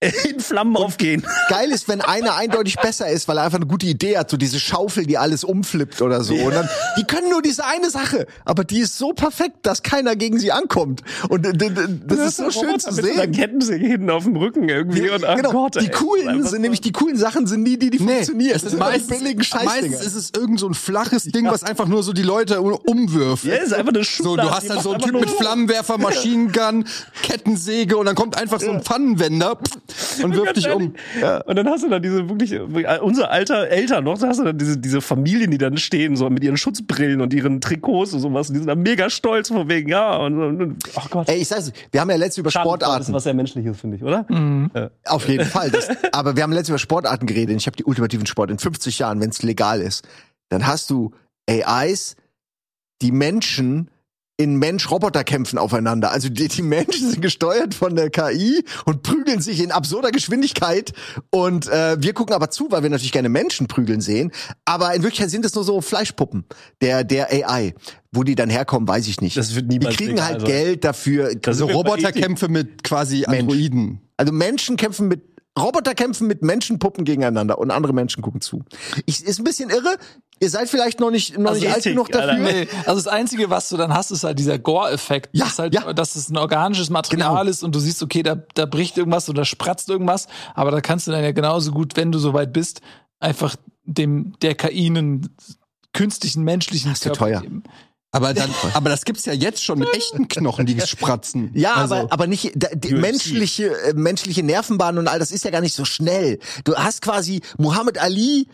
[0.31, 1.27] in Flammen aufgehen.
[1.51, 4.39] Geil ist, wenn einer eindeutig besser ist, weil er einfach eine gute Idee hat, so
[4.39, 6.35] diese Schaufel, die alles umflippt oder so.
[6.35, 10.17] Und dann, die können nur diese eine Sache, aber die ist so perfekt, dass keiner
[10.17, 11.03] gegen sie ankommt.
[11.29, 11.53] Und äh,
[12.07, 13.33] das ist so schön zu Mit so einer sehen.
[13.33, 15.11] Kettensäge hinten auf dem Rücken irgendwie.
[15.11, 17.77] Und, ach genau, Gott, die ey, coolen sind so- nämlich die coolen Sachen sind nie
[17.77, 18.57] die, die funktionieren.
[18.57, 21.45] es Das ist sind die meistens, billigen meistens ist es irgend so ein flaches Ding,
[21.51, 23.45] was einfach nur so die Leute um- umwirft.
[23.45, 25.99] Ja, ist einfach eine So, Schublade, du hast die dann so einen Typ mit Flammenwerfer,
[25.99, 26.87] Maschinengun,
[27.23, 29.77] Kettensäge und dann kommt einfach so ein Pfannenwender pff,
[30.23, 30.95] und wirft dich um.
[31.47, 34.45] Und dann hast du dann diese wirklich, äh, unser alter Eltern noch, da hast du
[34.45, 38.21] dann diese, diese Familien, die dann stehen, so mit ihren Schutzbrillen und ihren Trikots und
[38.21, 38.49] sowas.
[38.49, 41.29] Und die sind dann mega stolz von wegen, ja, und, und, und ach Gott.
[41.29, 43.13] Ey, ich sag's, wir haben ja letztens über ist Sportarten.
[43.13, 44.27] was sehr Menschliches, finde ich, oder?
[45.07, 45.71] Auf jeden Fall.
[45.71, 47.57] Das, aber wir haben letztens über Sportarten geredet.
[47.57, 50.07] Ich habe die ultimativen Sport in 50 Jahren, wenn es legal ist.
[50.49, 51.13] Dann hast du
[51.49, 52.17] AIs,
[53.03, 53.91] die Menschen
[54.41, 56.13] in Mensch-Roboter-Kämpfen aufeinander.
[56.13, 60.95] Also die, die Menschen sind gesteuert von der KI und prügeln sich in absurder Geschwindigkeit.
[61.29, 64.33] Und äh, wir gucken aber zu, weil wir natürlich gerne Menschen prügeln sehen.
[64.65, 66.47] Aber in Wirklichkeit sind es nur so Fleischpuppen
[66.81, 67.75] der, der AI.
[68.13, 69.37] Wo die dann herkommen, weiß ich nicht.
[69.37, 70.49] Das wird die niemals kriegen legal halt sein.
[70.49, 71.35] Geld dafür.
[71.35, 74.01] Das So sind wir bei Roboterkämpfe mit quasi Androiden.
[74.17, 78.65] Also Menschen kämpfen mit Roboter kämpfen mit Menschenpuppen gegeneinander und andere Menschen gucken zu.
[79.05, 79.97] Ich, ist ein bisschen irre.
[80.39, 82.35] Ihr seid vielleicht noch nicht noch Also nicht alt genug dafür.
[82.35, 85.29] Nee, also das Einzige, was du dann hast, ist halt dieser Gore-Effekt.
[85.33, 85.93] Ja, dass, halt, ja.
[85.93, 87.51] dass es ein organisches Material Genau.
[87.51, 90.29] ist und du siehst, okay, da, da bricht irgendwas oder spratzt irgendwas.
[90.55, 92.81] Aber da kannst du dann ja genauso gut, wenn du soweit bist,
[93.19, 95.37] einfach dem der KI einen
[95.93, 97.41] künstlichen menschlichen ist ja Körper teuer.
[97.43, 97.65] geben.
[98.13, 101.53] Aber dann, aber das gibt's ja jetzt schon mit echten Knochen, die spratzen.
[101.55, 103.01] Ja, also, aber, aber nicht da, die UFC.
[103.01, 106.41] menschliche äh, menschliche Nervenbahnen und all das ist ja gar nicht so schnell.
[106.65, 108.49] Du hast quasi Muhammad Ali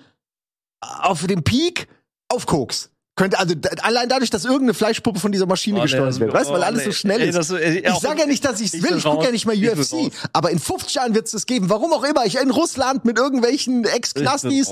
[0.81, 1.89] auf dem Peak
[2.29, 2.91] auf Koks.
[3.17, 6.35] Könnte also da, allein dadurch, dass irgendeine Fleischpuppe von dieser Maschine Oh, gesteuert nee, wird,
[6.35, 6.95] weißt du, weil oh, alles so nee.
[6.95, 7.35] schnell Ey, ist.
[7.39, 9.47] das- ey, ich sage ja nicht, dass ich es ich will, ich gucke ja nicht
[9.47, 11.71] bin UFC, aber in 50 Jahren wird es das geben.
[11.71, 12.27] Warum auch immer.
[12.27, 14.71] Ich in Russland mit irgendwelchen Ex-Knastis.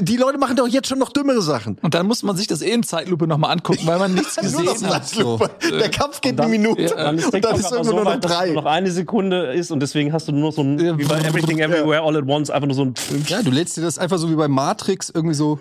[0.00, 1.78] Die Leute machen doch jetzt schon noch dümmere Sachen.
[1.80, 4.68] Und dann muss man sich das eh in Zeitlupe nochmal angucken, weil man nichts gesehen
[4.90, 5.08] hat.
[5.08, 5.50] Zeitlupe.
[5.70, 8.04] Der Kampf geht dann- eine Minute ja, Dann ist und dann ist irgendwo so nur
[8.04, 8.50] noch drei.
[8.50, 10.98] noch eine Sekunde ist und deswegen hast du nur noch so ein, Ja.
[10.98, 12.94] wie bei Everything Everywhere All at Once, einfach nur so ein
[13.28, 15.58] Ja, du lädst dir das einfach so wie bei Matrix irgendwie so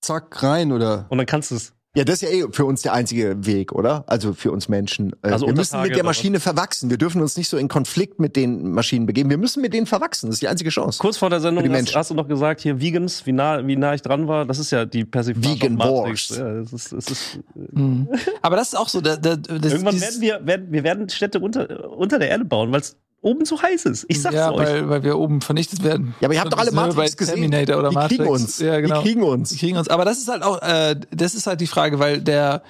[0.00, 1.06] zack rein oder.
[1.10, 1.72] und dann kannst du es.
[1.96, 4.04] Ja, das ist ja eh für uns der einzige Weg, oder?
[4.06, 5.12] Also für uns Menschen.
[5.22, 6.04] Äh, Also wir müssen mit der?
[6.04, 6.90] Maschine verwachsen.
[6.90, 9.30] Wir dürfen uns nicht so in Konflikt mit den Maschinen begeben.
[9.30, 10.26] Wir müssen mit denen verwachsen.
[10.28, 10.98] Das ist die einzige Chance.
[11.00, 13.94] Kurz vor der Sendung hast, hast du noch gesagt, hier Vegans, wie nah, wie nah
[13.94, 14.44] ich dran war.
[14.44, 15.78] Das ist ja die Persiflage Vegan.
[15.78, 16.28] Wars.
[16.36, 17.40] Ja, das ist, das ist,
[17.72, 18.06] Mhm.
[18.42, 19.00] Aber das ist auch so.
[19.00, 22.70] Da, da, das, irgendwann werden wir, werden, wir werden Städte unter, unter der Erde bauen,
[22.70, 22.96] weil es
[23.28, 24.06] oben zu heiß ist.
[24.08, 24.66] Ich sag's ja, euch.
[24.66, 26.14] weil, weil wir oben vernichtet werden.
[26.20, 27.34] Ja, aber ihr habt doch alle Matrix gesehen.
[27.34, 28.18] Terminator oder die Matrix.
[28.18, 28.58] kriegen uns.
[28.58, 29.02] Ja, genau.
[29.02, 29.50] Die kriegen uns.
[29.50, 29.88] Die kriegen uns.
[29.88, 32.62] Aber das ist halt auch, äh, das ist halt die Frage, weil der,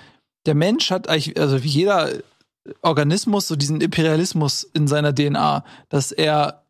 [0.47, 2.11] der Mensch hat eigentlich, also wie jeder
[2.83, 6.65] Organismus, so diesen Imperialismus in seiner DNA, dass er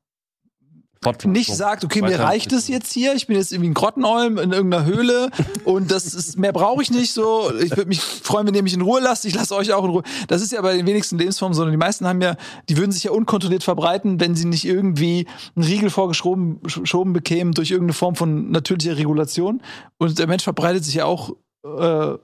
[1.25, 4.53] nicht sagt, okay, mir reicht es jetzt hier, ich bin jetzt irgendwie ein Grottenolm in
[4.53, 5.31] irgendeiner Höhle
[5.65, 7.53] und das ist, mehr brauche ich nicht so.
[7.61, 9.91] Ich würde mich freuen, wenn ihr mich in Ruhe lasst, ich lasse euch auch in
[9.91, 10.03] Ruhe.
[10.27, 11.63] Das ist ja bei den wenigsten Lebensformen so.
[11.63, 12.37] Und die meisten haben ja,
[12.69, 15.27] die würden sich ja unkontrolliert verbreiten, wenn sie nicht irgendwie
[15.57, 19.63] einen Riegel vorgeschoben geschoben bekämen durch irgendeine Form von natürlicher Regulation.
[19.99, 21.31] Und der Mensch verbreitet sich ja auch
[21.65, 22.19] äh,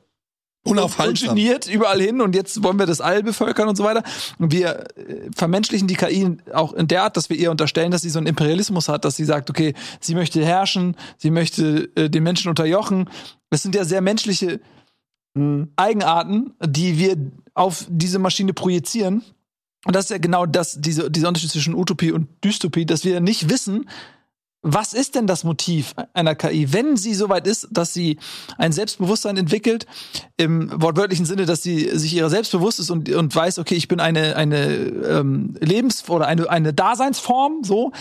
[0.64, 1.30] Unaufhaltsam.
[1.30, 4.02] ungeniert überall hin und jetzt wollen wir das All bevölkern und so weiter.
[4.38, 8.02] Und wir äh, vermenschlichen die KI auch in der Art, dass wir ihr unterstellen, dass
[8.02, 12.08] sie so einen Imperialismus hat, dass sie sagt, okay, sie möchte herrschen, sie möchte äh,
[12.08, 13.10] den Menschen unterjochen.
[13.50, 14.60] Das sind ja sehr menschliche
[15.76, 17.16] Eigenarten, die wir
[17.54, 19.24] auf diese Maschine projizieren.
[19.84, 23.20] Und das ist ja genau das, diese, dieser Unterschied zwischen Utopie und Dystopie, dass wir
[23.20, 23.88] nicht wissen,
[24.64, 28.18] was ist denn das Motiv einer KI, wenn sie soweit ist, dass sie
[28.56, 29.86] ein Selbstbewusstsein entwickelt,
[30.38, 33.88] im wortwörtlichen Sinne, dass sie sich ihrer selbst bewusst ist und, und weiß, okay, ich
[33.88, 37.92] bin eine, eine ähm, Lebens- oder eine, eine Daseinsform, so.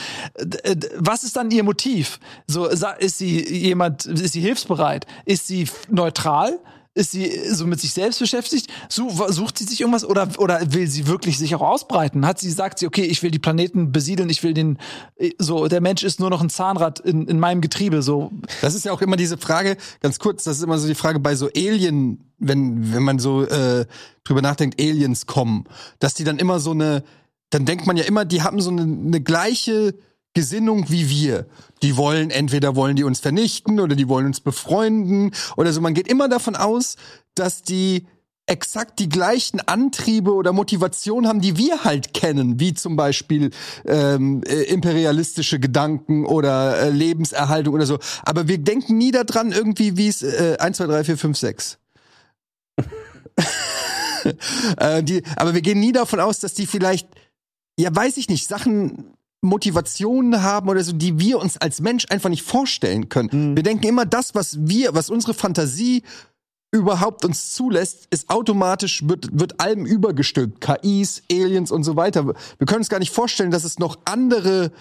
[0.97, 2.19] Was ist dann ihr Motiv?
[2.47, 5.05] So, ist sie jemand, ist sie hilfsbereit?
[5.25, 6.59] Ist sie neutral?
[6.95, 8.67] Ist sie so mit sich selbst beschäftigt?
[8.87, 12.23] Su- Sucht sie sich irgendwas oder, oder will sie wirklich sich auch ausbreiten?
[12.27, 14.77] Hat sie, sagt sie, okay, ich will die Planeten besiedeln, ich will den,
[15.15, 18.31] äh, so, der Mensch ist nur noch ein Zahnrad in, in meinem Getriebe, so.
[18.61, 21.19] Das ist ja auch immer diese Frage, ganz kurz, das ist immer so die Frage
[21.19, 23.87] bei so Alien, wenn, wenn man so äh,
[24.23, 25.63] drüber nachdenkt, Aliens kommen,
[25.97, 27.03] dass die dann immer so eine,
[27.49, 29.95] dann denkt man ja immer, die haben so eine, eine gleiche
[30.33, 31.45] Gesinnung wie wir.
[31.81, 35.81] Die wollen, entweder wollen die uns vernichten oder die wollen uns befreunden oder so.
[35.81, 36.95] Man geht immer davon aus,
[37.35, 38.07] dass die
[38.45, 43.51] exakt die gleichen Antriebe oder Motivationen haben, die wir halt kennen, wie zum Beispiel
[43.85, 47.99] ähm, äh, imperialistische Gedanken oder äh, Lebenserhaltung oder so.
[48.23, 51.77] Aber wir denken nie daran irgendwie, wie es äh, 1, 2, 3, 4, 5, 6.
[54.77, 57.07] äh, die, aber wir gehen nie davon aus, dass die vielleicht,
[57.79, 59.13] ja weiß ich nicht, Sachen,
[59.43, 63.55] Motivationen haben oder so, die wir uns als Mensch einfach nicht vorstellen können.
[63.55, 66.03] Wir denken immer, das, was wir, was unsere Fantasie
[66.71, 70.59] überhaupt uns zulässt, ist automatisch, wird, wird allem übergestülpt.
[70.59, 72.25] KIs, Aliens und so weiter.
[72.25, 74.71] Wir können uns gar nicht vorstellen, dass es noch andere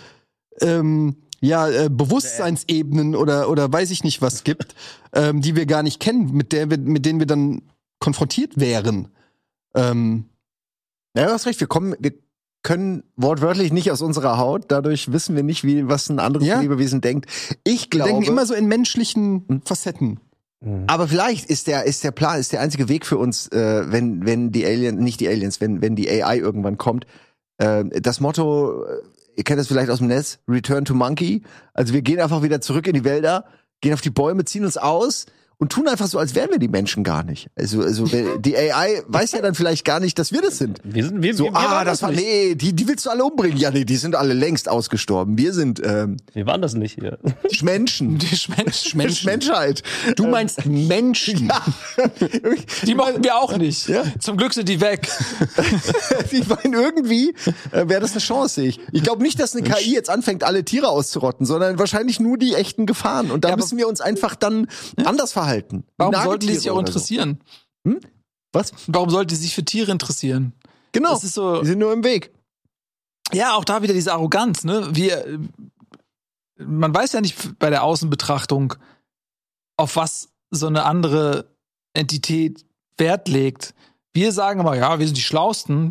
[0.60, 4.74] ähm, ja, äh, Bewusstseinsebenen oder, oder weiß ich nicht was gibt,
[5.12, 7.62] ähm, die wir gar nicht kennen, mit, der wir, mit denen wir dann
[7.98, 9.08] konfrontiert wären.
[9.74, 10.26] Ähm,
[11.14, 11.60] Ja, du hast recht.
[11.60, 12.14] Wir kommen, wir
[12.62, 14.66] können wortwörtlich nicht aus unserer Haut.
[14.68, 16.60] Dadurch wissen wir nicht, wie, was ein anderes Ja.
[16.60, 17.26] Lebewesen denkt.
[17.64, 20.20] Ich wir glaube, denken immer so in menschlichen Facetten.
[20.86, 24.24] aber vielleicht ist der, ist der Plan, ist der einzige Weg für uns, äh, wenn,
[24.24, 27.06] wenn die Aliens, nicht die Aliens, wenn, wenn die AI irgendwann kommt,
[27.58, 28.98] äh, das Motto, äh,
[29.36, 31.42] ihr kennt das vielleicht aus dem Netz, Return to Monkey.
[31.74, 33.44] Also wir gehen einfach wieder zurück in die Wälder,
[33.80, 35.26] gehen auf die Bäume, ziehen uns aus
[35.62, 37.48] und tun einfach so, als wären wir die Menschen gar nicht.
[37.54, 38.04] Also, also
[38.40, 40.80] die AI weiß ja dann vielleicht gar nicht, dass wir das sind.
[40.82, 42.20] Wir sind, wir, So, wir, wir ah, waren das war, nicht.
[42.20, 43.56] nee, die, die willst du alle umbringen.
[43.58, 45.38] Ja, nee, die sind alle längst ausgestorben.
[45.38, 47.16] Wir sind ähm, Wir waren das nicht hier.
[47.62, 48.18] Menschen.
[48.22, 49.24] Die Mensch, Mensch.
[49.32, 49.84] Menschheit.
[50.16, 51.52] Du meinst Menschen.
[52.84, 53.86] Die mochten wir auch nicht.
[53.86, 54.02] Ja.
[54.18, 55.08] Zum Glück sind die weg.
[56.32, 57.36] ich meine, irgendwie
[57.70, 58.80] äh, wäre das eine Chance, sehe ich.
[58.90, 62.54] Ich glaube nicht, dass eine KI jetzt anfängt, alle Tiere auszurotten, sondern wahrscheinlich nur die
[62.54, 63.30] echten Gefahren.
[63.30, 64.66] Und da Ja, müssen wir uns einfach dann
[65.04, 65.51] anders verhalten.
[65.56, 66.90] Wie Warum sollten die sich auch oder so.
[66.98, 67.40] interessieren?
[68.52, 68.72] Was?
[68.86, 70.52] Warum sollten die sich für Tiere interessieren?
[70.92, 71.10] Genau.
[71.14, 72.32] Das ist so- die sind nur im Weg.
[73.32, 74.88] Ja, auch da wieder diese Arroganz, ne?
[74.94, 75.40] Wir,
[76.58, 78.74] man weiß ja nicht bei der Außenbetrachtung,
[79.78, 81.46] auf was so eine andere
[81.94, 82.64] Entität
[82.98, 83.74] Wert legt.
[84.12, 85.88] Wir sagen immer, ja, wir sind die Schlausten.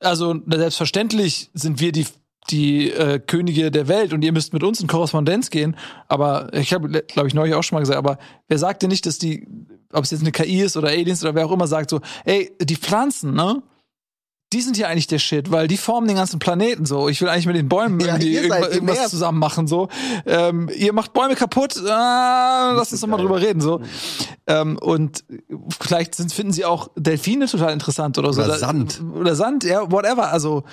[0.00, 2.06] Also selbstverständlich sind wir die
[2.50, 5.76] die äh, Könige der Welt und ihr müsst mit uns in Korrespondenz gehen.
[6.08, 8.18] Aber ich habe, glaube ich, neulich auch schon mal gesagt, aber
[8.48, 9.46] wer sagt denn nicht, dass die
[9.92, 12.50] ob es jetzt eine KI ist oder Aliens oder wer auch immer, sagt so, ey,
[12.60, 13.62] die Pflanzen, ne?
[14.52, 17.08] Die sind ja eigentlich der Shit, weil die formen den ganzen Planeten so.
[17.08, 19.88] Ich will eigentlich mit den Bäumen Ja, irgendwie irgendwas, irgendwas zusammen machen so.
[20.26, 23.80] Ähm, ihr macht Bäume kaputt, ah, lass uns doch mal drüber reden so.
[24.46, 25.24] Ähm, und
[25.80, 28.42] vielleicht sind, finden sie auch Delfine total interessant oder so.
[28.42, 29.00] Oder Sand.
[29.14, 30.30] Oder Sand, ja, whatever.
[30.30, 30.64] Also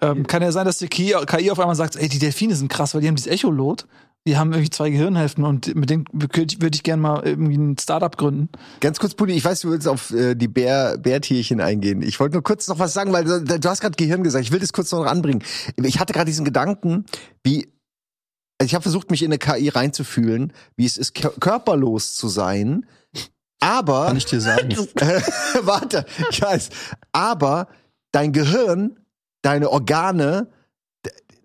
[0.00, 2.68] ähm, kann ja sein, dass die KI, KI auf einmal sagt, ey, die Delfine sind
[2.68, 3.86] krass, weil die haben dieses Echolot.
[4.26, 8.16] Die haben irgendwie zwei Gehirnhälften und mit denen würde ich, gerne mal irgendwie ein Startup
[8.16, 8.48] gründen.
[8.80, 12.00] Ganz kurz, Pudi, ich weiß, du willst auf äh, die Bär, Bärtierchen eingehen.
[12.00, 14.42] Ich wollte nur kurz noch was sagen, weil du, du hast gerade Gehirn gesagt.
[14.46, 15.42] Ich will das kurz noch anbringen.
[15.76, 17.04] Ich hatte gerade diesen Gedanken,
[17.42, 17.68] wie
[18.58, 22.28] also ich habe versucht, mich in eine KI reinzufühlen, wie es ist, kör- körperlos zu
[22.28, 22.86] sein.
[23.60, 24.70] Aber Kann ich dir sagen.
[25.62, 26.70] Warte, ich weiß.
[27.12, 27.68] Aber
[28.12, 28.96] dein Gehirn,
[29.44, 30.48] deine Organe,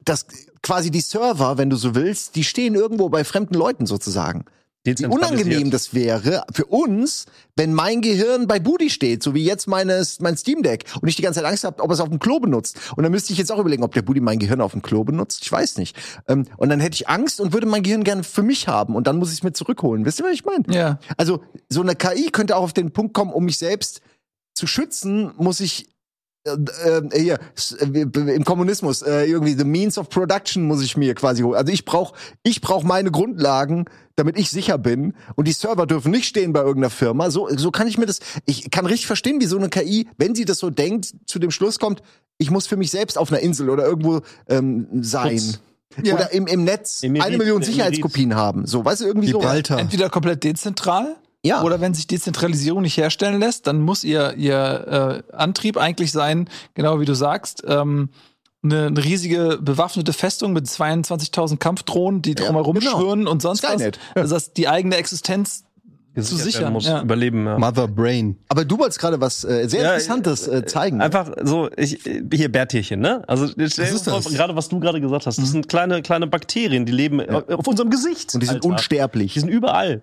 [0.03, 0.25] das
[0.61, 4.45] quasi die Server, wenn du so willst, die stehen irgendwo bei fremden Leuten sozusagen.
[4.85, 7.25] Wie unangenehm das wäre für uns,
[7.57, 11.17] wenn mein Gehirn bei Budi steht, so wie jetzt meine, mein Steam Deck und ich
[11.17, 12.79] die ganze Zeit Angst habe, ob er es auf dem Klo benutzt.
[12.95, 15.03] Und dann müsste ich jetzt auch überlegen, ob der Budi mein Gehirn auf dem Klo
[15.03, 15.41] benutzt.
[15.43, 15.97] Ich weiß nicht.
[16.29, 19.05] Ähm, und dann hätte ich Angst und würde mein Gehirn gerne für mich haben und
[19.05, 20.05] dann muss ich es mir zurückholen.
[20.05, 20.63] Wisst ihr, was ich meine?
[20.69, 20.99] Ja.
[21.17, 23.99] Also so eine KI könnte auch auf den Punkt kommen, um mich selbst
[24.53, 25.89] zu schützen, muss ich
[26.45, 31.43] äh, äh, hier im Kommunismus äh, irgendwie the means of production muss ich mir quasi
[31.43, 31.55] holen.
[31.55, 33.85] Also ich brauche ich brauch meine Grundlagen,
[34.15, 37.29] damit ich sicher bin und die Server dürfen nicht stehen bei irgendeiner Firma.
[37.29, 40.33] So so kann ich mir das ich kann richtig verstehen, wie so eine KI, wenn
[40.33, 42.01] sie das so denkt, zu dem Schluss kommt,
[42.37, 45.39] ich muss für mich selbst auf einer Insel oder irgendwo ähm, sein.
[45.39, 45.59] Schutz.
[46.03, 46.13] Ja.
[46.15, 48.67] Oder im, im Netz Im eine Million Sicherheitskopien haben.
[48.67, 49.39] So, weißt du, irgendwie so.
[49.39, 49.79] Gibraltar.
[49.79, 51.63] Entweder komplett dezentral Ja.
[51.63, 56.49] oder wenn sich Dezentralisierung nicht herstellen lässt, dann muss ihr, ihr äh, Antrieb eigentlich sein,
[56.73, 58.09] genau wie du sagst, ähm,
[58.61, 62.97] eine, eine riesige bewaffnete Festung mit 22.000 Kampfdrohnen, die drumherum genau.
[62.97, 63.99] schwirren und sonst Skynet.
[64.15, 64.23] was.
[64.23, 65.63] Also dass die eigene Existenz
[66.15, 67.01] zu sichern, Muss ja.
[67.01, 67.57] Überleben, ja.
[67.57, 68.37] Mother Brain.
[68.49, 70.97] Aber du wolltest gerade was äh, sehr Ja, Interessantes äh, zeigen.
[70.97, 71.05] ne?
[71.05, 71.99] Einfach so, ich,
[72.33, 73.23] hier Bärtierchen, ne?
[73.27, 77.67] Also gerade was du gerade gesagt hast, das sind kleine, kleine Bakterien, die leben auf
[77.67, 78.33] unserem Gesicht.
[78.33, 78.69] Und die sind Alter.
[78.69, 79.33] unsterblich.
[79.33, 80.01] Die sind überall.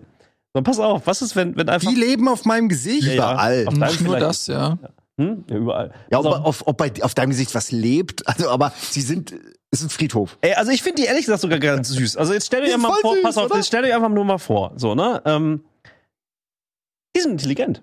[0.55, 1.89] So, pass auf, was ist, wenn, wenn einfach.
[1.89, 3.03] Die leben auf meinem Gesicht.
[3.07, 3.67] Ja, ja, überall.
[3.67, 4.77] auf deinem nicht nur das, ja.
[5.19, 5.43] Hm?
[5.49, 5.93] Ja, überall.
[6.11, 8.27] Ja, Also- ob, auf, ob bei, auf deinem Gesicht was lebt.
[8.27, 9.33] Also, aber sie sind,
[9.71, 10.37] es ist ein Friedhof.
[10.41, 12.17] Ey, also ich finde die ehrlich gesagt sogar ganz süß.
[12.17, 13.55] Also jetzt stell dir mal vor, süß, pass auf, oder?
[13.57, 15.21] jetzt stell dir einfach nur mal vor, so, ne?
[15.25, 15.63] Ähm,
[17.15, 17.81] die sind intelligent.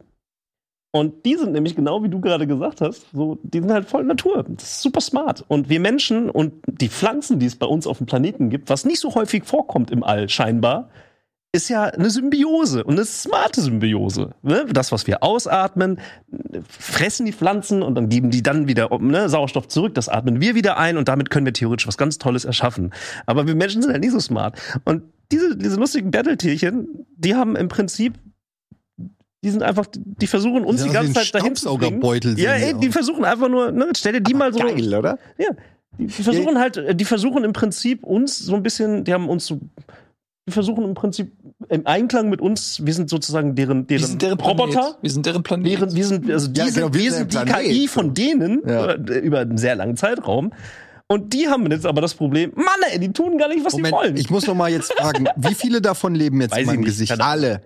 [0.92, 4.04] Und die sind nämlich genau wie du gerade gesagt hast, so, die sind halt voll
[4.04, 4.44] Natur.
[4.48, 5.44] Das ist super smart.
[5.48, 8.84] Und wir Menschen und die Pflanzen, die es bei uns auf dem Planeten gibt, was
[8.84, 10.88] nicht so häufig vorkommt im All scheinbar,
[11.55, 14.35] ist ja eine Symbiose und eine smarte Symbiose.
[14.43, 14.66] Ne?
[14.72, 16.01] Das, was wir ausatmen,
[16.68, 19.94] fressen die Pflanzen und dann geben die dann wieder ne, Sauerstoff zurück.
[19.94, 22.93] Das atmen wir wieder ein und damit können wir theoretisch was ganz Tolles erschaffen.
[23.26, 24.60] Aber wir Menschen sind halt nicht so smart.
[24.85, 28.14] Und diese, diese lustigen Battle-Tierchen, die haben im Prinzip
[29.44, 32.02] die sind einfach, die versuchen uns Ja, die ganze Zeit dahin zu bringen.
[32.39, 32.94] Ja, ey, die aus.
[32.94, 34.59] versuchen einfach nur, ne, stell dir die mal so.
[34.59, 35.18] Geil, oder?
[35.36, 35.51] Ja,
[35.98, 39.28] die, die versuchen halt, äh, die versuchen im Prinzip uns so ein bisschen, die haben
[39.28, 39.60] uns so,
[40.46, 41.32] die versuchen im Prinzip
[41.70, 44.72] im Einklang mit uns, wir sind sozusagen deren, deren, Wir sind deren Roboter.
[44.72, 44.96] Planet.
[45.00, 45.66] Wir sind deren Planet.
[45.66, 47.52] Deren, wir sind, also die Ja, genau, wir wir sind sind die.
[47.52, 48.94] KI von denen Ja.
[48.94, 50.52] über einen sehr langen Zeitraum.
[51.06, 53.82] Und die haben jetzt aber das Problem, Mann, ey, die tun gar nicht, was sie
[53.82, 53.92] wollen.
[53.92, 56.76] Moment, ich muss noch mal jetzt fragen, wie viele davon leben jetzt Weiß in meinem
[56.80, 57.20] nicht, Gesicht?
[57.20, 57.60] Alle.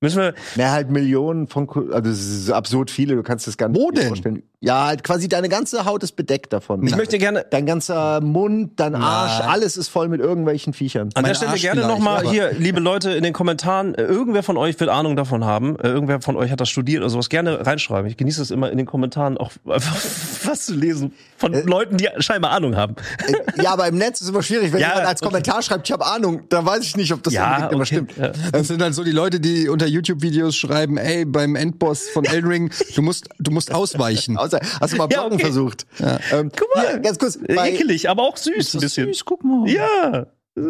[0.00, 3.68] Müssen wir, Mehr halt Millionen von, also es ist absurd viele, du kannst das gar
[3.68, 4.08] nicht Wo denn?
[4.08, 4.42] vorstellen.
[4.64, 6.86] Ja, halt quasi deine ganze Haut ist bedeckt davon.
[6.86, 9.50] ich möchte gerne, Dein ganzer Mund, dein Arsch, Na.
[9.50, 11.10] alles ist voll mit irgendwelchen Viechern.
[11.14, 14.56] An der Stelle Arsch gerne nochmal hier, liebe Leute, in den Kommentaren, äh, irgendwer von
[14.56, 17.66] euch wird Ahnung davon haben, äh, irgendwer von euch hat das studiert oder sowas, gerne
[17.66, 18.08] reinschreiben.
[18.08, 19.96] Ich genieße es immer in den Kommentaren auch einfach
[20.44, 22.94] was zu lesen von Leuten, die scheinbar Ahnung haben.
[23.26, 25.28] Äh, ja, aber im Netz ist immer schwierig, wenn Ja, jemand als okay.
[25.30, 28.16] Kommentar schreibt, ich habe Ahnung, dann weiß ich nicht, ob das unbedingt immer stimmt.
[28.16, 28.30] Ja.
[28.52, 32.48] Das sind dann so die Leute, die unter YouTube-Videos schreiben, ey, beim Endboss von Elden
[32.48, 34.38] Ring, du musst, du musst ausweichen.
[34.80, 35.44] Hast du mal Ja, Blocken okay.
[35.44, 35.86] versucht?
[36.32, 39.06] Ähm, Guck mal, hier, ganz kurz, bei, ekelig, aber auch süß ein bisschen.
[39.06, 39.68] Süß, guck mal.
[39.68, 40.26] Ja.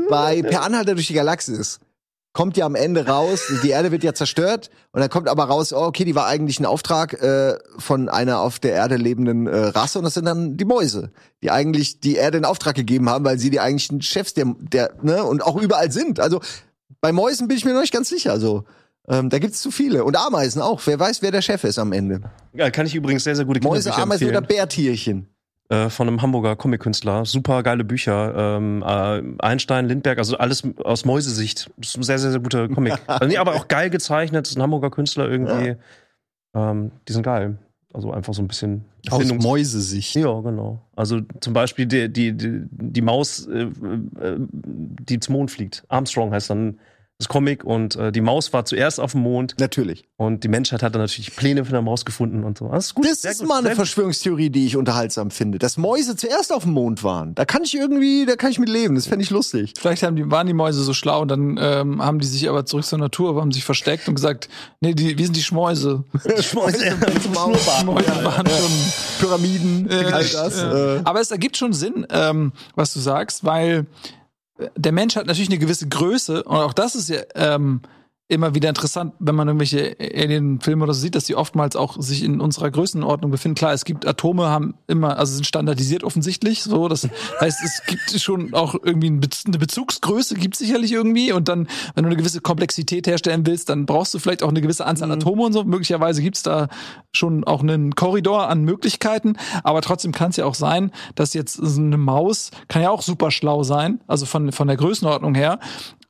[0.09, 1.80] bei Per Anhalter durch die Galaxis
[2.32, 5.72] kommt ja am Ende raus, die Erde wird ja zerstört und dann kommt aber raus,
[5.72, 9.56] oh, okay, die war eigentlich ein Auftrag äh, von einer auf der Erde lebenden äh,
[9.56, 11.10] Rasse und das sind dann die Mäuse,
[11.42, 14.94] die eigentlich die Erde in Auftrag gegeben haben, weil sie die eigentlichen Chefs der, der
[15.02, 16.20] ne, und auch überall sind.
[16.20, 16.40] Also
[17.00, 18.32] bei Mäusen bin ich mir noch nicht ganz sicher.
[18.32, 18.64] Also
[19.09, 20.81] ähm, da gibt's zu viele und Ameisen auch.
[20.87, 22.20] Wer weiß, wer der Chef ist am Ende?
[22.53, 22.70] ja.
[22.70, 24.59] Kann ich übrigens sehr, sehr gute Mäuse, Kinderbücher Ameisen oder empfehlen.
[24.59, 25.27] Bärtierchen?
[25.69, 27.24] Äh, von einem Hamburger Comic-Künstler.
[27.24, 28.35] Super geile Bücher.
[28.37, 31.70] Ähm, äh, Einstein, Lindbergh, also alles aus Mäusesicht.
[31.79, 32.95] Das ist ein sehr, sehr, sehr guter Comic.
[33.07, 34.45] also, nee, aber auch geil gezeichnet.
[34.45, 35.77] Das ist ein Hamburger Künstler irgendwie.
[36.55, 37.59] Ähm, die sind geil.
[37.95, 40.15] Also einfach so ein bisschen Aus Erfindungs- Mäusesicht.
[40.15, 40.81] Ja, genau.
[40.95, 43.62] Also zum Beispiel die, die, die, die Maus, äh,
[44.20, 45.85] äh, die zum Mond fliegt.
[45.89, 46.79] Armstrong heißt dann.
[47.23, 50.05] Das Comic und äh, die Maus war zuerst auf dem Mond Natürlich.
[50.16, 52.69] und die Menschheit hat dann natürlich Pläne für eine Maus gefunden und so.
[52.69, 53.07] Das ist gut.
[53.07, 53.74] Das ist gut, mal eine.
[53.74, 55.59] Verschwörungstheorie, die ich unterhaltsam finde.
[55.59, 57.35] Dass Mäuse zuerst auf dem Mond waren.
[57.35, 58.94] Da kann ich irgendwie, da kann ich mit leben.
[58.94, 59.74] Das fände ich lustig.
[59.78, 62.66] Vielleicht haben die, waren die Mäuse so schlau und dann ähm, haben die sich aber
[62.66, 64.49] zurück zur Natur, haben sich versteckt und gesagt,
[64.81, 66.05] nee, die, wir sind die Schmäuse.
[66.24, 66.73] Die Schmäuse.
[67.23, 68.73] Die Mäuse waren schon
[69.20, 70.57] Pyramiden, all das.
[70.57, 70.97] Ja.
[70.97, 74.22] Äh, Aber es ergibt schon Sinn, ähm, was du sagst, weil äh,
[74.76, 77.80] der Mensch hat natürlich eine gewisse Größe und auch das ist ja ähm,
[78.32, 82.24] immer wieder interessant, wenn man irgendwelche Alien-Filme oder so sieht, dass die oftmals auch sich
[82.24, 83.56] in unserer Größenordnung befinden.
[83.56, 86.62] Klar, es gibt Atome, haben immer, also sind standardisiert offensichtlich.
[86.62, 87.09] So, das
[87.40, 91.32] heißt, es gibt schon auch irgendwie eine Bezugsgröße, gibt sicherlich irgendwie.
[91.32, 94.62] Und dann, wenn du eine gewisse Komplexität herstellen willst, dann brauchst du vielleicht auch eine
[94.62, 95.64] gewisse Anzahl Atome und so.
[95.64, 96.68] Möglicherweise gibt's da
[97.12, 99.36] schon auch einen Korridor an Möglichkeiten.
[99.62, 103.02] Aber trotzdem kann es ja auch sein, dass jetzt so eine Maus kann ja auch
[103.02, 105.59] super schlau sein, also von, von der Größenordnung her.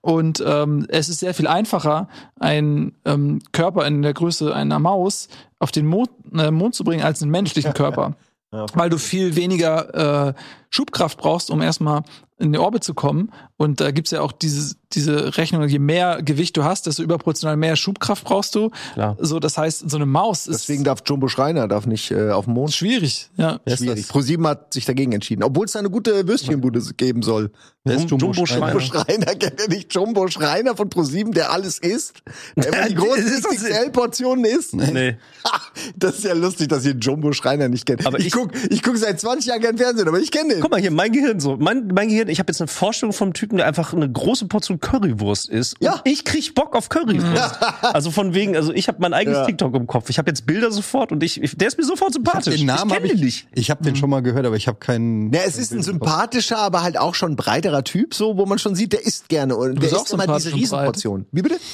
[0.02, 2.08] Und ähm, es ist sehr viel einfacher,
[2.38, 5.28] einen ähm, Körper in der Größe einer Maus
[5.60, 8.16] auf den Mond, äh, Mond zu bringen, als einen menschlichen Körper.
[8.74, 10.34] Weil du viel weniger äh,
[10.68, 12.02] Schubkraft brauchst, um erstmal
[12.38, 13.32] in die Orbit zu kommen.
[13.56, 17.56] Und da gibt's ja auch diese, diese Rechnung, je mehr Gewicht du hast, desto überproportional
[17.56, 18.70] mehr Schubkraft brauchst du.
[18.94, 19.16] Klar.
[19.20, 22.44] So, das heißt, so eine Maus ist deswegen darf Jumbo Schreiner darf nicht äh, auf
[22.46, 22.72] dem Mond.
[22.72, 23.30] schwierig.
[23.36, 23.60] Ja.
[23.66, 24.08] Schwierig.
[24.08, 27.50] ProSieben hat sich dagegen entschieden, obwohl es eine gute Würstchenbude geben soll.
[27.84, 28.66] Wer ist Jumbo, Jumbo Schreiner?
[28.68, 32.22] Jumbo Schreiner kennt ihr nicht Jumbo Schreiner von ProSieben, der alles isst,
[32.56, 34.74] der immer die großen Ist das- XXL-Portionen isst.
[34.74, 35.16] Nee.
[35.44, 35.60] Ha,
[35.96, 38.06] Das ist ja lustig, dass ihr Jumbo Schreiner nicht kennt.
[38.06, 40.60] Aber ich, ich- guck, ich guck seit 20 Jahren gern Fernsehen, aber ich kenne den.
[40.60, 41.56] Guck mal hier, mein Gehirn so.
[41.58, 44.78] Mein, mein Gehirn, ich habe jetzt eine Vorstellung vom Typen, der einfach eine große Portion
[44.82, 45.48] Currywurst.
[45.50, 46.00] Und Ja.
[46.04, 47.58] ich krieg Bock auf Currywurst.
[47.82, 49.46] also von wegen, also ich habe mein eigenes Ja.
[49.46, 50.10] TikTok im Kopf.
[50.10, 52.56] Ich habe jetzt Bilder sofort und ich, ich der ist mir sofort sympathisch.
[52.56, 53.46] Den Namen ich habe kenn ich den nicht.
[53.54, 55.32] Ich habe den schon mal gehört, aber ich habe keinen.
[55.32, 58.74] Ja, es ist ein sympathischer, aber halt auch schon breiterer Typ, so, wo man schon
[58.74, 60.52] sieht, der isst gerne und der isst immer diese.
[60.52, 61.24] Riesenportion.
[61.32, 61.56] Wie bitte?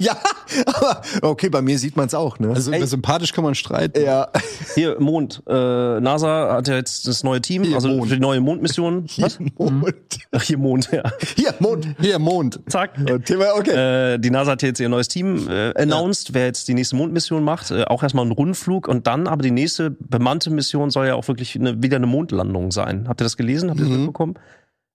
[0.00, 0.16] Ja,
[0.66, 2.48] aber okay, bei mir sieht man es auch, ne?
[2.48, 4.02] Also über sympathisch kann man streiten.
[4.02, 4.28] ja,
[4.74, 5.42] Hier, Mond.
[5.46, 5.52] Äh,
[6.00, 8.08] NASA hat ja jetzt das neue Team, Hier, also Mond.
[8.08, 9.06] für die neue Mondmission.
[9.18, 9.38] Was?
[9.56, 9.94] Mond.
[10.32, 11.04] Ach, hier Mond, ja.
[11.36, 11.86] Hier, Mond.
[12.00, 12.23] Hier, Mond.
[12.68, 12.98] Zack.
[12.98, 14.14] Und Thema, okay.
[14.14, 17.42] Äh, die NASA hat jetzt ihr neues Team äh, announced, wer jetzt die nächste Mondmission
[17.44, 17.70] macht.
[17.70, 21.28] Äh, auch erstmal ein Rundflug und dann aber die nächste bemannte Mission soll ja auch
[21.28, 23.06] wirklich eine, wieder eine Mondlandung sein.
[23.08, 23.70] Habt ihr das gelesen?
[23.70, 23.98] Habt ihr das Mhm.
[24.00, 24.34] mitbekommen?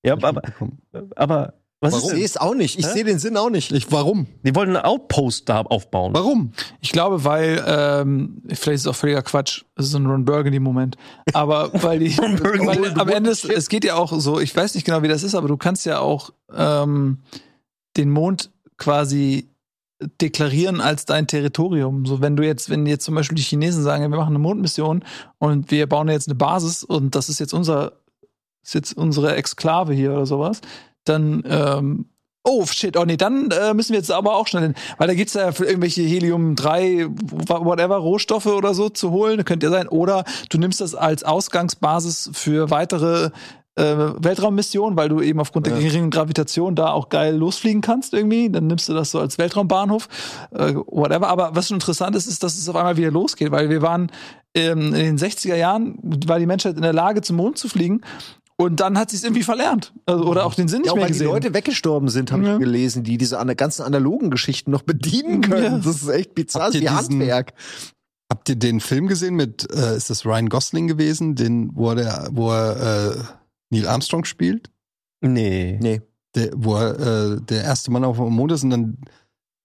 [0.04, 0.42] Ja, aber,
[1.16, 2.78] aber was ich ist sehe es auch nicht.
[2.78, 3.72] Ich sehe den Sinn auch nicht.
[3.72, 4.28] Ich, warum?
[4.44, 6.14] Die wollen einen Outpost da aufbauen.
[6.14, 6.52] Warum?
[6.82, 10.26] Ich glaube, weil, ähm, vielleicht ist es auch völliger Quatsch, das ist so ein Ron
[10.26, 10.98] Burgundy-Moment,
[11.34, 12.68] aber weil die, Burgundy.
[12.68, 15.24] weil am Ende, ist, es geht ja auch so, ich weiß nicht genau, wie das
[15.24, 17.20] ist, aber du kannst ja auch ähm,
[17.96, 19.50] den Mond quasi
[20.22, 22.06] deklarieren als dein Territorium.
[22.06, 24.40] So, wenn du jetzt, wenn jetzt zum Beispiel die Chinesen sagen, ja, wir machen eine
[24.40, 25.04] Mondmission
[25.38, 27.94] und wir bauen jetzt eine Basis und das ist jetzt unser,
[28.64, 30.62] ist jetzt unsere Exklave hier oder sowas,
[31.06, 32.06] dann ähm,
[32.44, 34.76] Oh, shit, oh nee, dann äh, müssen wir jetzt aber auch schnell hin.
[34.98, 37.10] Weil da gibt's ja für irgendwelche Helium-3,
[37.64, 39.90] whatever, Rohstoffe oder so zu holen, könnte ja sein.
[39.90, 43.32] Oder du nimmst das als Ausgangsbasis für weitere
[43.76, 48.50] äh, Weltraummissionen, weil du eben aufgrund der geringen Gravitation da auch geil losfliegen kannst irgendwie.
[48.50, 50.08] Dann nimmst du das so als Weltraumbahnhof,
[50.52, 51.28] äh, whatever.
[51.28, 54.12] Aber was schon interessant ist, ist, dass es auf einmal wieder losgeht, weil wir waren
[54.56, 58.02] ähm, in den 60er Jahren, war die Menschheit in der Lage, zum Mond zu fliegen.
[58.62, 59.94] Und dann hat sie es irgendwie verlernt.
[60.06, 61.28] Also, oder auch den Sinn nicht Ja, auch mehr weil die gesehen.
[61.28, 62.54] Leute weggestorben sind, habe Ja.
[62.56, 65.64] ich gelesen, die diese an ganzen analogen Geschichten noch bedienen können.
[65.64, 65.78] Ja.
[65.78, 67.54] Das ist echt bizarr, wie Handwerk.
[68.30, 71.96] Habt ihr den Film gesehen mit, äh, ist das Ryan Gosling gewesen, den, wo er,
[71.96, 73.24] der, wo er äh,
[73.70, 74.70] Neil Armstrong spielt?
[75.22, 75.80] Nee.
[75.82, 76.02] Nee.
[76.36, 77.00] Der, wo er
[77.38, 78.98] äh, der erste Mann auf dem Mond ist und dann,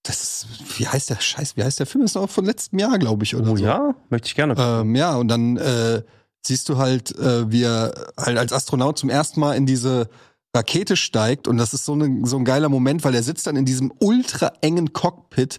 [0.05, 2.03] das ist, wie heißt der Scheiß, wie heißt der Film?
[2.05, 3.65] Das ist noch von letztem Jahr, glaube ich, oder Oh so.
[3.65, 4.55] ja, möchte ich gerne.
[4.57, 6.03] Ähm, ja, und dann äh,
[6.47, 10.09] siehst du halt, äh, wie er halt als Astronaut zum ersten Mal in diese
[10.55, 13.57] Rakete steigt und das ist so, ne, so ein geiler Moment, weil er sitzt dann
[13.57, 15.59] in diesem ultra engen Cockpit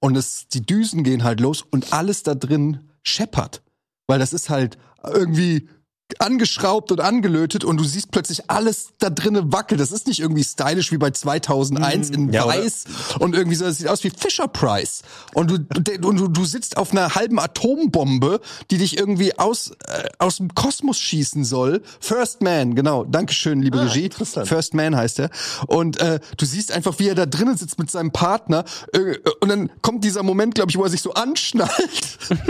[0.00, 3.62] und es, die Düsen gehen halt los und alles da drin scheppert.
[4.06, 5.68] Weil das ist halt irgendwie
[6.20, 9.80] angeschraubt und angelötet und du siehst plötzlich alles da drinnen wackelt.
[9.80, 12.54] Das ist nicht irgendwie stylisch wie bei 2001 in Ja, oder?
[12.54, 12.84] weiß
[13.18, 15.02] und irgendwie so, das sieht aus wie Fisher Price.
[15.34, 15.54] Und du,
[16.06, 20.54] und du, du sitzt auf einer halben Atombombe, die dich irgendwie aus, äh, aus dem
[20.54, 21.82] Kosmos schießen soll.
[22.00, 23.04] First Man, genau.
[23.04, 24.04] Dankeschön, liebe Regie.
[24.06, 24.48] interessant.
[24.48, 25.30] First Man heißt er.
[25.66, 28.64] Und äh, du siehst einfach, wie er da drinnen sitzt mit seinem Partner.
[28.92, 31.70] Äh, und dann kommt dieser Moment, glaube ich, wo er sich so anschnallt.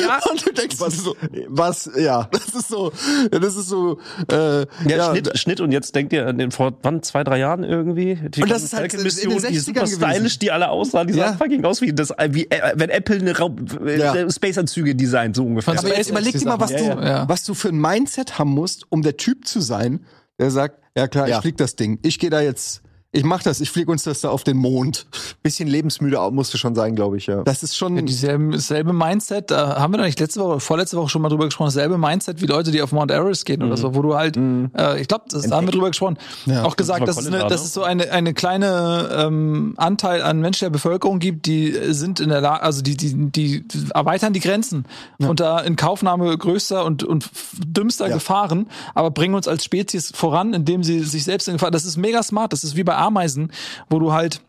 [0.00, 0.20] ja.
[0.30, 1.16] Und du denkst was, so,
[1.48, 2.24] Was, ja.
[2.32, 2.92] das ist so,
[3.32, 3.98] ja, das ist so,
[4.30, 7.64] äh, Ja, Schnitt, Schnitt und jetzt denkt ihr an den vor wann, zwei, drei Jahren
[7.64, 8.16] irgendwie?
[8.28, 10.02] Die Und das ist halt in den Mission, die 60ern super gewesen.
[10.12, 11.28] stylisch, die alle aussahen, die Ja.
[11.28, 14.30] sahen fucking aus wie das, wie äh, wenn Apple eine Raum, äh, Ja.
[14.30, 15.78] Space-Anzüge designt, so ungefähr.
[15.78, 17.28] Aber jetzt überleg dir mal, was du, Ja, ja.
[17.28, 20.00] was du für ein Mindset haben musst, um der Typ zu sein,
[20.38, 21.36] der sagt, ja klar, Ja.
[21.36, 21.98] ich flieg das Ding.
[22.02, 25.06] Ich gehe da jetzt, Ich mach das, ich fliege uns das da auf den Mond.
[25.42, 27.42] Bisschen lebensmüde au- musst du schon sein, glaube ich, ja.
[27.42, 27.96] Das ist schon.
[27.96, 31.22] Ja, dieselbe, dasselbe Mindset, da haben wir doch nicht letzte Woche oder vorletzte Woche schon
[31.22, 34.02] mal drüber gesprochen, dasselbe Mindset wie Leute, die auf Mount Everest gehen oder so, wo
[34.02, 36.64] du halt, äh, ich glaube, das da haben wir drüber gesprochen, Ja.
[36.64, 37.66] auch gesagt, dass es, Colin eine, da, dass ne?
[37.68, 42.28] es so eine, eine kleine ähm, Anteil an Menschen der Bevölkerung gibt, die sind in
[42.28, 43.64] der Lage, also die, die, die
[43.94, 44.84] erweitern die Grenzen
[45.16, 47.30] unter Inkaufnahme größter und, und
[47.64, 51.86] dümmster Gefahren, aber bringen uns als Spezies voran, indem sie sich selbst in Gefahr, das
[51.86, 53.52] ist mega smart, das ist wie bei Ameisen,
[53.88, 54.42] wo du halt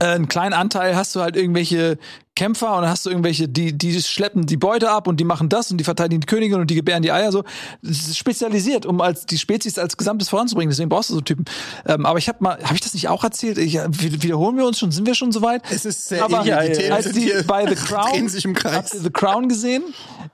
[0.00, 1.98] äh, einen kleinen Anteil hast du halt irgendwelche
[2.34, 5.50] Kämpfer und dann hast du irgendwelche, die, die schleppen die Beute ab und die machen
[5.50, 7.44] das und die verteidigen die Königin und die gebären die Eier so.
[7.82, 10.70] Das ist spezialisiert, um als die Spezies als Gesamtes voranzubringen.
[10.70, 11.44] Deswegen brauchst du so Typen.
[11.86, 13.58] Ähm, aber ich habe mal, habe ich das nicht auch erzählt?
[13.58, 14.90] Ich, ja, wi- wiederholen wir uns schon?
[14.92, 15.62] Sind wir schon soweit?
[15.70, 16.78] Es ist sehr aber ähnlich.
[16.78, 18.72] Die Themen als die bei The Crown sich im Kreis.
[18.76, 19.82] Habt ihr The Crown gesehen?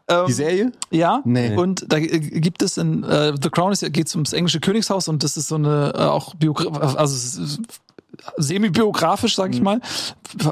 [0.07, 0.73] Ähm, Die Serie?
[0.93, 1.57] ja, Nee.
[1.57, 5.09] und da äh, gibt es in äh, The Crown ist ja geht's ums englische Königshaus
[5.09, 7.43] und das ist so eine äh, auch Biogra also
[8.37, 9.81] semi-biografisch, sag ich mal.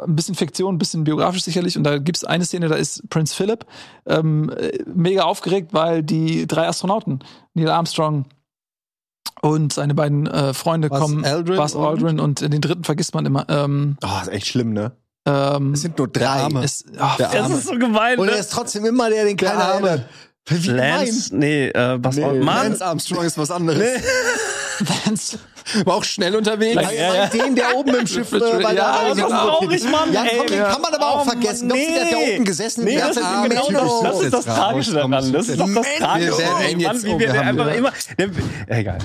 [0.05, 1.77] Ein bisschen Fiktion, ein bisschen biografisch sicherlich.
[1.77, 3.65] Und da gibt's eine Szene, da ist Prince Philip
[4.07, 7.21] ähm, äh, mega aufgeregt, weil die drei Astronauten,
[7.55, 8.27] Neil Armstrong
[9.43, 13.15] und seine beiden äh, Freunde Buzz kommen, Aldrin Buzz und- Aldrin und den dritten vergisst
[13.15, 13.45] man immer.
[13.49, 14.93] Ähm, Oh, ist echt schlimm, ne?
[15.27, 16.25] ähm, Es sind nur drei.
[16.27, 16.65] Arme.
[16.65, 16.85] es,
[17.19, 18.41] Der Das ist so gemein, Und er ne?
[18.41, 19.89] ist trotzdem immer der, den keiner Arme.
[19.89, 20.09] erinnert.
[20.49, 20.69] Wie.
[20.71, 24.01] Lance, nee, äh, was war, Mann, Lance Armstrong ist was anderes.
[24.79, 25.39] Vance.
[25.85, 26.75] War auch schnell unterwegs.
[26.77, 27.27] Like, Ja, ja.
[27.27, 30.37] Den, der oben im Schiff, äh, der, Ja, bei das ist traurig, Mann, Ja, ey.
[30.39, 31.69] komm, den kann man aber auch Oh, vergessen.
[31.69, 32.35] Mann, Glaubst du, der hat da nee.
[32.37, 32.85] oben gesessen?
[32.85, 35.11] Nee, das ist genau das, das ist das Tragische daran.
[35.33, 36.31] Das ist doch das Tragische.
[36.31, 37.93] Mann, jetzt- wie wir einfach immer.
[38.19, 38.29] Der,
[38.79, 38.99] egal.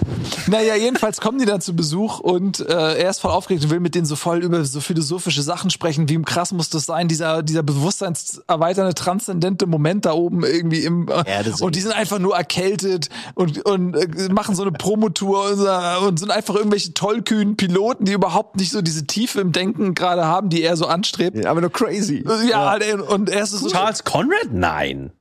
[0.48, 3.80] Naja, jedenfalls kommen die dann zu Besuch und äh, er ist voll aufgeregt und will
[3.80, 6.10] mit denen so voll über so philosophische Sachen sprechen.
[6.10, 11.08] Wie krass muss das sein, dieser, dieser bewusstseinserweiternde, transzendente Moment da oben irgendwie im.
[11.08, 15.58] Äh, und die sind einfach nur erkältet und, und äh, machen so eine Promotour und,
[15.58, 19.94] so- und sind einfach irgendwelche tollkühnen Piloten, die überhaupt nicht so diese Tiefe im Denken
[19.96, 21.38] gerade haben, die er so anstrebt.
[21.38, 22.24] Ja, aber nur crazy.
[22.50, 22.74] Ja,
[23.08, 23.70] und er ist so.
[23.70, 24.52] Charles Conrad?
[24.52, 25.12] Nein.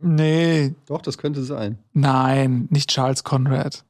[0.00, 1.78] Nee, Doch, das könnte sein.
[1.92, 3.84] nein, nicht Charles Conrad.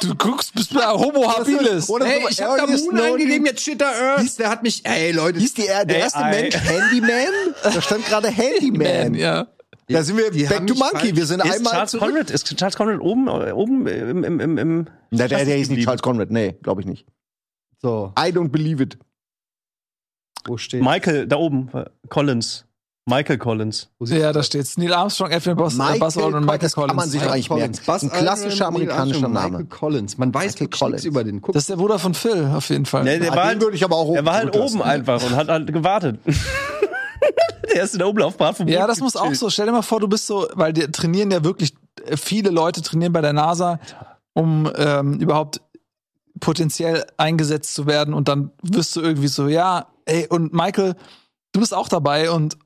[0.00, 1.88] Du guckst, bist du Homo habilis.
[2.00, 4.38] Hey, ich hab da Moon eingegeben, jetzt steht da Earth.
[4.38, 6.30] Der hat mich, ey Leute, Hieß die, der erste AI.
[6.42, 7.32] Mensch Handyman?
[7.62, 9.12] Da stand gerade Handyman.
[9.12, 9.46] Man, ja.
[9.88, 11.14] Da sind wir Die back to Monkey.
[11.16, 12.08] Wir sind Ist einmal Charles zurück.
[12.10, 15.70] Conrad, ist Charles Conrad oben, äh, oben im, im, im, im Na, der, der hieß
[15.70, 15.84] nicht?
[15.84, 16.30] Charles Conrad.
[16.30, 17.06] Nee, glaube ich nicht.
[17.80, 18.98] so, I don't believe it.
[20.46, 20.82] wo steht?
[20.82, 22.64] Michael, da oben, äh, Collins.
[23.08, 23.88] Michael Collins.
[24.00, 24.76] Ja, da steht's.
[24.76, 26.96] Neil Armstrong, Edwin Boss, Michael Buzz Aldrin und Michael das kann Collins.
[26.96, 27.30] man sich ja.
[27.30, 27.78] eigentlich merken.
[27.86, 29.50] Buzz Ein klassischer Aldrin, amerikanischer Name.
[29.58, 30.18] Michael Collins.
[30.18, 30.92] Man weiß Michael Collins.
[30.94, 31.40] nichts über den.
[31.40, 33.04] Guck, Das ist der Bruder von Phil, auf jeden Fall.
[33.04, 35.22] Nee, der Ah, war den halt, würde ich aber auch er war halt oben einfach
[35.22, 36.18] und hat halt gewartet.
[37.76, 39.50] der ist in der Umlaufbahn vom ja, Mond das muss auch so.
[39.50, 41.74] Stell dir mal vor, du bist so, weil die trainieren ja wirklich,
[42.06, 43.78] äh, viele Leute trainieren bei der NASA,
[44.32, 45.60] um ähm, überhaupt
[46.40, 48.14] potenziell eingesetzt zu werden.
[48.14, 50.94] Und dann wirst du irgendwie so, ja, ey, und Michael,
[51.52, 52.56] du bist auch dabei und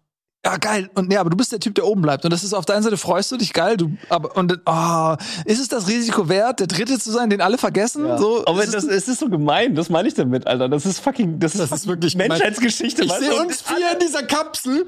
[0.42, 0.88] ja, geil.
[0.94, 2.24] Und nee, aber du bist der Typ, der oben bleibt.
[2.24, 5.16] Und das ist auf der einen Seite freust du dich, geil, du, aber, und, oh,
[5.44, 8.06] ist es das Risiko wert, der Dritte zu sein, den alle vergessen?
[8.16, 10.70] So, Aber ist das, es, ist so gemein, das meine ich damit, Alter.
[10.70, 12.16] Das ist fucking, das ist, Das ist fucking wirklich.
[12.16, 13.04] Menschheitsgeschichte.
[13.04, 14.86] Ich sehe uns vier in dieser Kapsel.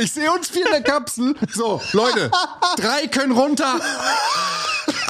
[0.00, 1.34] Ich sehe uns vier in der Kapsel.
[1.52, 2.30] So, Leute,
[2.76, 3.80] drei können runter.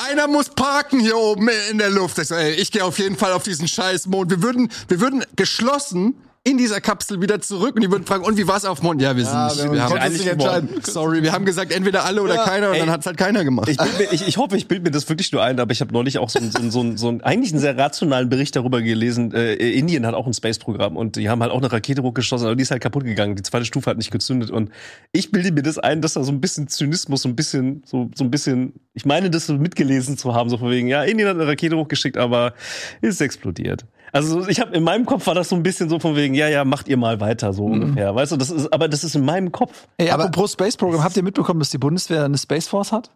[0.07, 2.19] Einer muss parken hier oben in der Luft.
[2.19, 4.31] Ich, so, ey, ich gehe auf jeden Fall auf diesen scheiß Mond.
[4.31, 8.37] Wir würden, wir würden geschlossen in dieser Kapsel wieder zurück und die würden fragen, und
[8.37, 9.01] wie war's auf dem Mond?
[9.01, 10.69] Ja, wir sind Ja, nicht, wir wir haben uns nicht entscheiden.
[10.83, 12.81] Sorry, wir haben gesagt, entweder alle oder keiner und Ey.
[12.81, 13.69] dann hat's halt keiner gemacht.
[13.69, 15.93] Ich, mir, ich, ich hoffe, ich bilde mir das wirklich nur ein, aber ich habe
[15.93, 18.57] neulich auch so, einen- so, einen- so, einen- so einen, eigentlich einen sehr rationalen Bericht
[18.57, 19.33] darüber gelesen.
[19.33, 22.57] Äh, Indien hat auch ein Space-Programm und die haben halt auch eine Rakete hochgeschossen, aber
[22.57, 23.37] die ist halt kaputt gegangen.
[23.37, 24.71] Die zweite Stufe hat nicht gezündet und
[25.13, 28.11] ich bilde mir das ein, dass da so ein bisschen Zynismus, so ein bisschen, so,
[28.17, 31.29] so ein bisschen, ich meine, das so mitgelesen zu haben, so von wegen, ja, Indien
[31.29, 32.55] hat eine Rakete hochgeschickt, aber
[33.01, 33.85] ist explodiert.
[34.13, 36.47] Also ich habe in meinem Kopf war das so ein bisschen so von wegen, ja,
[36.49, 38.15] ja, macht ihr mal weiter, so ungefähr.
[38.15, 39.89] Weißt du, das ist, aber das ist in meinem Kopf.
[39.97, 43.11] ey, aber- apropos Space Program, habt ihr mitbekommen, dass die Bundeswehr eine Space Force hat?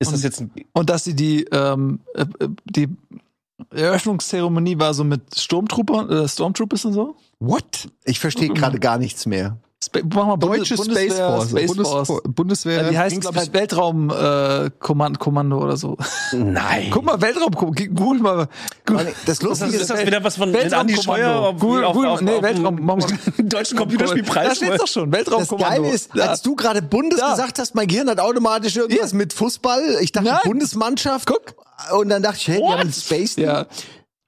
[0.00, 2.88] Ist das Und- jetzt ein, Und dass sie die, ähm, äh, äh, die
[3.70, 7.16] Eröffnungszeremonie war so mit Sturmtrooper, äh, Stormtroopers und so?
[7.38, 7.88] What?
[8.04, 9.56] Ich verstehe gerade gar nichts mehr.
[9.94, 10.38] Mal Bundes-
[10.68, 11.50] Deutsche Bundeswehr, Space Force.
[11.50, 12.22] Space Bundes Force.
[12.24, 12.82] Bundeswehr.
[12.82, 15.96] Ja, die heißt, glaube ich, Weltraumkommando äh, Kommand- Kommando oder so.
[16.32, 16.88] nein.
[16.90, 18.48] Guck mal, Weltraum, google mal.
[18.86, 19.06] Google.
[19.06, 22.08] Das Ist das, Lustige ist das wieder was von Andi Scheuer auf, Google, auf, Google,
[22.10, 23.06] auf, nee, auf Weltraum, mach mal.
[23.38, 24.48] deutschen Computerspielpreis?
[24.48, 25.82] Da steht's doch schon, Das Weltraumkommando.
[25.82, 26.26] Geile ist, Ja.
[26.26, 27.30] als du gerade Bundes Ja.
[27.32, 29.98] gesagt hast, mein Gehirn hat automatisch irgendwas mit Fußball.
[30.00, 30.38] Ich dachte Nein.
[30.44, 31.26] Bundesmannschaft.
[31.26, 31.54] Guck.
[31.98, 33.36] Und dann dachte ich, hey, die haben einen Space.
[33.36, 33.66] ja.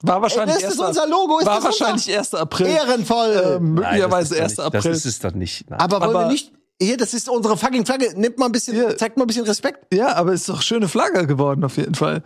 [0.03, 2.35] War wahrscheinlich Ey, das ist unser Logo, ist war das wahrscheinlich 1.
[2.35, 2.67] April.
[2.69, 3.57] Ehrenvoll.
[3.57, 4.45] Ähm, möglicherweise Nein, 1.
[4.45, 4.81] das ist doch April.
[4.93, 5.69] Das ist es doch nicht.
[5.71, 5.81] Nein.
[5.81, 6.53] aber wollen aber- wir nicht.
[6.81, 8.13] Hier, das ist unsere fucking Flagge.
[8.17, 8.97] Nimmt mal ein bisschen, Ja.
[8.97, 9.93] zeigt mal ein bisschen Respekt.
[9.93, 12.23] Ja, aber ist doch schöne Flagge geworden auf jeden Fall.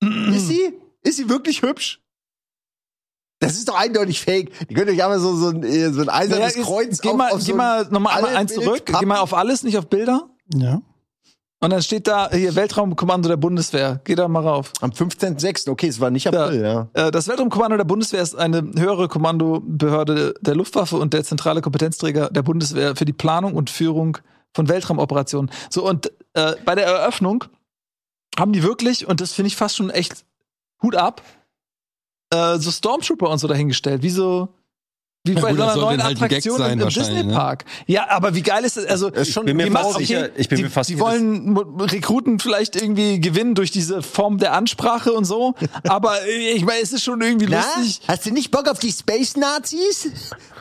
[0.00, 0.72] Ist sie?
[1.02, 2.00] Ist sie wirklich hübsch?
[3.40, 4.68] Das ist doch eindeutig fake.
[4.68, 7.26] Die könnt euch aber so, so ein, äh, so ein eisernes Ja, Kreuz geh mal,
[7.28, 8.82] auf, auf geh so mal nochmal einmal alle eins zurück.
[8.86, 10.30] Geh mal auf alles, nicht auf Bilder.
[10.54, 10.80] Ja.
[11.60, 14.00] Und dann steht da hier Weltraumkommando der Bundeswehr.
[14.04, 14.72] Geh da mal rauf.
[14.80, 15.68] Am 15.06.
[15.68, 16.88] Okay, es war nicht April, ja.
[16.92, 22.30] Äh, Das Weltraumkommando der Bundeswehr ist eine höhere Kommandobehörde der Luftwaffe und der zentrale Kompetenzträger
[22.30, 24.18] der Bundeswehr für die Planung und Führung
[24.54, 25.50] von Weltraumoperationen.
[25.68, 27.44] So, und äh, bei der Eröffnung
[28.38, 30.24] haben die wirklich, und das finde ich fast schon echt
[30.80, 31.22] Hut ab,
[32.30, 34.48] äh, so Stormtrooper und so dahingestellt, wie so.
[35.28, 37.16] Wie Ja bei so einer neuen halt Attraktion sein im, im wahrscheinlich, ne?
[37.22, 37.64] Disney-Park.
[37.86, 38.86] Ja, aber wie geil ist das?
[38.86, 41.06] Also, Ist schon- bin mir fast machen- sicher- ich bin die, mir fast die sicher,
[41.06, 45.54] wollen Rekruten vielleicht irgendwie gewinnen durch diese Form der Ansprache und so.
[45.88, 48.00] aber äh, ich meine, es ist schon irgendwie Na, lustig.
[48.08, 50.10] hast du nicht Bock auf die Space-Nazis?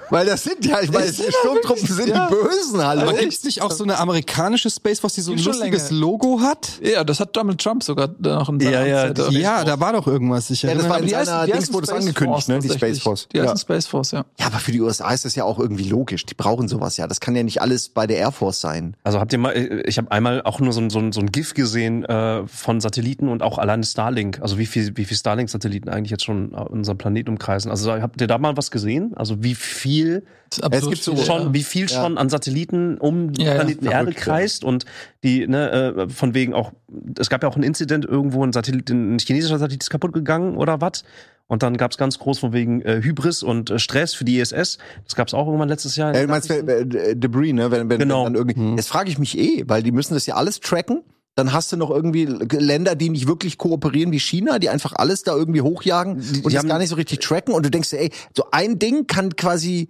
[0.09, 2.27] Weil das sind ja, ich meine, Sturmtruppen sind ja.
[2.29, 3.01] die Bösen, hallo.
[3.01, 5.99] Aber gibt's nicht auch so eine amerikanische Space Force, die so ein lustiges länger.
[6.01, 6.69] Logo hat?
[6.81, 9.91] Ja, das hat Donald Trump sogar noch in seiner Ja, ja, die- Ja, da war
[9.91, 10.49] doch irgendwas.
[10.49, 12.69] Ich Ja, das war in die seiner Dings wurde es Space angekündigt, Force ne, die.
[12.69, 13.27] Space Force.
[13.33, 13.43] Die Ja.
[13.43, 14.23] heißen Space Force, ja.
[14.39, 16.25] Ja, aber für die USA ist das ja auch irgendwie logisch.
[16.25, 17.05] Die brauchen sowas ja.
[17.05, 18.95] Das kann ja nicht alles bei der Air Force sein.
[19.03, 21.31] Also habt ihr mal, ich habe einmal auch nur so ein, so ein, so ein
[21.31, 24.39] GIF gesehen äh, von Satelliten und auch alleine Starlink.
[24.41, 27.69] Also wie viel, wie viel Starlink-Satelliten eigentlich jetzt schon unseren Planeten umkreisen.
[27.69, 29.13] Also habt ihr da mal was gesehen?
[29.15, 30.23] Also wie viel
[30.61, 31.53] absurd gibt so schon, ja.
[31.53, 32.01] wie viel Ja.
[32.01, 33.59] schon an Satelliten um den Ja, ja.
[33.59, 34.85] Planeten Erde kreist und
[35.23, 36.71] die, ne, äh, von wegen auch,
[37.19, 40.57] es gab ja auch einen Incident irgendwo, ein Satellit, ein chinesischer Satellit ist kaputt gegangen
[40.57, 41.03] oder was?
[41.47, 44.77] Und dann gab's ganz groß von wegen äh, Hybris und äh, Stress für die ISS.
[45.05, 46.13] Das gab's auch irgendwann letztes Jahr.
[46.13, 47.71] Ja, du meinst äh, äh, Debris, ne?
[47.71, 48.25] Wenn, wenn, Genau.
[48.25, 48.75] wenn dann irgendwie.
[48.75, 51.03] Jetzt frage ich mich eh, weil die müssen das ja alles tracken.
[51.35, 55.21] Dann hast du noch irgendwie Länder, die nicht wirklich kooperieren wie China, die einfach alles
[55.23, 57.53] da irgendwie hochjagen und die das haben- gar nicht so richtig tracken.
[57.53, 59.89] Und du denkst dir, ey, so ein Ding kann quasi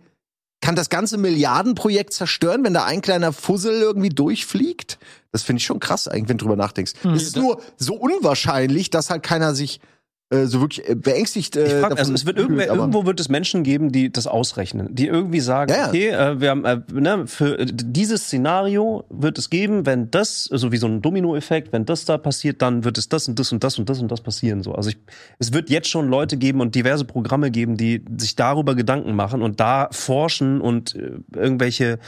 [0.59, 4.97] kann das ganze Milliardenprojekt zerstören, wenn da ein kleiner Fussel irgendwie durchfliegt.
[5.31, 6.93] Das finde ich schon krass, eigentlich, wenn du drüber nachdenkst.
[7.15, 9.81] es ist nur so unwahrscheinlich, dass halt keiner sich äh,
[10.29, 11.55] so wirklich äh, beängstigt.
[11.55, 14.93] Äh, Ich frag, also es wird irgendwer, irgendwo wird es Menschen geben, die das ausrechnen,
[14.93, 15.87] die irgendwie sagen, Ja, ja.
[15.87, 20.43] okay, äh, wir haben äh, ne, für äh, dieses Szenario wird es geben, wenn das,
[20.43, 23.53] so wie so ein Dominoeffekt, wenn das da passiert, dann wird es das und das
[23.53, 24.63] und das und das und das passieren.
[24.63, 24.97] So, also ich,
[25.39, 29.41] es wird jetzt schon Leute geben und diverse Programme geben, die sich darüber Gedanken machen
[29.41, 31.99] und da forschen und äh, irgendwelche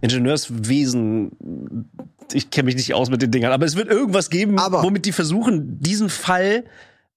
[0.00, 1.86] Ingenieurswesen.
[2.32, 5.04] Ich kenne mich nicht aus mit den Dingern, aber es wird irgendwas geben, Aber- womit
[5.06, 6.64] die versuchen, diesen Fall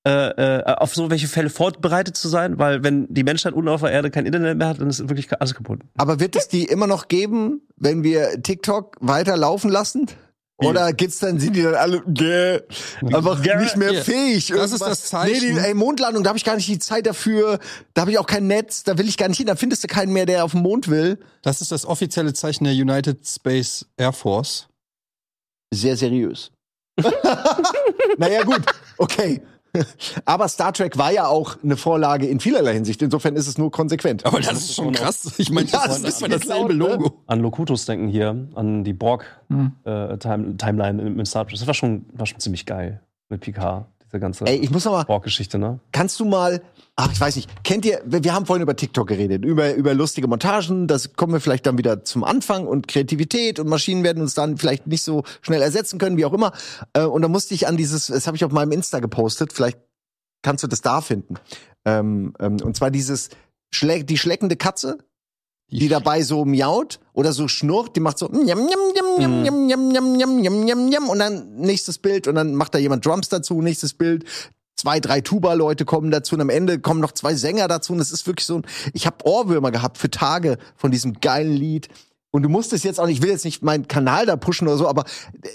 [0.05, 0.11] äh,
[0.59, 3.91] äh, auf so welche Fälle vorbereitet zu sein, weil wenn die Menschheit unten auf der
[3.91, 5.79] Erde kein Internet mehr hat, dann ist wirklich alles kaputt.
[5.97, 10.07] Aber wird es die immer noch geben, wenn wir TikTok weiter laufen lassen?
[10.57, 12.59] Oder gibt's dann, sind die dann alle gäh,
[13.01, 13.55] einfach Gäh.
[13.57, 14.01] nicht mehr Ja.
[14.01, 14.47] fähig?
[14.47, 15.55] Das ist irgendwas- das Zeichen.
[15.55, 17.59] Nee, die, ey, Mondlandung, da habe ich gar nicht die Zeit dafür.
[17.93, 19.47] Da habe ich auch kein Netz, da will ich gar nicht hin.
[19.47, 21.19] Da findest du keinen mehr, der auf den Mond will.
[21.41, 24.67] Das ist das offizielle Zeichen der United Space Air Force.
[25.73, 26.51] Sehr seriös.
[28.17, 28.61] naja, gut,
[28.97, 29.41] okay.
[30.25, 33.01] Aber Star Trek war ja auch eine Vorlage in vielerlei Hinsicht.
[33.01, 34.25] Insofern ist es nur konsequent.
[34.25, 35.33] Aber das ist schon krass.
[35.37, 36.79] Ich meine, Ja, das ist immer dasselbe ne?
[36.89, 37.23] Logo.
[37.27, 39.71] An Locutus denken hier, an die Borg Hm.
[39.83, 41.57] äh, Time, Timeline im im Star Trek.
[41.57, 44.91] Das war schon, war schon ziemlich geil mit Picard, diese ganze Ey, ich muss noch
[44.93, 45.79] mal, Borg-Geschichte, ne?
[45.91, 46.61] kannst du mal,
[46.95, 50.27] ach, ich weiß nicht, kennt ihr, wir haben vorhin über TikTok geredet, über, über lustige
[50.27, 54.35] Montagen, das kommen wir vielleicht dann wieder zum Anfang und Kreativität und Maschinen werden uns
[54.35, 56.53] dann vielleicht nicht so schnell ersetzen können, wie auch immer.
[56.93, 59.79] Äh, Und da musste ich an dieses, das habe ich auf meinem Insta gepostet, vielleicht
[60.43, 61.35] kannst du das da finden.
[61.85, 63.29] Ähm, ähm, und zwar dieses,
[63.73, 64.99] die schleckende Katze,
[65.79, 69.67] die dabei so miaut oder so schnurrt, die macht so njam, njam, njam, njam, njam,
[69.67, 73.29] njam, njam, njam, njam, njam, und dann nächstes Bild und dann macht da jemand Drums
[73.29, 74.25] dazu, nächstes Bild.
[74.75, 78.11] Zwei, drei Tuba-Leute kommen dazu und am Ende kommen noch zwei Sänger dazu und es
[78.11, 81.87] ist wirklich so ein, ich habe Ohrwürmer gehabt für Tage von diesem geilen Lied.
[82.35, 84.67] Und du musst es jetzt auch nicht, ich will jetzt nicht meinen Kanal da pushen
[84.67, 85.03] oder so, aber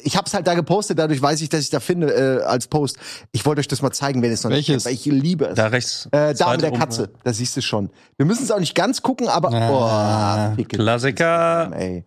[0.05, 2.69] ich habe es halt da gepostet, dadurch weiß ich, dass ich da finde äh, als
[2.69, 2.99] Post.
[3.33, 4.77] Ich wollte euch das mal zeigen, wenn es noch Welches?
[4.77, 5.57] nicht weil ich liebe es.
[5.57, 6.09] Da rechts.
[6.13, 7.91] Äh, da mit der oben, Katze, da siehst du schon.
[8.17, 11.73] Wir müssen es auch nicht ganz gucken, aber Ah, oh, Klassiker.
[11.75, 12.05] Ey.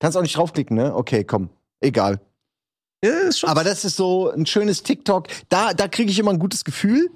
[0.00, 0.94] Kannst auch nicht draufklicken, ne?
[0.94, 1.50] Okay, komm.
[1.80, 2.20] Egal.
[3.04, 5.28] Ja, ist schon Aber das ist so ein schönes TikTok.
[5.50, 7.10] Da, da kriege ich immer ein gutes Gefühl,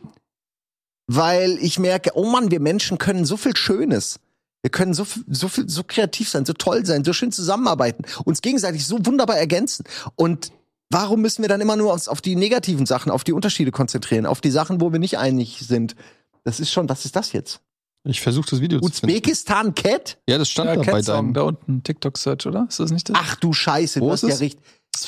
[1.06, 4.20] weil ich merke, oh Mann, wir Menschen können so viel Schönes.
[4.64, 8.02] Wir können so, viel- so viel, so kreativ sein, so toll sein, so schön zusammenarbeiten,
[8.24, 9.84] uns gegenseitig so wunderbar ergänzen.
[10.16, 10.52] Und
[10.88, 14.24] warum müssen wir dann immer nur auf, auf die negativen Sachen, auf die Unterschiede konzentrieren,
[14.24, 15.96] auf die Sachen, wo wir nicht einig sind?
[16.44, 17.60] Das ist schon, was ist das jetzt?
[18.06, 19.14] Ich versuche das Video zu finden.
[19.14, 20.16] Usbekistan Cat?
[20.26, 21.34] Ja, das stand Ja, da bei Cat Song, deinem.
[21.34, 22.64] da unten, TikTok-Search, oder?
[22.66, 23.16] Ist das nicht das?
[23.20, 24.58] Ach du Scheiße, Wo du ist hast ja recht.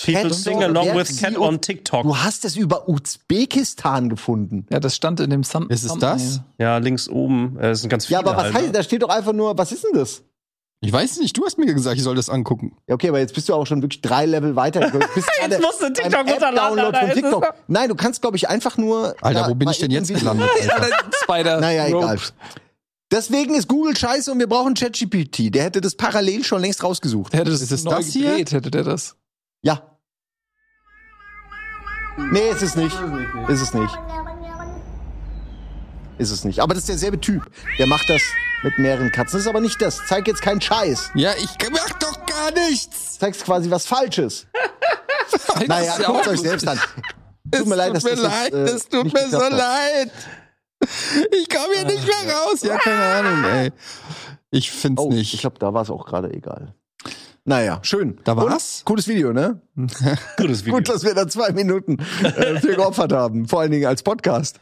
[0.05, 2.03] People Cat sing along with Cat on TikTok.
[2.03, 4.67] Du hast es über Usbekistan gefunden.
[4.71, 5.69] Ja, das stand in dem Sun.
[5.69, 6.41] Ist es das?
[6.59, 7.57] Ja, links oben.
[7.59, 8.15] Äh, das sind ganz viele.
[8.15, 8.73] Ja, aber was halt, heißt, ne?
[8.73, 10.23] da steht doch einfach nur, was ist denn das?
[10.81, 12.77] Ich weiß nicht, du hast mir gesagt, ich soll das angucken.
[12.87, 14.91] Ja, okay, aber jetzt bist du auch schon wirklich drei Level weiter.
[14.91, 17.55] Du bist gerade musst du TikTok runterladen, von TikTok.
[17.67, 19.15] Nein, du kannst, glaube ich, einfach nur.
[19.23, 20.49] Alter, da wo bin ich denn jetzt gelandet?
[21.23, 21.61] Spider.
[21.61, 21.97] Naja, Rope.
[21.99, 22.19] egal.
[23.11, 25.55] Deswegen ist Google scheiße und wir brauchen ChatGPT.
[25.55, 27.33] Der hätte das parallel schon längst rausgesucht.
[27.33, 28.31] Der hätte das, Ist es neu das hier?
[28.31, 29.17] gedreht, hätte der das.
[29.67, 29.83] Ja.
[32.31, 32.97] Nee, ist es nicht.
[33.49, 33.99] Ist es nicht.
[36.19, 36.61] Ist es nicht.
[36.61, 37.43] Aber das ist derselbe Typ.
[37.79, 38.23] Der macht das
[38.63, 39.33] mit mehreren Katzen.
[39.39, 40.01] Das ist aber nicht das.
[40.07, 41.11] Zeig jetzt keinen Scheiß.
[41.15, 43.19] Ja, ich mach doch gar nichts.
[43.19, 44.47] Zeigst quasi was Falsches.
[45.67, 46.79] Naja, Das ja guckt euch selbst an.
[47.53, 49.53] Tut mir leid, dass mir das leid, jetzt, äh, es tut mir so hat.
[49.53, 50.11] leid.
[51.33, 52.63] Ich komme hier nicht mehr raus.
[52.63, 53.73] Ja, keine Ahnung, ey.
[54.51, 55.35] Ich find's Oh, nicht.
[55.35, 56.75] ich glaube, da war es auch gerade egal.
[57.49, 58.19] Naja, schön.
[58.25, 58.51] Da Und?
[58.51, 58.83] war's?
[58.85, 59.61] Cooles Video, ne?
[60.37, 60.75] Gutes Video.
[60.79, 63.47] Gut, dass wir da zwei Minuten äh, für geopfert haben.
[63.47, 64.59] Vor allen Dingen als Podcast.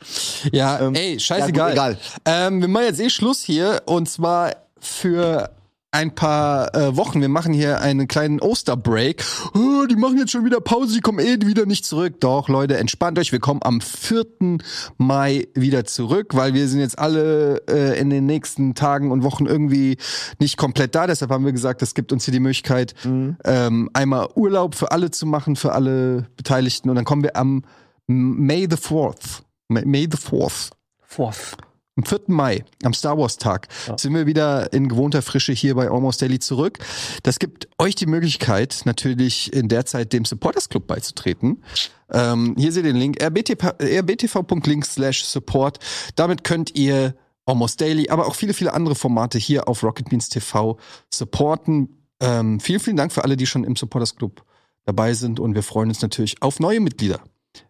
[0.53, 1.75] Ja, Ähm, ey, scheißegal.
[1.75, 5.49] ja, gut, Ähm, wir machen jetzt eh Schluss hier und zwar für
[5.95, 7.21] ein paar äh, Wochen.
[7.21, 9.25] Wir machen hier einen kleinen Osterbreak.
[9.55, 12.17] Oh, die machen jetzt schon wieder Pause, die kommen eh wieder nicht zurück.
[12.19, 13.31] Doch, Leute, entspannt euch.
[13.31, 14.59] Wir kommen am 4.
[14.99, 19.47] Mai wieder zurück, weil wir sind jetzt alle äh, in den nächsten Tagen und Wochen
[19.47, 19.97] irgendwie
[20.41, 21.07] nicht komplett da.
[21.07, 25.13] Deshalb haben wir gesagt, es gibt uns hier die Möglichkeit, ähm, einmal Urlaub für alle
[25.13, 26.91] zu machen, für alle Beteiligten.
[26.91, 27.63] Und dann kommen wir am
[28.09, 29.43] May the 4th.
[29.69, 30.71] May May the 4th.
[31.07, 31.57] Fourth.
[31.97, 32.23] Am 4.
[32.27, 36.41] Mai, am Star Wars Tag, sind wir wieder in gewohnter Frische hier bei Almost Daily
[36.41, 36.79] zurück.
[37.23, 41.63] Das gibt euch die Möglichkeit, natürlich in der Zeit dem Supporters Club beizutreten.
[42.11, 45.79] Ähm, hier seht ihr den Link, rbtv- rbtv.link slash support.
[46.17, 47.15] Damit könnt ihr
[47.47, 50.79] Almost Daily, aber auch viele, viele andere Formate hier auf Rocket Beans TV
[51.13, 52.09] supporten.
[52.19, 54.43] Ähm, vielen, vielen Dank für alle, die schon im Supporters Club
[54.85, 57.21] dabei sind und wir freuen uns natürlich auf neue Mitglieder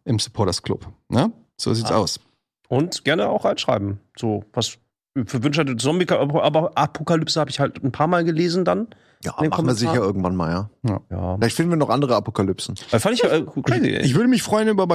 [0.07, 0.91] im Supporters Club.
[1.11, 1.31] Ne?
[1.59, 2.21] So sieht's aus.
[2.75, 4.01] Und gerne auch reinschreiben.
[4.17, 4.79] So, was
[5.27, 8.89] für Wünsche hatte Zombie, aber Apokalypse habe ich halt ein paar Mal gelesen dann.
[9.25, 11.01] Ja, machen wir sicher irgendwann mal, ja.
[11.11, 11.37] Ja.
[11.37, 12.75] Vielleicht finden wir noch andere Apokalypsen.
[12.91, 14.05] Äh, Fand ich äh, crazy, ey.
[14.05, 14.87] Ich würde mich freuen, über,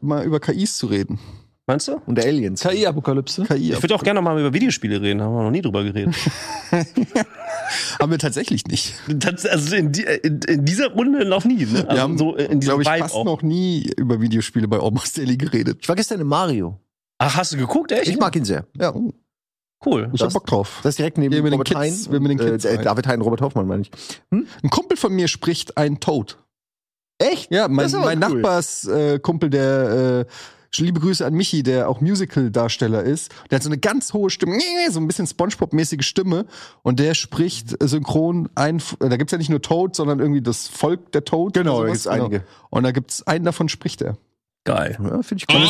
[0.00, 1.18] mal über KIs zu reden.
[1.66, 2.00] Meinst du?
[2.06, 2.62] Und der Aliens.
[2.62, 3.44] KI-Apokalypse.
[3.44, 6.14] KI Ich würde auch gerne mal über Videospiele reden, haben wir noch nie drüber geredet.
[8.00, 8.94] haben wir tatsächlich nicht.
[9.06, 11.66] Das, also in, die, in, in dieser Runde noch nie.
[11.66, 11.80] Ne?
[11.80, 13.24] Also wir haben, so in diesem glaube ich, Vibe fast auch.
[13.26, 15.80] noch nie über Videospiele bei Almost Daily geredet.
[15.82, 16.80] Ich war gestern in Mario.
[17.18, 18.08] Ach, hast du geguckt, echt?
[18.08, 18.66] Ich mag ihn sehr.
[18.76, 18.94] Ja.
[19.84, 20.10] Cool.
[20.12, 20.80] Ich hab Bock drauf.
[20.82, 22.12] Das ist direkt neben wir den Robert Kids- Hein.
[22.12, 22.82] wir mit den und, Kids äh.
[22.82, 23.90] David Hein, Robert Hoffmann, meine ich.
[24.30, 26.36] Ein Kumpel von mir spricht ein Toad.
[27.18, 27.50] Echt?
[27.52, 28.40] Ja, mein, Das mein cool.
[28.42, 33.32] Nachbarskumpel, äh, Kumpel, der äh, liebe Grüße an Michi, der auch Musical-Darsteller ist.
[33.50, 34.58] Der hat so eine ganz hohe Stimme,
[34.90, 36.46] so ein bisschen Spongebob-mäßige Stimme.
[36.82, 38.78] Und der spricht äh, synchron ein.
[39.00, 41.54] äh, Da gibt's ja nicht nur Toad, sondern irgendwie das Volk der Toad.
[41.54, 42.44] Genau, da gibt's einige.
[42.70, 44.16] Und da gibt's einen davon spricht er.
[44.64, 44.98] Geil.
[45.02, 45.60] Ja, finde ich cool.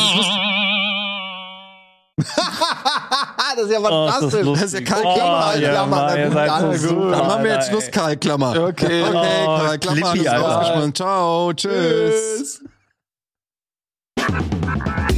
[2.19, 3.55] Das ist lustig.
[3.55, 4.47] das ist ja fantastisch.
[4.53, 7.27] Das ist ja Karl Oh, Klammer, ja, Ja, ihr gut, seid gar so super, Dann
[7.27, 7.91] machen wir jetzt Schluss.
[7.91, 8.49] Karl Klammer.
[8.51, 9.03] Okay.
[9.03, 9.03] Okay,
[9.45, 10.95] Oh, Karl Klammer Clippy, rausgeschmissen.
[10.95, 12.61] Ciao, tschüss.
[14.17, 15.08] Tschüss.